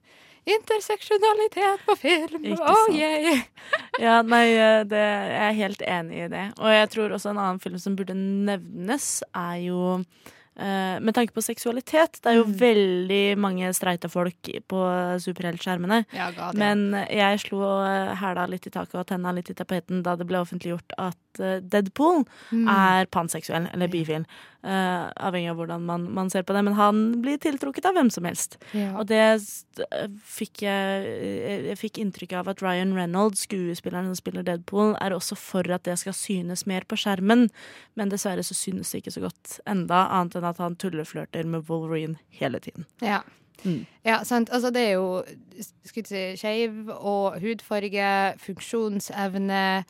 interseksjonalitet 0.46 1.86
på 1.88 1.96
film! 2.02 2.50
Oh, 2.60 2.90
yeah. 3.00 3.46
Ja, 4.04 4.18
nei, 4.20 4.44
eh, 4.52 4.82
det, 4.84 5.00
jeg 5.32 5.46
er 5.46 5.60
helt 5.62 5.86
enig 5.88 6.26
i 6.26 6.30
det. 6.36 6.44
Og 6.60 6.76
jeg 6.76 6.92
tror 6.92 7.16
også 7.16 7.32
en 7.32 7.40
annen 7.40 7.64
film 7.64 7.80
som 7.82 7.96
burde 7.96 8.18
nevnes, 8.20 9.08
er 9.32 9.64
jo 9.64 9.80
eh, 10.58 10.98
med 11.00 11.14
tanke 11.16 11.34
på 11.36 11.44
seksualitet. 11.44 12.22
Det 12.22 12.32
er 12.32 12.40
jo 12.40 12.48
veldig 12.48 13.38
mange 13.38 13.72
streite 13.76 14.10
folk 14.12 14.50
på 14.72 14.82
superheltskjermene. 15.24 16.06
Ja, 16.16 16.32
ja. 16.36 16.52
Men 16.56 16.92
jeg 17.10 17.44
slo 17.46 17.62
hæla 18.16 18.48
litt 18.52 18.68
i 18.68 18.74
taket 18.74 18.96
og 19.02 19.08
tenna 19.12 19.32
litt 19.36 19.50
i 19.52 19.58
tapeten 19.58 20.04
da 20.06 20.16
det 20.16 20.28
ble 20.30 20.40
offentliggjort 20.44 20.96
at 20.98 21.42
eh, 21.44 21.60
Deadpool 21.62 22.26
Mm. 22.52 22.68
er 22.70 23.06
panseksuell, 23.12 23.70
eller 23.74 23.88
bifil. 23.92 24.26
Uh, 24.66 25.12
avhengig 25.22 25.52
av 25.52 25.60
hvordan 25.60 25.84
man, 25.86 26.06
man 26.16 26.30
ser 26.34 26.42
på 26.42 26.54
det. 26.56 26.64
Men 26.66 26.74
han 26.74 27.02
blir 27.22 27.38
tiltrukket 27.38 27.86
av 27.86 27.94
hvem 27.94 28.10
som 28.10 28.26
helst. 28.26 28.56
Ja. 28.74 28.96
Og 28.98 29.06
det 29.12 29.22
fikk 30.26 30.64
jeg 30.66 31.04
Jeg 31.70 31.78
fikk 31.78 32.00
inntrykk 32.02 32.34
av 32.40 32.50
at 32.50 32.64
Ryan 32.64 32.96
Reynolds, 32.98 33.44
skuespilleren 33.46 34.10
som 34.10 34.18
spiller 34.18 34.46
Deadpool, 34.48 34.96
er 35.02 35.14
også 35.14 35.38
for 35.38 35.70
at 35.76 35.84
det 35.86 35.98
skal 36.02 36.16
synes 36.18 36.66
mer 36.66 36.86
på 36.88 36.98
skjermen. 36.98 37.50
Men 37.96 38.10
dessverre 38.10 38.42
så 38.46 38.58
synes 38.58 38.90
det 38.92 39.04
ikke 39.04 39.14
så 39.18 39.26
godt 39.28 39.60
enda, 39.70 40.06
annet 40.10 40.40
enn 40.40 40.45
at 40.48 40.62
han 40.64 40.78
tulleflørter 40.80 41.48
med 41.50 41.66
Wolverine 41.70 42.20
hele 42.30 42.60
tiden. 42.64 42.86
Ja. 43.02 43.22
Mm. 43.64 43.86
ja, 44.04 44.20
sant. 44.28 44.50
Altså, 44.54 44.70
det 44.70 44.82
er 44.82 44.98
jo 44.98 45.24
skulle 45.88 46.06
si, 46.10 46.24
skeiv 46.38 46.90
og 46.96 47.40
hudfarge, 47.42 48.10
funksjonsevne, 48.44 49.86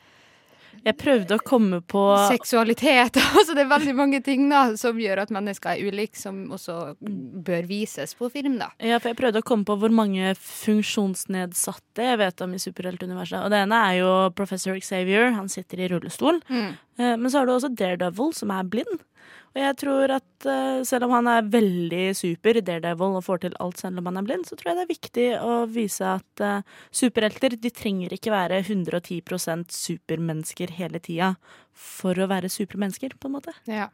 Jeg 0.86 0.94
prøvde 1.00 1.34
å 1.34 1.42
komme 1.42 1.80
på 1.88 2.02
seksualitet 2.30 3.16
Altså, 3.38 3.54
det 3.56 3.64
er 3.64 3.70
veldig 3.72 3.94
mange 3.96 4.20
ting 4.22 4.44
da 4.50 4.76
som 4.78 5.00
gjør 5.00 5.24
at 5.24 5.32
mennesker 5.34 5.72
er 5.72 5.88
ulike, 5.88 6.18
som 6.20 6.44
også 6.54 6.76
bør 7.00 7.66
vises 7.66 8.14
på 8.14 8.28
film, 8.30 8.58
da. 8.60 8.70
Ja, 8.78 9.00
for 9.00 9.10
jeg 9.10 9.18
prøvde 9.18 9.42
å 9.42 9.46
komme 9.46 9.66
på 9.66 9.76
hvor 9.80 9.92
mange 9.92 10.34
funksjonsnedsatte 10.38 12.06
jeg 12.06 12.20
vet 12.22 12.44
om 12.44 12.54
i 12.54 12.62
superheltuniverset. 12.62 13.42
Og 13.42 13.50
det 13.52 13.64
ene 13.64 13.82
er 13.90 13.98
jo 14.00 14.12
Professor 14.36 14.78
Xavier, 14.78 15.32
han 15.36 15.50
sitter 15.52 15.82
i 15.82 15.90
rullestol. 15.92 16.40
Mm. 16.48 16.72
Eh, 16.98 17.16
Men 17.16 17.28
så 17.30 17.40
har 17.42 17.46
du 17.48 17.56
også 17.56 17.74
Daredevil, 17.74 18.32
som 18.36 18.52
er 18.54 18.64
blind. 18.64 19.02
Og 19.56 19.62
jeg 19.62 19.76
tror 19.80 20.12
at 20.12 20.46
uh, 20.52 20.82
selv 20.84 21.06
om 21.06 21.14
han 21.16 21.28
er 21.32 21.46
veldig 21.48 22.10
super, 22.18 22.58
Daredevil, 22.60 23.14
og 23.16 23.24
får 23.24 23.40
til 23.46 23.54
alt 23.64 23.80
selv 23.80 24.02
om 24.02 24.10
han 24.10 24.20
er 24.20 24.26
blind, 24.26 24.44
så 24.44 24.58
tror 24.58 24.70
jeg 24.70 24.76
det 24.76 24.84
er 24.84 24.90
viktig 24.90 25.28
å 25.40 25.54
vise 25.72 26.10
at 26.18 26.42
uh, 26.44 26.74
superhelter 26.92 27.56
de 27.56 27.72
trenger 27.72 28.12
ikke 28.12 28.34
være 28.34 28.60
110% 28.60 29.72
supermennesker 29.72 30.76
hele 30.76 31.00
tida 31.00 31.32
for 31.72 32.20
å 32.20 32.28
være 32.28 32.52
supermennesker, 32.52 33.16
på 33.16 33.30
en 33.30 33.38
måte. 33.38 33.56
Ja. 33.64 33.88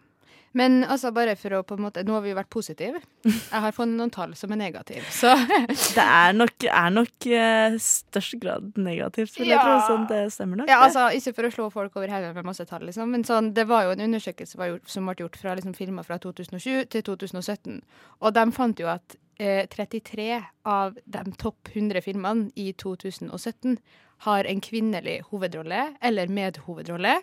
Men 0.55 0.83
altså, 0.85 1.13
bare 1.17 1.33
for 1.41 1.55
å 1.57 1.63
på 1.65 1.79
en 1.79 1.85
måte 1.87 2.03
Nå 2.05 2.13
har 2.13 2.21
vi 2.25 2.33
jo 2.33 2.37
vært 2.37 2.51
positive. 2.53 3.01
Jeg 3.25 3.61
har 3.65 3.73
funnet 3.73 3.97
noen 3.97 4.11
tall 4.13 4.35
som 4.37 4.53
er 4.53 4.61
negative, 4.61 5.05
så 5.15 5.33
Det 5.97 6.05
er 6.05 6.35
nok, 6.37 6.67
er 6.69 6.91
nok 6.93 7.27
eh, 7.27 7.79
størst 7.81 8.37
grad 8.43 8.77
negativt, 8.77 9.33
vil 9.39 9.49
jeg 9.49 9.57
Ja. 9.57 9.63
tro. 9.65 9.79
Sånn, 9.89 10.05
det 10.11 10.21
stemmer 10.35 10.61
nok. 10.61 10.69
Ja, 10.69 10.83
altså, 10.85 11.07
Ikke 11.17 11.33
for 11.39 11.49
å 11.49 11.53
slå 11.55 11.71
folk 11.73 11.97
over 11.97 12.13
hodet 12.13 12.35
med 12.37 12.45
masse 12.45 12.67
tall, 12.69 12.85
liksom, 12.89 13.09
men 13.15 13.25
sånn, 13.25 13.53
det 13.57 13.65
var 13.71 13.87
jo 13.89 13.97
en 13.97 14.05
undersøkelse 14.11 14.57
som 14.59 14.79
som 14.87 15.07
ble 15.09 15.15
gjort 15.25 15.37
fra 15.41 15.55
liksom, 15.57 15.75
filmer 15.75 16.05
fra 16.05 16.19
2007 16.21 16.85
til 16.93 17.03
2017. 17.03 17.81
Og 18.21 18.35
de 18.37 18.45
fant 18.53 18.79
jo 18.81 18.89
at 18.93 19.17
eh, 19.43 19.67
33 19.67 20.39
av 20.71 20.97
de 21.05 21.25
topp 21.43 21.73
100 21.75 22.03
filmene 22.07 22.53
i 22.55 22.71
2017 22.79 23.77
har 24.23 24.47
en 24.47 24.61
kvinnelig 24.63 25.17
hovedrolle 25.33 25.89
eller 26.01 26.31
medhovedrolle. 26.31 27.17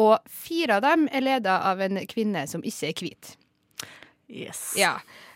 Og 0.00 0.18
fire 0.30 0.78
av 0.78 0.82
dem 0.86 1.04
er 1.12 1.20
leda 1.20 1.58
av 1.68 1.82
en 1.84 2.00
kvinne 2.08 2.46
som 2.48 2.64
ikke 2.64 2.88
er 2.88 2.94
hvit. 3.02 3.34
Yes. 4.32 4.72
Ja. 4.80 4.94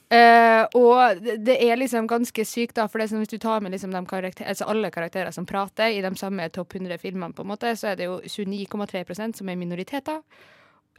Uh, 0.08 0.64
og 0.72 1.20
det- 1.20 1.58
er 1.60 1.76
liksom 1.76 2.06
ganske 2.08 2.44
sykt, 2.44 2.74
da, 2.74 2.86
for 2.88 2.98
det 2.98 3.10
som 3.10 3.18
hvis 3.20 3.28
du 3.28 3.36
tar 3.38 3.60
med 3.60 3.72
liksom 3.72 3.92
de 3.92 4.06
karakter, 4.06 4.46
altså 4.48 4.64
alle 4.64 4.90
karakterer 4.90 5.30
som 5.30 5.44
prater 5.44 5.92
i 5.92 6.00
de 6.00 6.14
samme 6.16 6.48
topp 6.48 6.72
100 6.74 6.96
filmene, 6.98 7.34
på 7.34 7.42
en 7.42 7.48
måte, 7.48 7.76
så 7.76 7.92
er 7.92 7.96
det 7.96 8.04
jo 8.08 8.20
29,3% 8.24 9.36
som 9.36 9.48
er 9.48 9.56
minoriteter. 9.56 10.22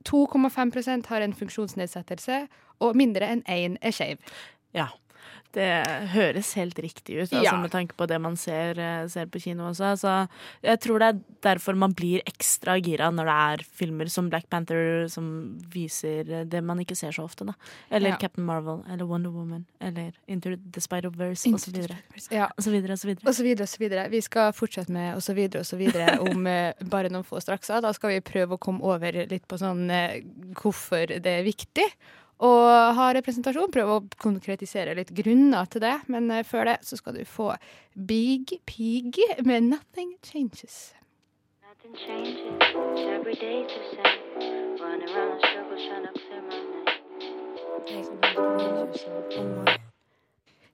2,5% 0.06 1.08
har 1.08 1.22
en 1.22 1.34
funksjonsnedsettelse, 1.34 2.48
og 2.80 2.96
mindre 2.96 3.26
enn 3.26 3.42
én 3.50 3.78
er 3.82 3.92
skeiv. 3.92 4.18
Ja. 4.74 4.90
Det 5.52 5.66
høres 6.14 6.52
helt 6.60 6.78
riktig 6.78 7.16
ut, 7.24 7.32
altså, 7.34 7.42
Ja. 7.44 7.56
med 7.58 7.72
tanke 7.74 7.96
på 7.98 8.06
det 8.08 8.20
man 8.22 8.36
ser, 8.38 8.78
eh, 8.78 9.08
ser 9.10 9.26
på 9.26 9.40
kino 9.42 9.64
også. 9.72 9.98
Så 9.98 10.30
jeg 10.62 10.80
tror 10.80 11.00
det 11.00 11.08
er 11.10 11.22
derfor 11.42 11.76
man 11.76 11.92
blir 11.98 12.22
ekstra 12.30 12.76
gira 12.80 13.10
når 13.10 13.26
det 13.26 13.64
er 13.64 13.66
filmer 13.74 14.08
som 14.14 14.30
Black 14.30 14.48
Panther 14.48 15.08
som 15.10 15.58
viser 15.74 16.46
det 16.48 16.62
man 16.64 16.78
ikke 16.78 16.96
ser 16.96 17.10
så 17.10 17.24
ofte, 17.26 17.48
da. 17.48 17.54
Eller 17.90 18.10
Ja. 18.12 18.18
Captain 18.18 18.46
Marvel, 18.46 18.84
eller 18.92 19.08
Wonder 19.08 19.32
Woman, 19.32 19.66
eller 19.82 20.12
Into 20.28 20.56
the 20.56 20.80
Spider-Verse, 20.80 21.50
videre. 21.74 21.98
Ja. 22.30 22.46
Og 22.56 22.64
så 22.64 22.70
videre, 22.70 22.92
og 22.92 23.00
så 23.00 23.08
videre. 23.08 23.28
Og 23.28 23.34
så 23.34 23.44
videre 23.44 23.62
og 23.64 23.70
så 23.70 23.80
videre. 23.80 24.10
Vi 24.12 24.22
skal 24.22 24.52
fortsette 24.54 24.90
med 24.92 25.16
og 25.16 25.24
så 25.24 25.34
videre 25.34 25.60
og 25.62 25.66
så 25.66 25.78
videre 25.78 26.20
om 26.30 26.46
eh, 26.46 26.74
bare 26.88 27.10
noen 27.10 27.26
få 27.26 27.42
straks. 27.42 27.68
Da 27.82 27.92
skal 27.92 28.10
vi 28.12 28.22
prøve 28.22 28.54
å 28.54 28.60
komme 28.60 28.82
over 28.84 29.12
litt 29.28 29.48
på 29.48 29.58
sånn 29.58 29.90
eh, 29.90 30.22
hvorfor 30.54 31.08
det 31.08 31.26
er 31.26 31.44
viktig 31.44 31.90
å 32.40 32.52
ha 32.96 33.10
representasjon. 33.18 33.72
Prøve 33.74 33.98
å 33.98 34.06
konkretisere 34.22 34.96
litt 34.98 35.12
grunner 35.16 35.68
til 35.72 35.84
det. 35.84 35.98
Men 36.12 36.32
eh, 36.32 36.46
før 36.48 36.72
det 36.72 36.78
så 36.88 37.00
skal 37.00 37.20
du 37.20 37.26
få 37.28 37.52
Big 37.94 38.60
Pig 38.66 39.20
med 39.44 39.70
'Nothing 39.70 40.16
Changes'. 40.24 40.94
Nothing 41.70 41.96
changes, 41.96 42.60
every 43.08 43.36
day's 43.36 43.68
the 43.68 43.84
same. 43.96 44.80
Running 44.80 45.10
around 45.10 45.34
in 45.34 45.40
circles 45.48 45.82
trying 45.88 46.06
to 46.08 46.12
clear 46.20 46.42
my 46.42 46.56
name. 46.56 46.80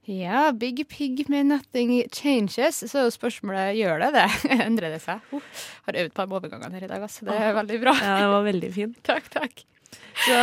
Ja, 0.05 0.51
Big 0.51 0.87
Pig 0.87 1.29
med 1.29 1.45
'Nothing 1.45 2.03
Changes'. 2.11 2.87
Så 2.87 2.99
er 2.99 3.03
jo 3.07 3.13
spørsmålet 3.13 3.77
gjør 3.77 3.99
det 4.05 4.11
det. 4.13 4.27
Endrer 4.67 4.93
det 4.93 5.01
seg? 5.01 5.21
Oh, 5.33 5.41
har 5.87 5.97
øvd 6.03 6.13
på 6.13 6.25
de 6.25 6.35
overgangene 6.37 6.77
her 6.77 6.85
i 6.85 6.91
dag, 6.91 7.01
altså. 7.01 7.25
Det 7.25 7.33
er 7.33 7.53
veldig 7.57 7.79
bra. 7.81 7.95
Ja, 8.01 8.19
det 8.21 8.27
var 8.29 8.43
veldig 8.45 8.73
fint. 8.73 8.99
Takk, 9.09 9.31
takk. 9.33 9.65
Så 10.25 10.37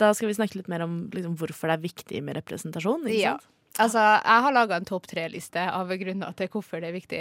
da 0.00 0.10
skal 0.16 0.30
vi 0.30 0.38
snakke 0.38 0.60
litt 0.60 0.72
mer 0.72 0.84
om 0.86 1.06
liksom, 1.14 1.36
hvorfor 1.40 1.70
det 1.70 1.78
er 1.78 1.86
viktig 1.86 2.24
med 2.24 2.38
representasjon. 2.40 3.08
Ja. 3.12 3.36
sant? 3.38 3.54
Altså, 3.78 4.00
jeg 4.02 4.42
har 4.42 4.54
laga 4.54 4.78
en 4.80 4.86
topp 4.88 5.06
tre-liste 5.06 5.62
av 5.70 5.90
grunner 6.00 6.34
til 6.38 6.48
hvorfor 6.50 6.82
det 6.82 6.88
er 6.88 6.96
viktig. 6.96 7.20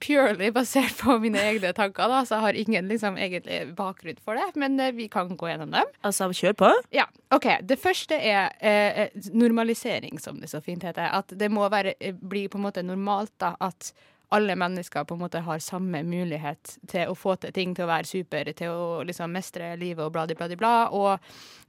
Purely 0.00 0.48
basert 0.54 0.96
på 1.02 1.18
mine 1.20 1.42
egne 1.50 1.72
tanker, 1.76 2.08
da, 2.08 2.22
så 2.24 2.38
jeg 2.38 2.44
har 2.46 2.60
ingen 2.62 2.88
liksom, 2.88 3.18
egentlig 3.20 3.58
bakgrunn 3.76 4.20
for 4.24 4.40
det. 4.40 4.48
Men 4.56 4.80
eh, 4.80 4.94
vi 4.96 5.10
kan 5.12 5.34
gå 5.36 5.50
gjennom 5.50 5.74
dem. 5.76 5.92
Altså, 6.00 6.30
kjør 6.32 6.56
på. 6.62 6.72
Ja, 6.96 7.04
ok. 7.34 7.50
Det 7.68 7.76
første 7.82 8.16
er 8.16 8.56
eh, 8.56 9.02
eh, 9.04 9.30
normalisering, 9.36 10.16
som 10.22 10.40
det 10.40 10.48
så 10.52 10.62
fint 10.64 10.86
heter. 10.86 11.10
At 11.12 11.36
det 11.36 11.52
må 11.52 11.68
være, 11.72 11.96
eh, 12.00 12.16
bli 12.16 12.46
på 12.48 12.60
en 12.60 12.68
måte 12.70 12.86
normalt 12.86 13.34
da, 13.42 13.52
at 13.60 13.92
alle 14.34 14.56
mennesker 14.58 15.04
på 15.06 15.14
en 15.14 15.22
måte 15.22 15.42
har 15.46 15.62
samme 15.62 16.02
mulighet 16.02 16.76
til 16.90 17.10
å 17.10 17.14
få 17.14 17.36
til 17.40 17.54
ting, 17.54 17.74
til 17.76 17.86
å 17.86 17.90
være 17.92 18.08
super, 18.10 18.50
til 18.58 18.74
å 18.74 19.04
liksom 19.06 19.32
mestre 19.32 19.74
livet 19.78 20.02
og 20.02 20.12
bladi, 20.16 20.34
bladi, 20.38 20.58
bla. 20.58 20.88
Og 20.90 21.18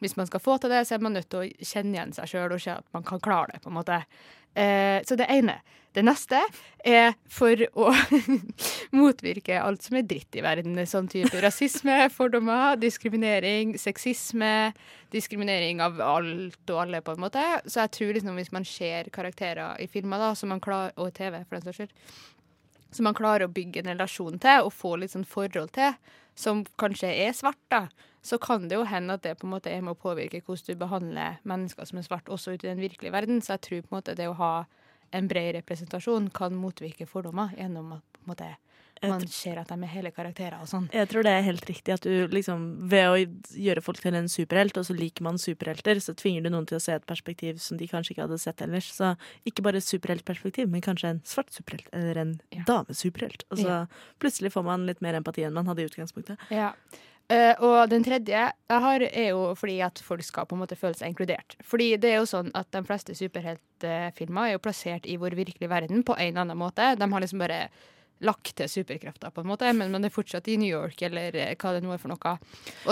hvis 0.01 0.17
man 0.17 0.29
skal 0.29 0.41
få 0.41 0.57
til 0.61 0.73
det, 0.73 0.85
så 0.87 0.97
er 0.97 1.05
man 1.05 1.17
nødt 1.17 1.29
til 1.29 1.45
å 1.45 1.67
kjenne 1.71 1.97
igjen 1.97 2.15
seg 2.17 2.33
sjøl 2.33 2.57
og 2.57 2.63
se 2.63 2.73
at 2.73 2.87
man 2.97 3.05
kan 3.05 3.21
klare 3.21 3.53
det, 3.53 3.63
på 3.63 3.69
en 3.69 3.77
måte. 3.77 4.01
Eh, 4.57 5.01
så 5.05 5.19
det 5.19 5.29
ene. 5.29 5.59
Det 5.97 6.03
neste 6.05 6.37
er 6.85 7.15
for 7.33 7.57
å 7.73 7.89
motvirke 8.99 9.55
alt 9.57 9.85
som 9.85 9.97
er 9.97 10.05
dritt 10.05 10.35
i 10.37 10.43
verden. 10.45 10.77
Sånn 10.85 11.07
type 11.09 11.41
rasisme, 11.41 11.95
fordommer, 12.13 12.77
diskriminering, 12.77 13.73
sexisme. 13.81 14.73
Diskriminering 15.13 15.81
av 15.81 15.97
alt 16.03 16.73
og 16.73 16.81
alle, 16.83 17.01
på 17.01 17.15
en 17.15 17.23
måte. 17.23 17.45
Så 17.65 17.81
jeg 17.81 17.93
tror 17.97 18.13
liksom 18.17 18.37
hvis 18.37 18.53
man 18.53 18.67
ser 18.67 19.09
karakterer 19.15 19.81
i 19.81 19.87
filmer, 19.89 20.21
da, 20.21 20.33
og 20.97 21.13
TV, 21.17 21.39
for 21.47 21.57
den 21.57 21.65
saks 21.65 21.81
skyld, 21.81 21.95
som 22.91 23.07
man 23.07 23.17
klarer 23.17 23.47
å 23.47 23.53
bygge 23.53 23.83
en 23.83 23.91
relasjon 23.93 24.39
til 24.41 24.67
og 24.67 24.73
få 24.75 24.95
litt 24.99 25.13
sånn 25.13 25.27
forhold 25.27 25.73
til, 25.77 25.95
som 26.37 26.63
kanskje 26.79 27.09
er 27.25 27.33
svart, 27.33 27.59
da, 27.73 27.87
så 28.21 28.37
kan 28.41 28.67
det 28.67 28.77
jo 28.77 28.85
hende 28.87 29.15
at 29.17 29.23
det 29.25 29.37
på 29.39 29.47
en 29.47 29.55
måte 29.55 29.71
er 29.71 29.81
med 29.81 29.95
å 29.95 30.01
påvirke 30.01 30.43
hvordan 30.45 30.75
du 30.75 30.81
behandler 30.81 31.39
mennesker 31.47 31.87
som 31.87 31.99
er 31.99 32.05
svart, 32.05 32.29
også 32.29 32.53
ute 32.53 32.67
i 32.67 32.71
den 32.73 32.83
virkelige 32.83 33.13
verden. 33.15 33.41
Så 33.41 33.55
jeg 33.55 33.63
tror 33.65 33.81
på 33.81 33.91
en 33.91 33.97
måte 33.97 34.17
det 34.19 34.27
å 34.29 34.37
ha 34.37 34.53
en 35.15 35.29
bred 35.31 35.55
representasjon 35.55 36.29
kan 36.35 36.57
motvirke 36.59 37.07
fordommer 37.07 37.53
gjennom 37.57 37.95
at 37.97 38.05
på 38.17 38.25
en 38.25 38.31
måte 38.33 38.49
man 39.03 39.27
ser 39.27 39.57
at 39.61 39.67
de 39.67 39.77
er 39.83 39.91
hele 39.91 40.11
karakterer 40.11 40.59
og 40.61 40.67
sånn. 40.67 40.89
Jeg 40.93 41.07
tror 41.11 41.23
det 41.23 41.31
er 41.31 41.41
helt 41.45 41.65
riktig 41.69 41.93
at 41.93 42.01
du 42.01 42.27
liksom 42.27 42.89
Ved 42.89 43.07
å 43.07 43.15
gjøre 43.57 43.81
folk 43.83 43.99
til 44.01 44.15
en 44.15 44.27
superhelt, 44.27 44.77
og 44.77 44.85
så 44.85 44.95
liker 44.97 45.23
man 45.23 45.37
superhelter, 45.37 45.99
så 45.99 46.15
tvinger 46.17 46.43
du 46.43 46.49
noen 46.49 46.65
til 46.65 46.77
å 46.77 46.81
se 46.81 46.93
et 46.93 47.05
perspektiv 47.05 47.59
som 47.59 47.77
de 47.77 47.87
kanskje 47.87 48.15
ikke 48.15 48.25
hadde 48.27 48.39
sett 48.39 48.61
ellers. 48.61 48.91
Så 48.93 49.15
ikke 49.45 49.61
bare 49.65 49.81
superheltperspektiv, 49.83 50.69
men 50.69 50.81
kanskje 50.81 51.09
en 51.15 51.21
svart 51.25 51.51
superhelt 51.51 51.87
eller 51.93 52.17
en 52.17 52.41
Ja. 52.51 52.63
damesuperhelt. 52.65 53.43
Og 53.51 53.57
så 53.57 53.67
Ja. 53.67 53.85
plutselig 54.19 54.51
får 54.53 54.63
man 54.63 54.85
litt 54.87 55.01
mer 55.01 55.13
empati 55.15 55.43
enn 55.43 55.53
man 55.53 55.65
hadde 55.67 55.79
i 55.83 55.87
utgangspunktet. 55.89 56.37
Ja. 56.49 56.73
Uh, 57.29 57.53
og 57.59 57.89
den 57.89 58.05
tredje 58.05 58.27
jeg 58.31 58.53
har, 58.69 59.01
er 59.03 59.29
jo 59.33 59.53
fordi 59.59 59.81
at 59.83 59.99
folk 59.99 60.23
skal 60.23 60.45
på 60.45 60.55
en 60.55 60.61
måte 60.61 60.77
føle 60.79 60.95
seg 60.95 61.09
inkludert. 61.11 61.57
Fordi 61.61 61.97
det 61.99 62.13
er 62.13 62.15
jo 62.21 62.23
sånn 62.29 62.51
at 62.55 62.71
de 62.71 62.81
fleste 62.87 63.11
superheltfilmer 63.13 64.47
er 64.47 64.53
jo 64.53 64.59
plassert 64.63 65.05
i 65.05 65.17
vår 65.19 65.35
virkelige 65.35 65.67
verden 65.69 66.03
på 66.07 66.15
en 66.17 66.29
eller 66.29 66.41
annen 66.45 66.57
måte. 66.61 66.95
De 66.97 67.11
har 67.11 67.19
liksom 67.21 67.39
bare 67.43 67.67
lagt 68.25 68.55
til 68.57 68.69
superkrefter, 68.71 69.29
på 69.31 69.41
en 69.43 69.47
måte, 69.51 69.69
men 69.77 69.91
man 69.93 70.05
er 70.07 70.09
fortsatt 70.13 70.47
i 70.49 70.57
New 70.57 70.69
York, 70.69 71.01
eller 71.05 71.35
eh, 71.35 71.55
hva 71.59 71.73
det 71.75 71.83
nå 71.85 71.93
er 71.93 72.01
for 72.01 72.09
noe. 72.13 72.35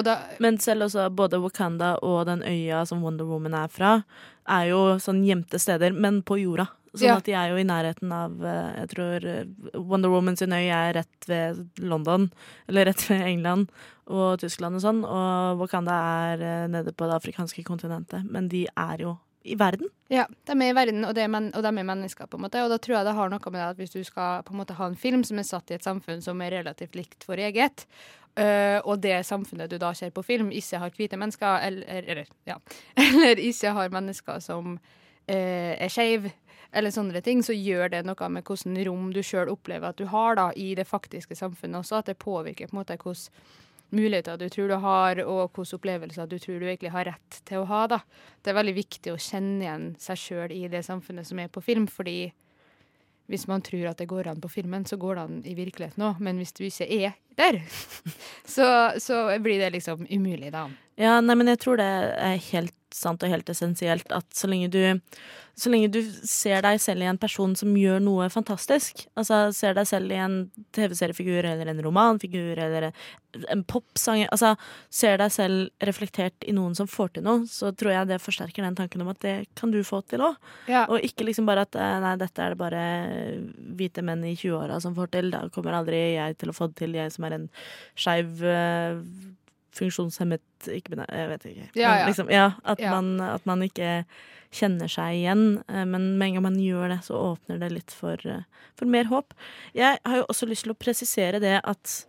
Da, 0.05 0.15
Men 0.39 0.59
selv 0.61 0.85
også 0.87 1.07
både 1.15 1.39
Wakanda 1.41 1.95
og 2.05 2.25
den 2.29 2.43
øya 2.45 2.83
som 2.85 3.01
Wonder 3.01 3.25
Woman 3.25 3.53
er 3.57 3.67
fra, 3.73 4.03
er 4.47 4.67
jo 4.69 4.81
sånn 5.01 5.23
gjemte 5.25 5.57
steder, 5.59 5.93
men 5.93 6.21
på 6.21 6.37
jorda. 6.43 6.67
Sånn 6.95 7.09
Ja. 7.09 7.15
at 7.17 7.25
de 7.27 7.33
er 7.35 7.49
jo 7.51 7.57
i 7.59 7.65
nærheten 7.67 8.11
av 8.15 8.37
eh, 8.45 8.75
Jeg 8.79 8.89
tror 8.93 9.25
eh, 9.27 9.43
Wonder 9.75 10.09
Woman 10.13 10.37
sin 10.39 10.53
øy 10.55 10.69
er 10.71 10.93
rett 10.95 11.27
ved 11.27 11.65
London, 11.83 12.29
eller 12.69 12.85
rett 12.85 13.03
ved 13.09 13.21
England 13.25 13.67
og 14.07 14.39
Tyskland 14.39 14.77
og 14.77 14.81
sånn, 14.85 15.01
og 15.03 15.59
Wakanda 15.59 15.97
er 16.31 16.67
nede 16.69 16.93
på 16.93 17.09
det 17.09 17.17
afrikanske 17.17 17.65
kontinentet. 17.65 18.23
Men 18.29 18.47
de 18.47 18.67
er 18.77 19.01
jo 19.01 19.17
i 19.45 19.55
verden. 19.59 19.89
Ja, 20.11 20.25
de 20.47 20.55
er 20.57 20.71
i 20.71 20.75
verden, 20.75 21.05
og, 21.05 21.17
er 21.17 21.29
men, 21.31 21.49
og 21.55 21.63
de 21.63 21.71
er 21.71 21.87
mennesker, 21.87 22.27
på 22.29 22.37
en 22.37 22.45
måte. 22.45 22.61
Og 22.65 22.71
da 22.73 22.77
tror 22.81 22.97
jeg 22.97 23.07
det 23.07 23.15
har 23.17 23.31
noe 23.31 23.51
med 23.51 23.59
det 23.61 23.65
at 23.67 23.81
hvis 23.81 23.95
du 23.95 24.03
skal 24.05 24.43
på 24.45 24.53
en 24.53 24.61
måte 24.61 24.77
ha 24.77 24.89
en 24.89 24.99
film 24.99 25.23
som 25.27 25.41
er 25.41 25.47
satt 25.47 25.71
i 25.71 25.77
et 25.77 25.85
samfunn 25.85 26.23
som 26.25 26.41
er 26.41 26.57
relativt 26.59 26.97
likt 26.97 27.25
for 27.27 27.41
eget, 27.41 27.85
øh, 28.41 28.79
og 28.83 29.01
det 29.05 29.19
samfunnet 29.25 29.71
du 29.71 29.77
da 29.81 29.93
ser 29.93 30.13
på 30.15 30.25
film, 30.25 30.51
ikke 30.51 30.81
har 30.81 30.95
hvite 30.97 31.19
mennesker, 31.21 31.67
eller, 31.67 32.01
eller, 32.01 32.31
ja, 32.49 32.57
eller 33.05 33.41
ikke 33.41 33.75
har 33.77 33.93
mennesker 33.93 34.41
som 34.43 34.75
øh, 34.75 35.73
er 35.77 35.93
skeive, 35.93 36.33
eller 36.75 36.91
sånne 36.91 37.21
ting, 37.23 37.43
så 37.45 37.53
gjør 37.55 37.93
det 37.93 38.01
noe 38.05 38.29
med 38.29 38.43
hvordan 38.43 38.79
rom 38.87 39.11
du 39.15 39.21
sjøl 39.23 39.51
opplever 39.53 39.93
at 39.93 39.99
du 40.01 40.09
har 40.11 40.35
da, 40.35 40.49
i 40.55 40.73
det 40.75 40.87
faktiske 40.89 41.37
samfunnet 41.37 41.79
også. 41.79 42.01
At 42.01 42.09
det 42.11 42.17
påvirker 42.19 42.67
på 42.67 42.75
en 42.75 42.81
måte 42.81 42.97
hvordan 42.99 43.53
muligheter 43.89 44.37
du 44.37 44.47
tror 44.49 44.71
du 44.71 44.77
har, 44.81 45.21
og 45.25 45.51
hvilke 45.55 45.77
opplevelser 45.77 46.29
du 46.29 46.37
tror 46.39 46.59
du 46.59 46.65
egentlig 46.67 46.93
har 46.93 47.09
rett 47.11 47.41
til 47.45 47.61
å 47.61 47.67
ha. 47.69 47.83
da. 47.91 47.99
Det 48.41 48.51
er 48.51 48.59
veldig 48.59 48.75
viktig 48.77 49.13
å 49.13 49.19
kjenne 49.21 49.65
igjen 49.65 49.85
seg 50.01 50.21
sjøl 50.21 50.55
i 50.55 50.65
det 50.71 50.85
samfunnet 50.87 51.27
som 51.27 51.39
er 51.39 51.51
på 51.53 51.63
film, 51.63 51.87
fordi 51.91 52.33
hvis 53.31 53.47
man 53.49 53.63
tror 53.65 53.89
at 53.89 54.01
det 54.01 54.09
går 54.09 54.29
an 54.29 54.41
på 54.41 54.51
filmen, 54.53 54.85
så 54.85 54.99
går 55.01 55.17
det 55.17 55.21
an 55.23 55.37
i 55.49 55.55
virkeligheten 55.57 56.03
òg. 56.05 56.21
Men 56.21 56.37
hvis 56.41 56.53
du 56.53 56.65
ikke 56.67 56.85
er 56.85 57.15
der, 57.37 57.61
så, 58.55 58.67
så 59.01 59.27
blir 59.41 59.61
det 59.63 59.73
liksom 59.77 60.05
umulig, 60.09 60.51
da. 60.53 60.67
Ja, 60.99 61.19
nei, 61.21 61.35
men 61.35 61.51
jeg 61.51 61.61
tror 61.63 61.79
det 61.81 61.87
er 61.87 62.37
helt 62.51 62.75
sant 62.95 63.23
og 63.25 63.31
helt 63.31 63.49
essensielt 63.51 64.11
at 64.15 64.27
så 64.35 64.47
lenge 64.47 64.71
du 64.71 64.79
så 65.55 65.71
lenge 65.71 65.87
du 65.87 66.01
ser 66.27 66.59
deg 66.65 66.81
selv 66.83 67.05
i 67.05 67.07
en 67.07 67.19
person 67.19 67.53
som 67.55 67.71
gjør 67.79 68.01
noe 68.03 68.27
fantastisk, 68.31 69.05
altså 69.15 69.53
ser 69.55 69.77
deg 69.77 69.87
selv 69.87 70.11
i 70.11 70.17
en 70.19 70.35
TV-seriefigur 70.75 71.47
eller 71.47 71.69
en 71.71 71.79
romanfigur 71.85 72.59
eller 72.59 72.89
en 73.51 73.61
popsanger, 73.67 74.27
altså 74.35 74.51
ser 74.91 75.21
deg 75.21 75.31
selv 75.31 75.87
reflektert 75.87 76.43
i 76.43 76.55
noen 76.55 76.75
som 76.75 76.89
får 76.91 77.15
til 77.15 77.25
noe, 77.27 77.45
så 77.47 77.71
tror 77.71 77.93
jeg 77.93 78.09
det 78.11 78.19
forsterker 78.23 78.67
den 78.67 78.75
tanken 78.75 79.05
om 79.05 79.13
at 79.13 79.21
det 79.23 79.35
kan 79.55 79.71
du 79.71 79.79
få 79.87 80.01
til 80.11 80.25
òg. 80.27 80.35
Ja. 80.71 80.83
Og 80.91 81.07
ikke 81.07 81.29
liksom 81.29 81.47
bare 81.47 81.63
at 81.63 81.79
eh, 81.79 81.95
nei, 82.03 82.13
dette 82.19 82.43
er 82.43 82.51
det 82.51 82.59
bare 82.59 82.83
hvite 83.79 84.03
menn 84.03 84.27
i 84.27 84.35
20-åra 84.35 84.81
som 84.83 84.95
får 84.99 85.15
til, 85.15 85.31
da 85.31 85.45
kommer 85.55 85.79
aldri 85.79 86.03
jeg 86.17 86.35
til 86.43 86.51
å 86.51 86.57
få 86.57 86.67
det 86.71 86.81
til, 86.83 86.99
jeg 86.99 87.15
som 87.15 87.29
er 87.29 87.39
en 87.39 87.49
skeiv 87.95 88.43
eh, 88.43 88.99
funksjonshemmet 89.75 90.69
ikke 90.71 90.95
Jeg 91.03 91.29
vet 91.29 91.45
ikke. 91.51 91.67
Ja, 91.75 91.91
ja. 92.01 92.07
Liksom, 92.09 92.31
ja 92.33 92.47
at. 92.63 92.81
Man, 92.81 93.19
at 93.21 93.45
man 93.45 93.61
ikke 93.65 94.05
kjenner 94.55 94.89
seg 94.91 95.19
igjen. 95.21 95.45
eh, 95.67 95.85
Men 95.85 96.17
med 96.17 96.27
en 96.27 96.33
gang 96.37 96.47
man 96.49 96.59
gjør 96.59 96.89
det, 96.95 96.99
så 97.07 97.19
åpner 97.33 97.59
det 97.59 97.71
litt 97.73 97.91
for, 97.91 98.19
eh, 98.25 98.43
for 98.75 98.85
mer 98.85 99.05
håp. 99.11 99.33
Jeg 99.75 99.99
har 100.05 100.17
jo 100.21 100.27
også 100.31 100.47
lyst 100.47 100.63
til 100.67 100.73
å 100.73 100.79
presisere 100.79 101.41
det 101.43 101.61
at 101.63 102.05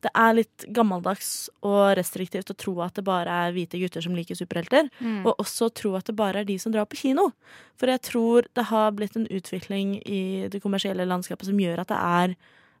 det 0.00 0.10
er 0.14 0.34
litt 0.36 0.64
gammeldags 0.70 1.48
og 1.66 1.96
restriktivt 1.98 2.52
å 2.52 2.56
tro 2.56 2.76
at 2.84 2.94
det 2.94 3.02
bare 3.06 3.26
er 3.48 3.54
hvite 3.56 3.80
gutter 3.80 4.04
som 4.04 4.14
liker 4.14 4.38
superhelter. 4.38 4.86
Mm. 5.02 5.24
Og 5.26 5.40
også 5.42 5.72
tro 5.74 5.96
at 5.98 6.06
det 6.06 6.14
bare 6.14 6.44
er 6.44 6.44
de 6.48 6.58
som 6.62 6.70
drar 6.70 6.86
på 6.86 7.00
kino. 7.00 7.32
For 7.78 7.90
jeg 7.90 8.04
tror 8.06 8.46
det 8.54 8.68
har 8.70 8.94
blitt 8.94 9.16
en 9.18 9.26
utvikling 9.26 9.96
i 10.06 10.46
det 10.52 10.62
kommersielle 10.62 11.06
landskapet 11.08 11.50
som 11.50 11.58
gjør 11.58 11.82
at 11.82 11.90
det 11.90 11.98
er 11.98 12.36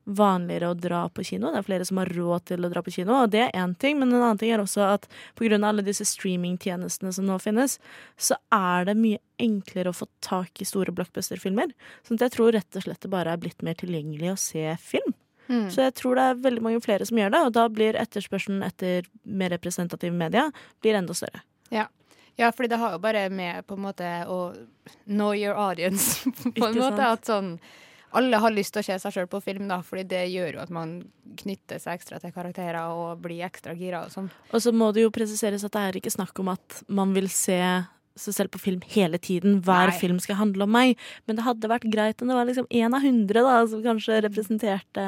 vanligere 0.08 0.70
å 0.70 0.76
dra 0.78 1.02
på 1.12 1.24
kino. 1.26 1.50
Det 1.52 1.60
er 1.60 1.66
flere 1.66 1.86
som 1.88 2.00
har 2.00 2.10
råd 2.16 2.46
til 2.50 2.64
å 2.64 2.70
dra 2.72 2.82
på 2.84 2.94
kino, 2.94 3.14
og 3.22 3.32
det 3.34 3.42
er 3.44 3.56
én 3.60 3.74
ting. 3.78 3.98
Men 4.00 4.12
en 4.12 4.22
annen 4.22 4.40
ting 4.40 4.52
er 4.54 4.62
også 4.62 4.86
at 4.86 5.08
pga. 5.38 5.58
alle 5.58 5.84
disse 5.84 6.06
streamingtjenestene 6.08 7.12
som 7.12 7.26
nå 7.28 7.38
finnes, 7.42 7.78
så 8.16 8.38
er 8.54 8.88
det 8.88 8.96
mye 8.96 9.20
enklere 9.38 9.92
å 9.92 9.96
få 9.96 10.08
tak 10.24 10.62
i 10.62 10.68
store 10.68 10.92
blockbuster-filmer. 10.92 11.74
Sånn 12.06 12.18
at 12.18 12.28
jeg 12.28 12.36
tror 12.38 12.52
rett 12.52 12.76
og 12.76 12.86
slett 12.86 13.00
det 13.00 13.12
bare 13.12 13.32
er 13.32 13.42
blitt 13.42 13.62
mer 13.62 13.74
tilgjengelig 13.74 14.32
å 14.32 14.40
se 14.40 14.64
film. 14.80 15.14
Mm. 15.48 15.70
Så 15.72 15.84
jeg 15.86 15.94
tror 15.96 16.16
det 16.16 16.24
er 16.24 16.42
veldig 16.44 16.62
mange 16.64 16.80
flere 16.84 17.06
som 17.08 17.18
gjør 17.18 17.32
det, 17.32 17.44
og 17.46 17.52
da 17.56 17.68
blir 17.72 17.96
etterspørselen 17.96 18.64
etter 18.66 19.06
mer 19.24 19.52
representative 19.54 20.12
media 20.12 20.50
blir 20.82 20.98
enda 20.98 21.16
større. 21.16 21.44
Ja, 22.38 22.52
fordi 22.52 22.68
det 22.68 22.76
har 22.78 22.92
jo 22.94 22.98
bare 23.02 23.24
med 23.34 23.66
på 23.66 23.74
en 23.74 23.82
måte 23.82 24.08
å 24.30 24.52
know 25.04 25.34
your 25.34 25.58
audience, 25.58 26.22
på 26.36 26.44
en 26.46 26.52
Ikke 26.54 26.68
måte. 26.70 26.94
sant? 26.94 27.00
At 27.02 27.26
sånn 27.26 27.48
alle 28.16 28.40
har 28.40 28.54
lyst 28.54 28.74
til 28.74 28.82
å 28.82 28.86
se 28.86 28.96
seg 29.02 29.14
sjøl 29.14 29.28
på 29.30 29.40
film, 29.44 29.66
da, 29.70 29.80
fordi 29.84 30.06
det 30.08 30.22
gjør 30.32 30.58
jo 30.58 30.62
at 30.64 30.72
man 30.74 30.94
knytter 31.42 31.80
seg 31.82 31.98
ekstra 31.98 32.20
til 32.22 32.32
karakterer 32.32 32.94
og 32.94 33.20
blir 33.24 33.44
ekstra 33.46 33.74
gira 33.76 34.04
og 34.06 34.14
sånn. 34.14 34.30
Og 34.52 34.64
så 34.64 34.72
må 34.72 34.90
det 34.96 35.04
jo 35.04 35.14
presiseres 35.14 35.66
at 35.66 35.74
det 35.76 35.84
er 35.84 36.00
ikke 36.00 36.14
snakk 36.14 36.40
om 36.40 36.52
at 36.54 36.82
man 36.88 37.12
vil 37.16 37.28
se 37.32 37.58
seg 38.20 38.36
selv 38.36 38.52
på 38.54 38.60
film 38.62 38.82
hele 38.92 39.18
tiden. 39.22 39.60
Hver 39.66 39.92
Nei. 39.92 39.98
film 39.98 40.18
skal 40.22 40.40
handle 40.40 40.66
om 40.66 40.72
meg. 40.74 40.98
Men 41.26 41.38
det 41.38 41.46
hadde 41.46 41.70
vært 41.70 41.86
greit 41.92 42.22
om 42.22 42.30
det 42.30 42.38
var 42.38 42.48
liksom 42.48 42.68
én 42.70 42.94
av 42.94 43.04
hundre 43.04 43.44
da, 43.46 43.54
som 43.70 43.84
kanskje 43.84 44.20
representerte, 44.26 45.06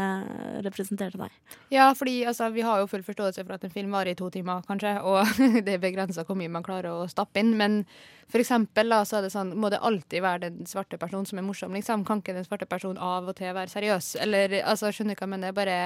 representerte 0.66 1.20
deg. 1.20 1.56
Ja, 1.74 1.90
fordi 1.96 2.20
altså, 2.30 2.50
vi 2.54 2.64
har 2.66 2.82
jo 2.82 2.88
full 2.90 3.04
forståelse 3.06 3.44
for 3.44 3.56
at 3.56 3.66
en 3.66 3.74
film 3.74 3.94
varer 3.96 4.14
i 4.14 4.18
to 4.18 4.30
timer, 4.32 4.62
kanskje, 4.68 4.96
og 5.02 5.26
det 5.66 5.76
er 5.76 5.82
begrensa 5.82 6.24
hvor 6.26 6.38
mye 6.38 6.52
man 6.52 6.66
klarer 6.66 6.92
å 6.94 7.10
stappe 7.10 7.42
inn. 7.42 7.56
Men 7.60 7.82
for 8.30 8.42
eksempel 8.42 8.92
da, 8.92 9.02
så 9.08 9.18
er 9.18 9.26
det 9.26 9.34
sånn, 9.34 9.56
må 9.58 9.72
det 9.72 9.82
alltid 9.82 10.24
være 10.24 10.46
den 10.46 10.70
svarte 10.70 11.00
personen 11.00 11.26
som 11.28 11.40
er 11.40 11.46
morsom, 11.46 11.74
liksom? 11.76 12.06
Kan 12.08 12.22
ikke 12.22 12.36
den 12.36 12.46
svarte 12.46 12.68
personen 12.70 13.00
av 13.02 13.28
og 13.28 13.36
til 13.38 13.52
være 13.56 13.72
seriøs? 13.72 14.14
Eller, 14.22 14.60
altså, 14.62 14.92
skjønner 14.94 15.16
du 15.16 15.22
hva 15.22 15.28
jeg 15.28 15.34
mener? 15.36 15.56
Bare 15.56 15.78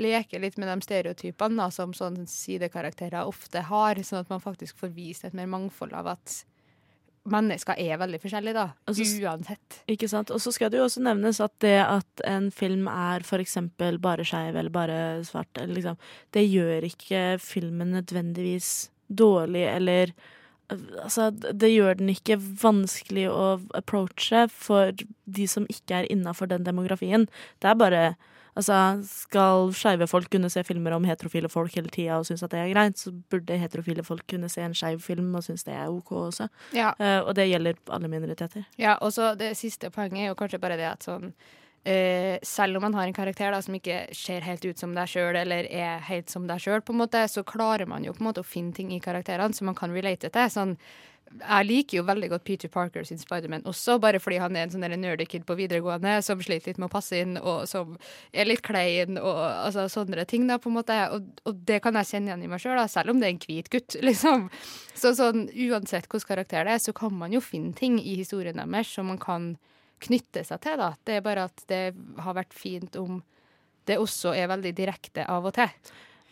leke 0.00 0.40
litt 0.40 0.56
med 0.56 0.70
de 0.70 0.86
stereotypene 0.86 1.58
da, 1.58 1.68
som 1.74 1.92
sånne 1.96 2.24
sidekarakterer 2.30 3.28
ofte 3.28 3.64
har, 3.68 4.00
sånn 4.06 4.22
at 4.22 4.32
man 4.32 4.40
faktisk 4.40 4.78
får 4.80 4.94
vist 4.96 5.26
et 5.28 5.36
mer 5.36 5.50
mangfold 5.50 5.92
av 5.96 6.14
at 6.14 6.38
mennesker 7.30 7.78
er 7.78 8.00
veldig 8.00 8.18
forskjellige, 8.22 8.56
da. 8.56 8.64
Altså, 8.90 9.06
Uansett. 9.22 9.78
Ikke 9.90 10.08
sant? 10.10 10.32
Og 10.34 10.42
så 10.42 10.52
skal 10.54 10.72
det 10.72 10.80
jo 10.80 10.86
også 10.88 11.04
nevnes 11.04 11.38
at 11.44 11.54
det 11.62 11.78
at 11.84 12.24
en 12.26 12.50
film 12.54 12.88
er 12.90 13.22
for 13.26 13.42
eksempel 13.42 14.00
bare 14.02 14.26
skeiv 14.26 14.58
eller 14.58 14.74
bare 14.74 14.98
svart, 15.26 15.50
eller 15.56 15.76
liksom, 15.78 16.00
det 16.34 16.46
gjør 16.48 16.88
ikke 16.88 17.24
filmen 17.42 17.94
nødvendigvis 17.98 18.90
dårlig 19.08 19.66
eller 19.70 20.14
Altså, 20.72 21.26
det 21.30 21.68
gjør 21.68 21.98
den 21.98 22.08
ikke 22.08 22.38
vanskelig 22.40 23.26
å 23.28 23.58
approache 23.76 24.46
for 24.48 24.94
de 25.28 25.44
som 25.50 25.66
ikke 25.68 25.98
er 25.98 26.08
innafor 26.08 26.48
den 26.48 26.64
demografien. 26.64 27.26
Det 27.60 27.68
er 27.68 27.76
bare 27.76 28.04
Altså, 28.52 28.76
skal 29.08 29.70
skeive 29.72 30.06
folk 30.10 30.28
kunne 30.32 30.50
se 30.52 30.60
filmer 30.66 30.92
om 30.92 31.06
heterofile 31.08 31.48
folk 31.48 31.72
hele 31.78 31.88
tida 31.92 32.18
og 32.20 32.26
synes 32.28 32.42
at 32.44 32.52
det 32.52 32.60
er 32.60 32.72
greit, 32.74 33.00
så 33.00 33.12
burde 33.32 33.56
heterofile 33.56 34.04
folk 34.04 34.26
kunne 34.28 34.50
se 34.52 34.60
en 34.60 34.76
skeiv 34.76 35.00
film 35.00 35.30
og 35.38 35.46
synes 35.46 35.64
det 35.64 35.72
er 35.72 35.88
OK 35.88 36.12
også. 36.26 36.48
Ja. 36.76 36.92
Uh, 37.00 37.28
og 37.28 37.34
det 37.38 37.48
gjelder 37.48 37.80
alle 37.88 38.12
minoriteter. 38.12 38.66
Ja, 38.76 38.98
og 39.00 39.12
så 39.16 39.32
det 39.40 39.54
siste 39.56 39.90
poenget 39.90 40.26
er 40.26 40.32
jo 40.32 40.38
kanskje 40.38 40.60
bare 40.60 40.76
det 40.76 40.90
at 40.90 41.08
sånn 41.08 41.30
uh, 41.32 42.36
Selv 42.44 42.76
om 42.76 42.84
man 42.84 42.94
har 42.94 43.08
en 43.08 43.16
karakter 43.16 43.50
da 43.54 43.62
som 43.64 43.78
ikke 43.78 44.04
ser 44.14 44.44
helt 44.44 44.66
ut 44.68 44.78
som 44.78 44.92
deg 44.94 45.08
sjøl, 45.08 45.38
eller 45.40 45.70
er 45.72 46.04
helt 46.10 46.28
som 46.30 46.44
deg 46.46 46.60
sjøl, 46.60 46.84
så 47.32 47.46
klarer 47.48 47.88
man 47.88 48.04
jo 48.04 48.12
på 48.12 48.20
en 48.20 48.28
måte 48.28 48.44
å 48.44 48.46
finne 48.46 48.76
ting 48.76 48.92
i 48.92 49.00
karakterene 49.00 49.56
som 49.56 49.66
man 49.66 49.78
kan 49.78 49.96
relate 49.96 50.28
til. 50.28 50.52
Sånn 50.52 50.76
jeg 51.40 51.66
liker 51.68 51.98
jo 51.98 52.04
veldig 52.06 52.28
godt 52.32 52.44
Peter 52.46 52.70
Parker 52.72 53.06
sin 53.06 53.20
Spiderman 53.20 53.64
også, 53.68 53.96
bare 54.02 54.20
fordi 54.22 54.38
han 54.42 54.56
er 54.56 54.66
en 54.66 54.72
sånn 54.74 54.84
der 54.84 54.94
nerdy 55.00 55.26
kid 55.28 55.46
på 55.48 55.56
videregående 55.58 56.18
som 56.24 56.40
sliter 56.42 56.72
litt 56.72 56.80
med 56.82 56.90
å 56.90 56.92
passe 56.92 57.18
inn, 57.22 57.34
og 57.40 57.64
som 57.70 57.96
er 58.32 58.48
litt 58.48 58.62
klein, 58.66 59.18
og 59.20 59.40
altså, 59.40 59.86
sånne 59.92 60.26
ting, 60.28 60.46
da, 60.50 60.58
på 60.62 60.70
en 60.70 60.78
måte. 60.78 60.98
Og, 61.14 61.26
og 61.48 61.64
det 61.68 61.80
kan 61.84 61.96
jeg 62.00 62.10
kjenne 62.12 62.32
igjen 62.32 62.46
i 62.46 62.52
meg 62.52 62.62
sjøl, 62.62 62.80
selv 62.92 63.14
om 63.14 63.22
det 63.22 63.28
er 63.28 63.34
en 63.36 63.42
hvit 63.46 63.72
gutt, 63.72 63.98
liksom. 64.08 64.48
Så 64.98 65.14
sånn, 65.18 65.48
uansett 65.50 66.08
hvilken 66.08 66.34
karakter 66.34 66.68
det 66.68 66.76
er, 66.76 66.84
så 66.84 66.94
kan 66.96 67.14
man 67.16 67.34
jo 67.34 67.42
finne 67.44 67.74
ting 67.78 67.98
i 68.00 68.16
historien 68.20 68.60
deres 68.60 68.92
som 68.92 69.08
man 69.10 69.20
kan 69.22 69.52
knytte 70.02 70.44
seg 70.46 70.62
til, 70.64 70.80
da. 70.80 70.92
Det 71.06 71.18
er 71.18 71.26
bare 71.26 71.48
at 71.50 71.66
det 71.70 71.84
har 72.22 72.38
vært 72.38 72.56
fint 72.56 72.98
om 73.00 73.20
det 73.88 73.98
også 73.98 74.34
er 74.38 74.50
veldig 74.50 74.72
direkte 74.78 75.26
av 75.30 75.46
og 75.48 75.56
til. 75.56 75.70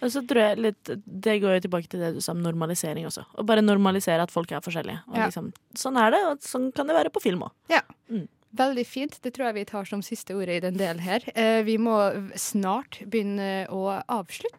Og 0.00 0.08
så 0.12 0.22
tror 0.26 0.40
jeg 0.40 0.58
litt 0.64 0.90
Det 1.04 1.36
går 1.42 1.58
jo 1.58 1.62
tilbake 1.68 1.88
til 1.92 2.00
det 2.00 2.14
du 2.16 2.20
sa 2.24 2.32
om 2.32 2.42
normalisering 2.42 3.06
også. 3.08 3.24
Å 3.36 3.44
bare 3.46 3.62
normalisere 3.64 4.22
at 4.24 4.32
folk 4.32 4.52
er 4.52 4.60
forskjellige. 4.64 5.02
Og 5.08 5.16
Ja. 5.16 5.26
liksom, 5.28 5.52
sånn 5.76 5.98
er 6.00 6.10
det, 6.10 6.20
og 6.30 6.38
sånn 6.40 6.72
kan 6.74 6.86
det 6.86 6.96
være 6.96 7.10
på 7.12 7.20
film 7.22 7.42
òg. 7.42 7.50
Ja. 7.68 7.82
Mm. 8.10 8.28
Veldig 8.56 8.86
fint. 8.86 9.20
Det 9.22 9.34
tror 9.34 9.46
jeg 9.46 9.54
vi 9.54 9.64
tar 9.64 9.84
som 9.84 10.02
siste 10.02 10.34
ordet 10.34 10.56
i 10.56 10.60
den 10.60 10.76
delen 10.76 10.98
her. 10.98 11.20
Eh, 11.36 11.62
vi 11.62 11.76
må 11.78 11.94
snart 12.34 12.98
begynne 13.08 13.68
å 13.68 14.02
avslutte. 14.08 14.56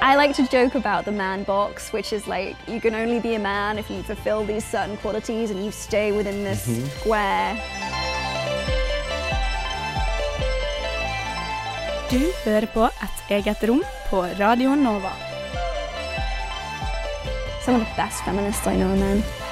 I 0.00 0.16
like 0.16 0.36
to 0.36 0.42
joke 0.42 0.74
about 0.74 1.06
the 1.06 1.12
man 1.12 1.44
box, 1.44 1.90
which 1.90 2.12
is 2.12 2.26
like 2.26 2.56
you 2.68 2.78
can 2.78 2.94
only 2.94 3.20
be 3.20 3.36
a 3.36 3.38
man 3.38 3.78
if 3.78 3.90
you 3.90 4.02
fulfill 4.02 4.44
these 4.44 4.62
certain 4.62 4.98
qualities 4.98 5.50
and 5.50 5.64
you 5.64 5.70
stay 5.70 6.12
within 6.12 6.44
this 6.44 6.68
square. 7.00 7.56
Du 12.14 12.20
hører 12.44 12.68
på 12.70 12.84
Et 12.86 13.30
eget 13.40 13.62
rom 13.66 13.80
på 14.06 14.20
Radio 14.38 14.76
Nova. 14.78 15.10
Some 17.64 17.80
of 17.80 17.82
the 17.82 17.94
best 17.96 18.22
feminists 18.22 18.66
I 18.70 18.76
know, 18.76 18.94
man. 18.96 19.43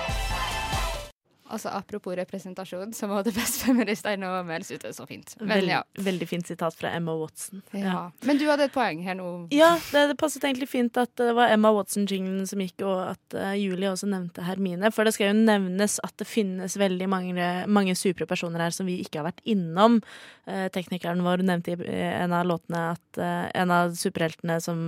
Altså 1.53 1.69
Apropos 1.77 2.17
representasjon, 2.17 2.95
så 2.97 3.07
må 3.11 3.19
det 3.27 3.35
best 3.37 3.61
feminist 3.61 4.07
I 4.09 4.17
know 4.17 4.39
meldes 4.47 4.71
ut. 4.73 4.87
så 4.97 5.05
fint. 5.07 5.35
Men 5.41 5.67
ja. 5.69 5.83
veldig 6.01 6.29
fint 6.29 6.49
sitat 6.49 6.77
fra 6.79 6.95
Emma 6.97 7.15
Watson. 7.17 7.63
ja. 7.77 8.11
Men 8.25 8.41
du 8.41 8.47
hadde 8.49 8.71
et 8.71 8.75
poeng 8.75 9.03
her 9.05 9.19
nå. 9.19 9.29
Ja, 9.53 9.75
det, 9.93 10.07
det 10.13 10.17
passet 10.21 10.45
egentlig 10.49 10.71
fint 10.73 10.97
at 11.01 11.13
det 11.21 11.33
var 11.37 11.53
Emma 11.53 11.73
Watson-jinglen 11.77 12.47
som 12.49 12.63
gikk, 12.65 12.85
og 12.89 13.13
at 13.13 13.37
uh, 13.37 13.53
Julie 13.59 13.91
også 13.91 14.09
nevnte 14.09 14.45
Hermine. 14.47 14.91
For 14.95 15.05
det 15.05 15.15
skal 15.17 15.33
jo 15.33 15.43
nevnes 15.43 15.99
at 16.07 16.17
det 16.21 16.29
finnes 16.29 16.79
veldig 16.81 17.09
mange, 17.13 17.51
mange 17.69 17.97
supre 17.99 18.29
personer 18.31 18.65
her 18.65 18.75
som 18.75 18.89
vi 18.89 19.01
ikke 19.05 19.21
har 19.21 19.29
vært 19.29 19.45
innom. 19.45 20.01
Uh, 20.49 20.67
teknikeren 20.73 21.23
vår 21.27 21.45
nevnte 21.45 21.77
i 21.77 22.01
en 22.17 22.33
av 22.37 22.49
låtene 22.49 22.87
at 22.95 23.21
uh, 23.21 23.51
en 23.53 23.75
av 23.75 23.93
superheltene 23.99 24.59
som 24.63 24.81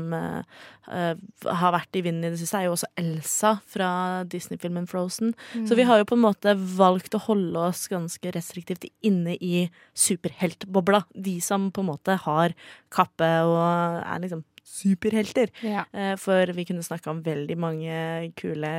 har 0.85 1.73
vært 1.73 1.97
i 1.97 2.03
vinden 2.05 2.27
i 2.27 2.31
det 2.35 2.39
siste, 2.43 2.59
er 2.59 2.67
jo 2.67 2.75
også 2.75 2.91
Elsa 3.01 3.55
fra 3.73 3.89
Disney-filmen 4.29 4.85
Frozen. 4.89 5.33
Så 5.65 5.79
vi 5.79 5.87
har 5.89 6.03
jo 6.03 6.09
på 6.11 6.19
en 6.19 6.25
måte 6.27 6.54
valgt 6.55 7.17
å 7.17 7.23
holde 7.27 7.67
oss 7.71 7.87
ganske 7.93 8.33
restriktivt 8.35 8.87
inne 9.05 9.37
i 9.37 9.67
superheltbobla. 9.99 11.05
De 11.15 11.37
som 11.45 11.71
på 11.75 11.85
en 11.85 11.91
måte 11.93 12.19
har 12.25 12.55
kappe 12.95 13.31
og 13.47 13.61
er 13.61 14.25
liksom 14.25 14.45
superhelter. 14.65 15.51
Ja. 15.61 15.85
Eh, 15.93 16.17
For 16.17 16.47
vi 16.47 16.65
kunne 16.65 16.83
snakka 16.83 17.11
om 17.11 17.23
veldig 17.23 17.57
mange 17.59 18.33
kule 18.37 18.71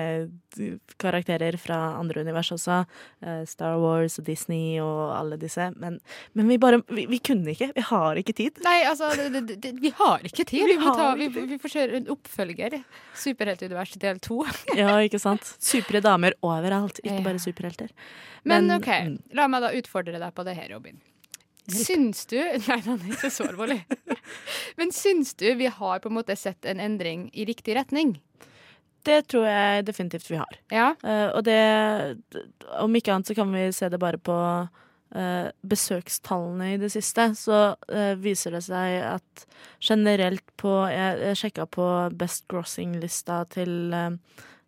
karakterer 1.01 1.57
fra 1.61 1.77
andre 1.99 2.21
univers 2.25 2.51
også. 2.51 2.81
Eh, 3.21 3.43
Star 3.45 3.77
Wars 3.79 4.19
og 4.19 4.25
Disney 4.25 4.79
og 4.81 5.13
alle 5.15 5.38
disse. 5.41 5.69
Men, 5.77 5.99
men 6.33 6.49
vi 6.49 6.57
bare 6.57 6.81
vi, 6.89 7.05
vi 7.11 7.19
kunne 7.19 7.53
ikke. 7.53 7.71
Vi 7.75 7.86
har 7.91 8.21
ikke 8.21 8.36
tid. 8.36 8.61
Nei, 8.65 8.79
altså, 8.89 9.11
det, 9.19 9.45
det, 9.47 9.59
det, 9.61 9.73
vi 9.81 9.93
har 9.95 10.25
ikke 10.25 10.47
tid. 10.47 10.67
Vi 10.73 10.79
ta, 10.81 11.11
vi, 11.19 11.29
vi 11.29 11.59
får 11.61 11.75
kjøre 11.77 11.99
en 12.01 12.13
oppfølger. 12.15 12.79
Superheltunivers 13.25 13.97
del 14.01 14.21
to. 14.23 14.41
Ja, 14.75 14.97
ikke 15.05 15.19
sant? 15.21 15.45
Supre 15.63 16.01
damer 16.03 16.36
overalt, 16.43 16.99
ikke 17.03 17.21
bare 17.23 17.39
superhelter. 17.39 17.91
Men, 18.43 18.67
Men, 18.67 18.79
OK, 18.79 18.89
mm. 18.89 19.17
la 19.38 19.47
meg 19.49 19.63
da 19.63 19.71
utfordre 19.77 20.19
deg 20.19 20.33
på 20.36 20.43
det 20.45 20.55
her, 20.57 20.73
Robin. 20.75 20.97
Syns 21.72 22.26
du 22.30 22.38
Nei, 22.68 22.80
den 22.86 22.99
er 22.99 23.11
ikke 23.16 23.32
så 23.34 23.47
alvorlig. 23.49 23.82
Men 24.80 24.93
syns 24.95 25.34
du 25.39 25.47
vi 25.57 25.70
har 25.72 26.01
på 26.03 26.11
en 26.11 26.18
måte 26.20 26.38
sett 26.38 26.66
en 26.70 26.82
endring 26.84 27.28
i 27.34 27.47
riktig 27.47 27.78
retning? 27.78 28.18
Det 29.05 29.20
tror 29.30 29.45
jeg 29.45 29.86
definitivt 29.86 30.30
vi 30.32 30.39
har. 30.41 30.57
Ja. 30.74 30.88
Uh, 31.05 31.30
og 31.38 31.43
det 31.45 31.59
Om 32.82 32.95
ikke 32.97 33.13
annet 33.13 33.30
så 33.30 33.38
kan 33.38 33.53
vi 33.53 33.68
se 33.76 33.89
det 33.93 34.01
bare 34.01 34.18
på 34.18 34.38
uh, 34.66 35.47
besøkstallene 35.61 36.72
i 36.74 36.80
det 36.82 36.89
siste. 36.93 37.28
Så 37.38 37.59
uh, 37.76 38.13
viser 38.22 38.57
det 38.57 38.63
seg 38.66 38.97
at 39.05 39.45
generelt 39.84 40.45
på 40.57 40.74
Jeg, 40.89 41.22
jeg 41.22 41.41
sjekka 41.43 41.70
på 41.70 41.88
Best 42.18 42.47
Grossing-lista 42.49 43.43
til 43.53 43.93
eh, 43.93 44.18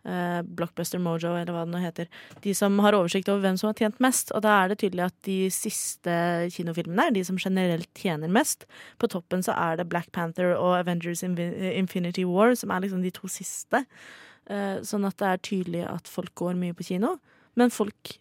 eh, 0.08 0.40
Blockbuster 0.42 1.02
Mojo, 1.04 1.34
eller 1.38 1.54
hva 1.54 1.66
det 1.68 1.74
nå 1.74 1.82
heter. 1.84 2.10
De 2.44 2.54
som 2.58 2.78
har 2.84 2.98
oversikt 2.98 3.30
over 3.30 3.44
hvem 3.46 3.60
som 3.60 3.70
har 3.70 3.78
tjent 3.82 4.00
mest. 4.04 4.32
Og 4.36 4.44
da 4.46 4.56
er 4.62 4.72
det 4.72 4.80
tydelig 4.84 5.06
at 5.08 5.18
de 5.28 5.40
siste 5.54 6.16
kinofilmene 6.56 7.10
er 7.10 7.18
de 7.18 7.26
som 7.28 7.40
generelt 7.42 7.92
tjener 7.98 8.32
mest. 8.32 8.66
På 9.02 9.10
toppen 9.12 9.44
så 9.46 9.56
er 9.58 9.78
det 9.80 9.90
Black 9.92 10.12
Panther 10.16 10.56
og 10.56 10.78
Avengers 10.80 11.24
Infinity 11.28 12.26
War, 12.28 12.56
som 12.56 12.72
er 12.72 12.86
liksom 12.86 13.04
de 13.06 13.14
to 13.14 13.30
siste. 13.32 13.84
Eh, 14.50 14.80
Sånn 14.88 15.06
at 15.08 15.20
det 15.20 15.28
er 15.34 15.44
tydelig 15.52 15.84
at 15.90 16.08
folk 16.08 16.34
går 16.40 16.56
mye 16.60 16.76
på 16.78 16.88
kino. 16.94 17.18
Men 17.60 17.74
folk 17.74 18.18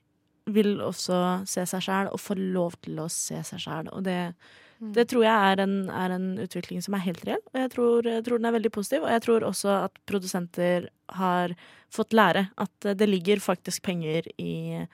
vil 0.46 0.76
også 0.80 1.16
se 1.50 1.64
seg 1.66 1.82
sjæl 1.82 2.12
og 2.14 2.22
få 2.22 2.36
lov 2.38 2.76
til 2.86 3.00
å 3.02 3.08
se 3.10 3.40
seg 3.46 3.62
sjæl. 3.62 3.90
Og 3.94 4.04
det, 4.06 4.34
det 4.80 5.06
tror 5.10 5.24
jeg 5.24 5.52
er 5.52 5.62
en, 5.64 5.74
er 5.88 6.14
en 6.16 6.28
utvikling 6.42 6.82
som 6.84 6.96
er 6.96 7.04
helt 7.06 7.24
reell, 7.26 7.42
og 7.54 7.60
jeg 7.62 7.72
tror, 7.72 8.08
jeg 8.12 8.24
tror 8.26 8.40
den 8.40 8.48
er 8.50 8.56
veldig 8.58 8.72
positiv. 8.74 9.06
Og 9.06 9.12
jeg 9.14 9.24
tror 9.24 9.46
også 9.48 9.72
at 9.86 10.00
produsenter 10.08 10.88
har 11.16 11.54
fått 11.92 12.16
lære 12.16 12.48
at 12.60 12.88
det 12.98 13.08
ligger 13.08 13.40
faktisk 13.40 13.86
penger 13.86 14.28
i 14.42 14.84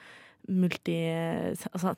multi... 0.49 0.97
Altså 1.73 1.95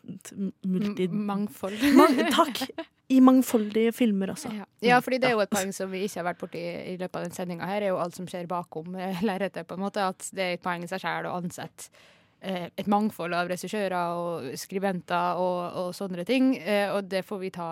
multi... 0.64 1.08
Mangfold. 1.08 1.76
Mang, 1.96 2.18
takk! 2.32 2.64
I 3.12 3.20
mangfoldige 3.20 3.92
filmer 3.92 4.32
også. 4.32 4.48
Ja. 4.56 4.64
ja, 4.80 4.98
fordi 5.04 5.18
det 5.20 5.28
er 5.28 5.36
jo 5.36 5.42
et 5.44 5.52
poeng 5.52 5.72
som 5.76 5.90
vi 5.92 6.06
ikke 6.06 6.22
har 6.22 6.28
vært 6.30 6.40
borti 6.40 6.62
i 6.64 6.96
løpet 6.96 7.18
av 7.18 7.26
den 7.26 7.36
sendinga 7.36 7.68
her, 7.68 7.84
er 7.84 7.92
jo 7.92 8.00
alt 8.00 8.16
som 8.16 8.28
skjer 8.28 8.48
bakom 8.48 8.96
eh, 8.96 9.20
lerretet, 9.26 9.68
på 9.68 9.76
en 9.76 9.84
måte. 9.84 10.08
At 10.08 10.24
det 10.32 10.44
er 10.44 10.56
et 10.56 10.64
poeng 10.64 10.86
i 10.86 10.88
seg 10.88 11.02
sjøl 11.04 11.28
å 11.28 11.36
ansette 11.36 11.90
eh, 11.92 12.08
et 12.44 12.88
mangfold 12.90 13.34
av 13.36 13.48
regissører 13.48 13.94
og 13.96 14.48
skribenter 14.60 15.40
og, 15.40 15.60
og 15.80 15.90
sånne 15.96 16.26
ting. 16.28 16.54
Eh, 16.60 16.90
og 16.92 17.08
det 17.08 17.24
får 17.24 17.40
vi 17.40 17.50
ta 17.54 17.68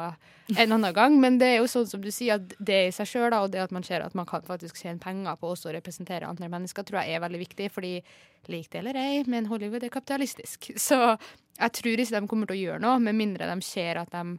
en 0.56 0.74
annen 0.76 0.94
gang. 0.96 1.18
Men 1.20 1.38
det 1.40 1.50
er 1.50 1.58
jo 1.60 1.70
sånn 1.70 1.88
som 1.90 2.02
du 2.02 2.10
sier, 2.14 2.40
at 2.40 2.54
det 2.58 2.78
i 2.88 2.92
seg 2.94 3.10
sjøl, 3.10 3.36
og 3.36 3.50
det 3.52 3.62
at 3.64 3.74
man 3.74 3.84
ser 3.86 4.04
at 4.04 4.16
man 4.18 4.28
kan 4.28 4.44
faktisk 4.46 4.80
tjene 4.80 5.02
penger 5.02 5.36
på 5.40 5.52
også 5.52 5.70
å 5.70 5.74
representere 5.76 6.28
andre 6.28 6.48
mennesker, 6.52 6.86
tror 6.88 7.02
jeg 7.02 7.16
er 7.16 7.24
veldig 7.24 7.42
viktig. 7.42 7.68
Fordi 7.74 7.96
lik 8.52 8.70
det 8.72 8.80
eller 8.80 8.98
ei, 8.98 9.24
men 9.30 9.50
Hollywood 9.50 9.84
er 9.84 9.92
kapitalistisk. 9.92 10.72
Så 10.88 11.00
jeg 11.02 11.76
tror 11.78 12.00
ikke 12.00 12.16
de 12.16 12.30
kommer 12.30 12.48
til 12.48 12.58
å 12.58 12.62
gjøre 12.62 12.84
noe, 12.86 13.02
med 13.02 13.18
mindre 13.18 13.50
de 13.50 13.66
ser 13.66 14.00
at 14.00 14.14
de 14.14 14.38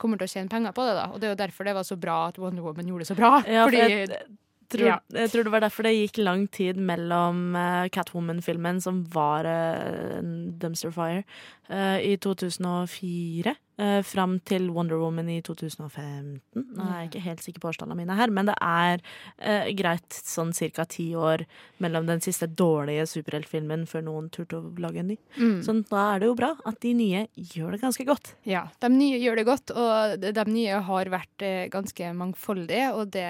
kommer 0.00 0.18
til 0.18 0.26
å 0.26 0.32
tjene 0.32 0.50
penger 0.50 0.74
på 0.74 0.86
det. 0.88 0.94
da 0.96 1.10
Og 1.12 1.20
det 1.20 1.28
er 1.28 1.36
jo 1.36 1.42
derfor 1.44 1.68
det 1.68 1.76
var 1.76 1.86
så 1.86 1.98
bra 2.00 2.16
at 2.30 2.40
Wonder 2.40 2.64
Woman 2.64 2.88
gjorde 2.88 3.04
det 3.04 3.12
så 3.12 3.18
bra. 3.18 3.36
Ja, 3.46 3.66
for 3.66 3.76
fordi 3.76 4.40
tror, 4.68 4.86
Ja. 4.86 4.98
jeg 5.12 5.30
tror 5.30 5.42
det 5.44 5.52
var 5.52 5.60
derfor 5.60 5.82
det 5.86 5.94
gikk 5.94 6.18
lang 6.24 6.46
tid 6.50 6.76
mellom 6.76 7.54
uh, 7.56 7.88
Catwoman-filmen, 7.88 8.80
som 8.80 9.04
var 9.14 9.44
uh, 9.44 10.20
dumpster 10.60 10.90
fire, 10.94 11.24
uh, 11.70 11.98
i 12.00 12.16
2004. 12.16 13.54
eh, 13.78 14.00
fram 14.06 14.38
til 14.46 14.68
Wonder 14.74 14.98
Woman 15.00 15.28
i 15.32 15.40
2015. 15.44 16.40
Nå 16.54 16.86
er 16.86 17.02
jeg 17.02 17.10
ikke 17.10 17.24
helt 17.24 17.44
sikker 17.44 17.62
på 17.62 17.70
årstallene 17.72 17.98
mine 17.98 18.16
her, 18.18 18.32
men 18.34 18.48
det 18.50 18.56
er 18.62 19.02
uh, 19.02 19.70
greit 19.76 20.16
sånn 20.16 20.52
cirka 20.56 20.86
ti 20.88 21.08
år 21.18 21.44
mellom 21.82 22.06
den 22.08 22.22
siste 22.24 22.48
dårlige 22.48 23.06
superheltfilmen 23.10 23.86
før 23.90 24.06
noen 24.06 24.30
turte 24.34 24.58
å 24.58 24.72
lage 24.80 25.02
en 25.02 25.10
ny. 25.12 25.18
Mm. 25.36 25.58
Så 25.66 25.76
da 25.90 26.04
er 26.14 26.22
det 26.22 26.30
jo 26.30 26.38
bra 26.38 26.52
at 26.68 26.80
de 26.84 26.94
nye 26.96 27.26
gjør 27.34 27.74
det 27.74 27.82
ganske 27.82 28.06
godt. 28.08 28.34
Ja, 28.48 28.66
de 28.84 28.90
nye 28.94 29.18
gjør 29.22 29.40
det 29.40 29.46
godt, 29.48 29.74
og 29.74 30.24
de 30.24 30.46
nye 30.50 30.80
har 30.88 31.12
vært 31.12 31.44
eh, 31.46 31.66
ganske 31.72 32.14
mangfoldige, 32.16 32.92
det, 33.14 33.28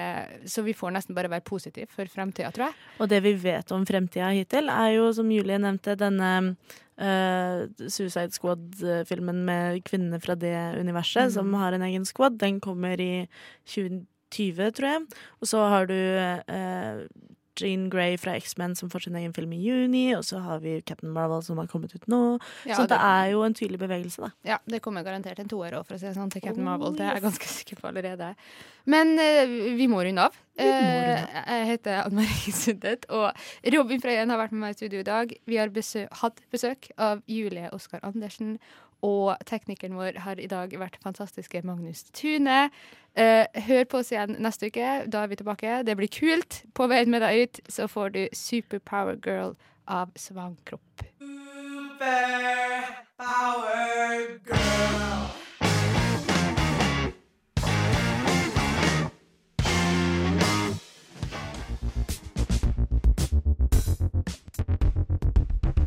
så 0.49 0.63
vi 0.65 0.75
får 0.77 0.95
nesten 0.95 1.17
bare 1.17 1.31
være 1.31 1.45
positive 1.47 1.89
for 1.91 2.09
fremtida, 2.11 2.51
tror 2.55 2.69
jeg. 2.69 2.79
Og 2.99 3.11
det 3.11 3.21
vi 3.25 3.35
vet 3.39 3.71
om 3.75 3.85
fremtida 3.87 4.31
hittil, 4.35 4.71
er 4.71 4.95
jo, 4.97 5.11
som 5.15 5.31
Julie 5.31 5.59
nevnte, 5.61 5.97
denne 5.99 6.31
eh, 6.97 7.87
Suicide 7.89 8.35
Squad-filmen 8.35 9.43
med 9.47 9.83
kvinnene 9.87 10.19
fra 10.23 10.35
det 10.39 10.57
universet, 10.79 11.29
mm. 11.29 11.33
som 11.37 11.53
har 11.59 11.75
en 11.75 11.85
egen 11.87 12.05
squad. 12.05 12.39
Den 12.41 12.59
kommer 12.63 13.01
i 13.01 13.27
2020, 13.67 14.71
tror 14.77 14.91
jeg. 14.91 15.07
Og 15.41 15.51
så 15.51 15.63
har 15.71 15.89
du 15.91 15.97
eh, 15.97 17.05
Jean 17.59 17.89
Grey 17.89 18.17
fra 18.17 18.35
X-Men 18.35 18.75
som 18.75 18.89
får 18.89 19.05
sin 19.07 19.15
egen 19.15 19.33
film 19.33 19.53
i 19.53 19.59
juni, 19.63 20.15
og 20.15 20.23
så 20.27 20.41
har 20.43 20.59
vi 20.59 20.81
Captain 20.81 21.11
Marvel 21.13 21.41
som 21.43 21.57
har 21.57 21.67
kommet 21.71 21.93
ut 21.95 22.07
nå. 22.11 22.39
Ja, 22.65 22.75
så 22.75 22.81
det 22.87 22.89
det- 22.95 23.01
er 23.01 23.31
jo 23.31 23.43
en 23.43 23.53
tydelig 23.53 23.79
bevegelse, 23.79 24.21
da. 24.21 24.31
Ja, 24.43 24.57
det 24.67 24.81
kommer 24.81 25.03
garantert 25.03 25.39
en 25.39 25.47
toer 25.47 25.71
òg, 25.73 25.85
for 25.85 25.95
å 25.95 25.99
si 25.99 26.05
det 26.07 26.15
sånn, 26.15 26.31
til 26.31 26.41
Captain 26.41 26.65
Oh, 26.67 26.71
Marvel. 26.71 26.95
Det 26.95 27.05
er 27.05 27.13
jeg 27.19 27.23
ganske 27.23 27.47
sikker 27.47 27.75
på 27.81 27.87
allerede. 27.91 28.35
Men 28.85 29.17
uh, 29.17 29.75
vi 29.75 29.87
må 29.87 30.03
runde 30.05 30.21
av. 30.21 30.35
må 30.59 30.65
runde 30.65 31.05
Eh, 31.05 31.25
jeg 31.57 31.65
heter 31.67 32.03
Anne 32.05 32.15
Marie 32.15 32.53
Sundet, 32.53 33.05
og 33.09 33.33
Robin 33.73 33.99
Frøyen 34.01 34.29
har 34.29 34.37
vært 34.39 34.51
med 34.53 34.61
meg 34.61 34.75
i 34.75 34.77
studio 34.77 34.99
i 34.99 35.03
dag. 35.07 35.33
Vi 35.45 35.57
har 35.57 35.69
besø 35.69 36.05
hatt 36.21 36.39
besøk 36.53 36.91
av 36.97 37.21
Julie 37.27 37.67
Oskar 37.75 37.99
Andersen, 38.03 38.59
og 39.05 39.45
teknikeren 39.45 39.97
vår 39.99 40.19
har 40.25 40.41
i 40.41 40.49
dag 40.49 40.73
vært 40.81 40.97
fantastiske 41.03 41.61
Magnus 41.67 42.03
Tune. 42.15 42.69
Uh, 43.15 43.45
hør 43.67 43.85
på 43.91 44.01
oss 44.01 44.11
igjen 44.11 44.35
neste 44.43 44.71
uke. 44.71 44.89
Da 45.11 45.23
er 45.23 45.31
vi 45.31 45.39
tilbake. 45.39 45.83
Det 45.87 45.97
blir 45.99 46.11
kult. 46.11 46.63
På 46.75 46.89
veien 46.91 47.13
med 47.13 47.23
deg 47.25 47.45
ut 47.45 47.61
så 47.71 47.87
får 47.91 48.15
du 48.17 48.21
Superpower 48.33 49.19
Girl 49.21 49.55
av 49.85 50.11
Svankropp. 50.19 51.05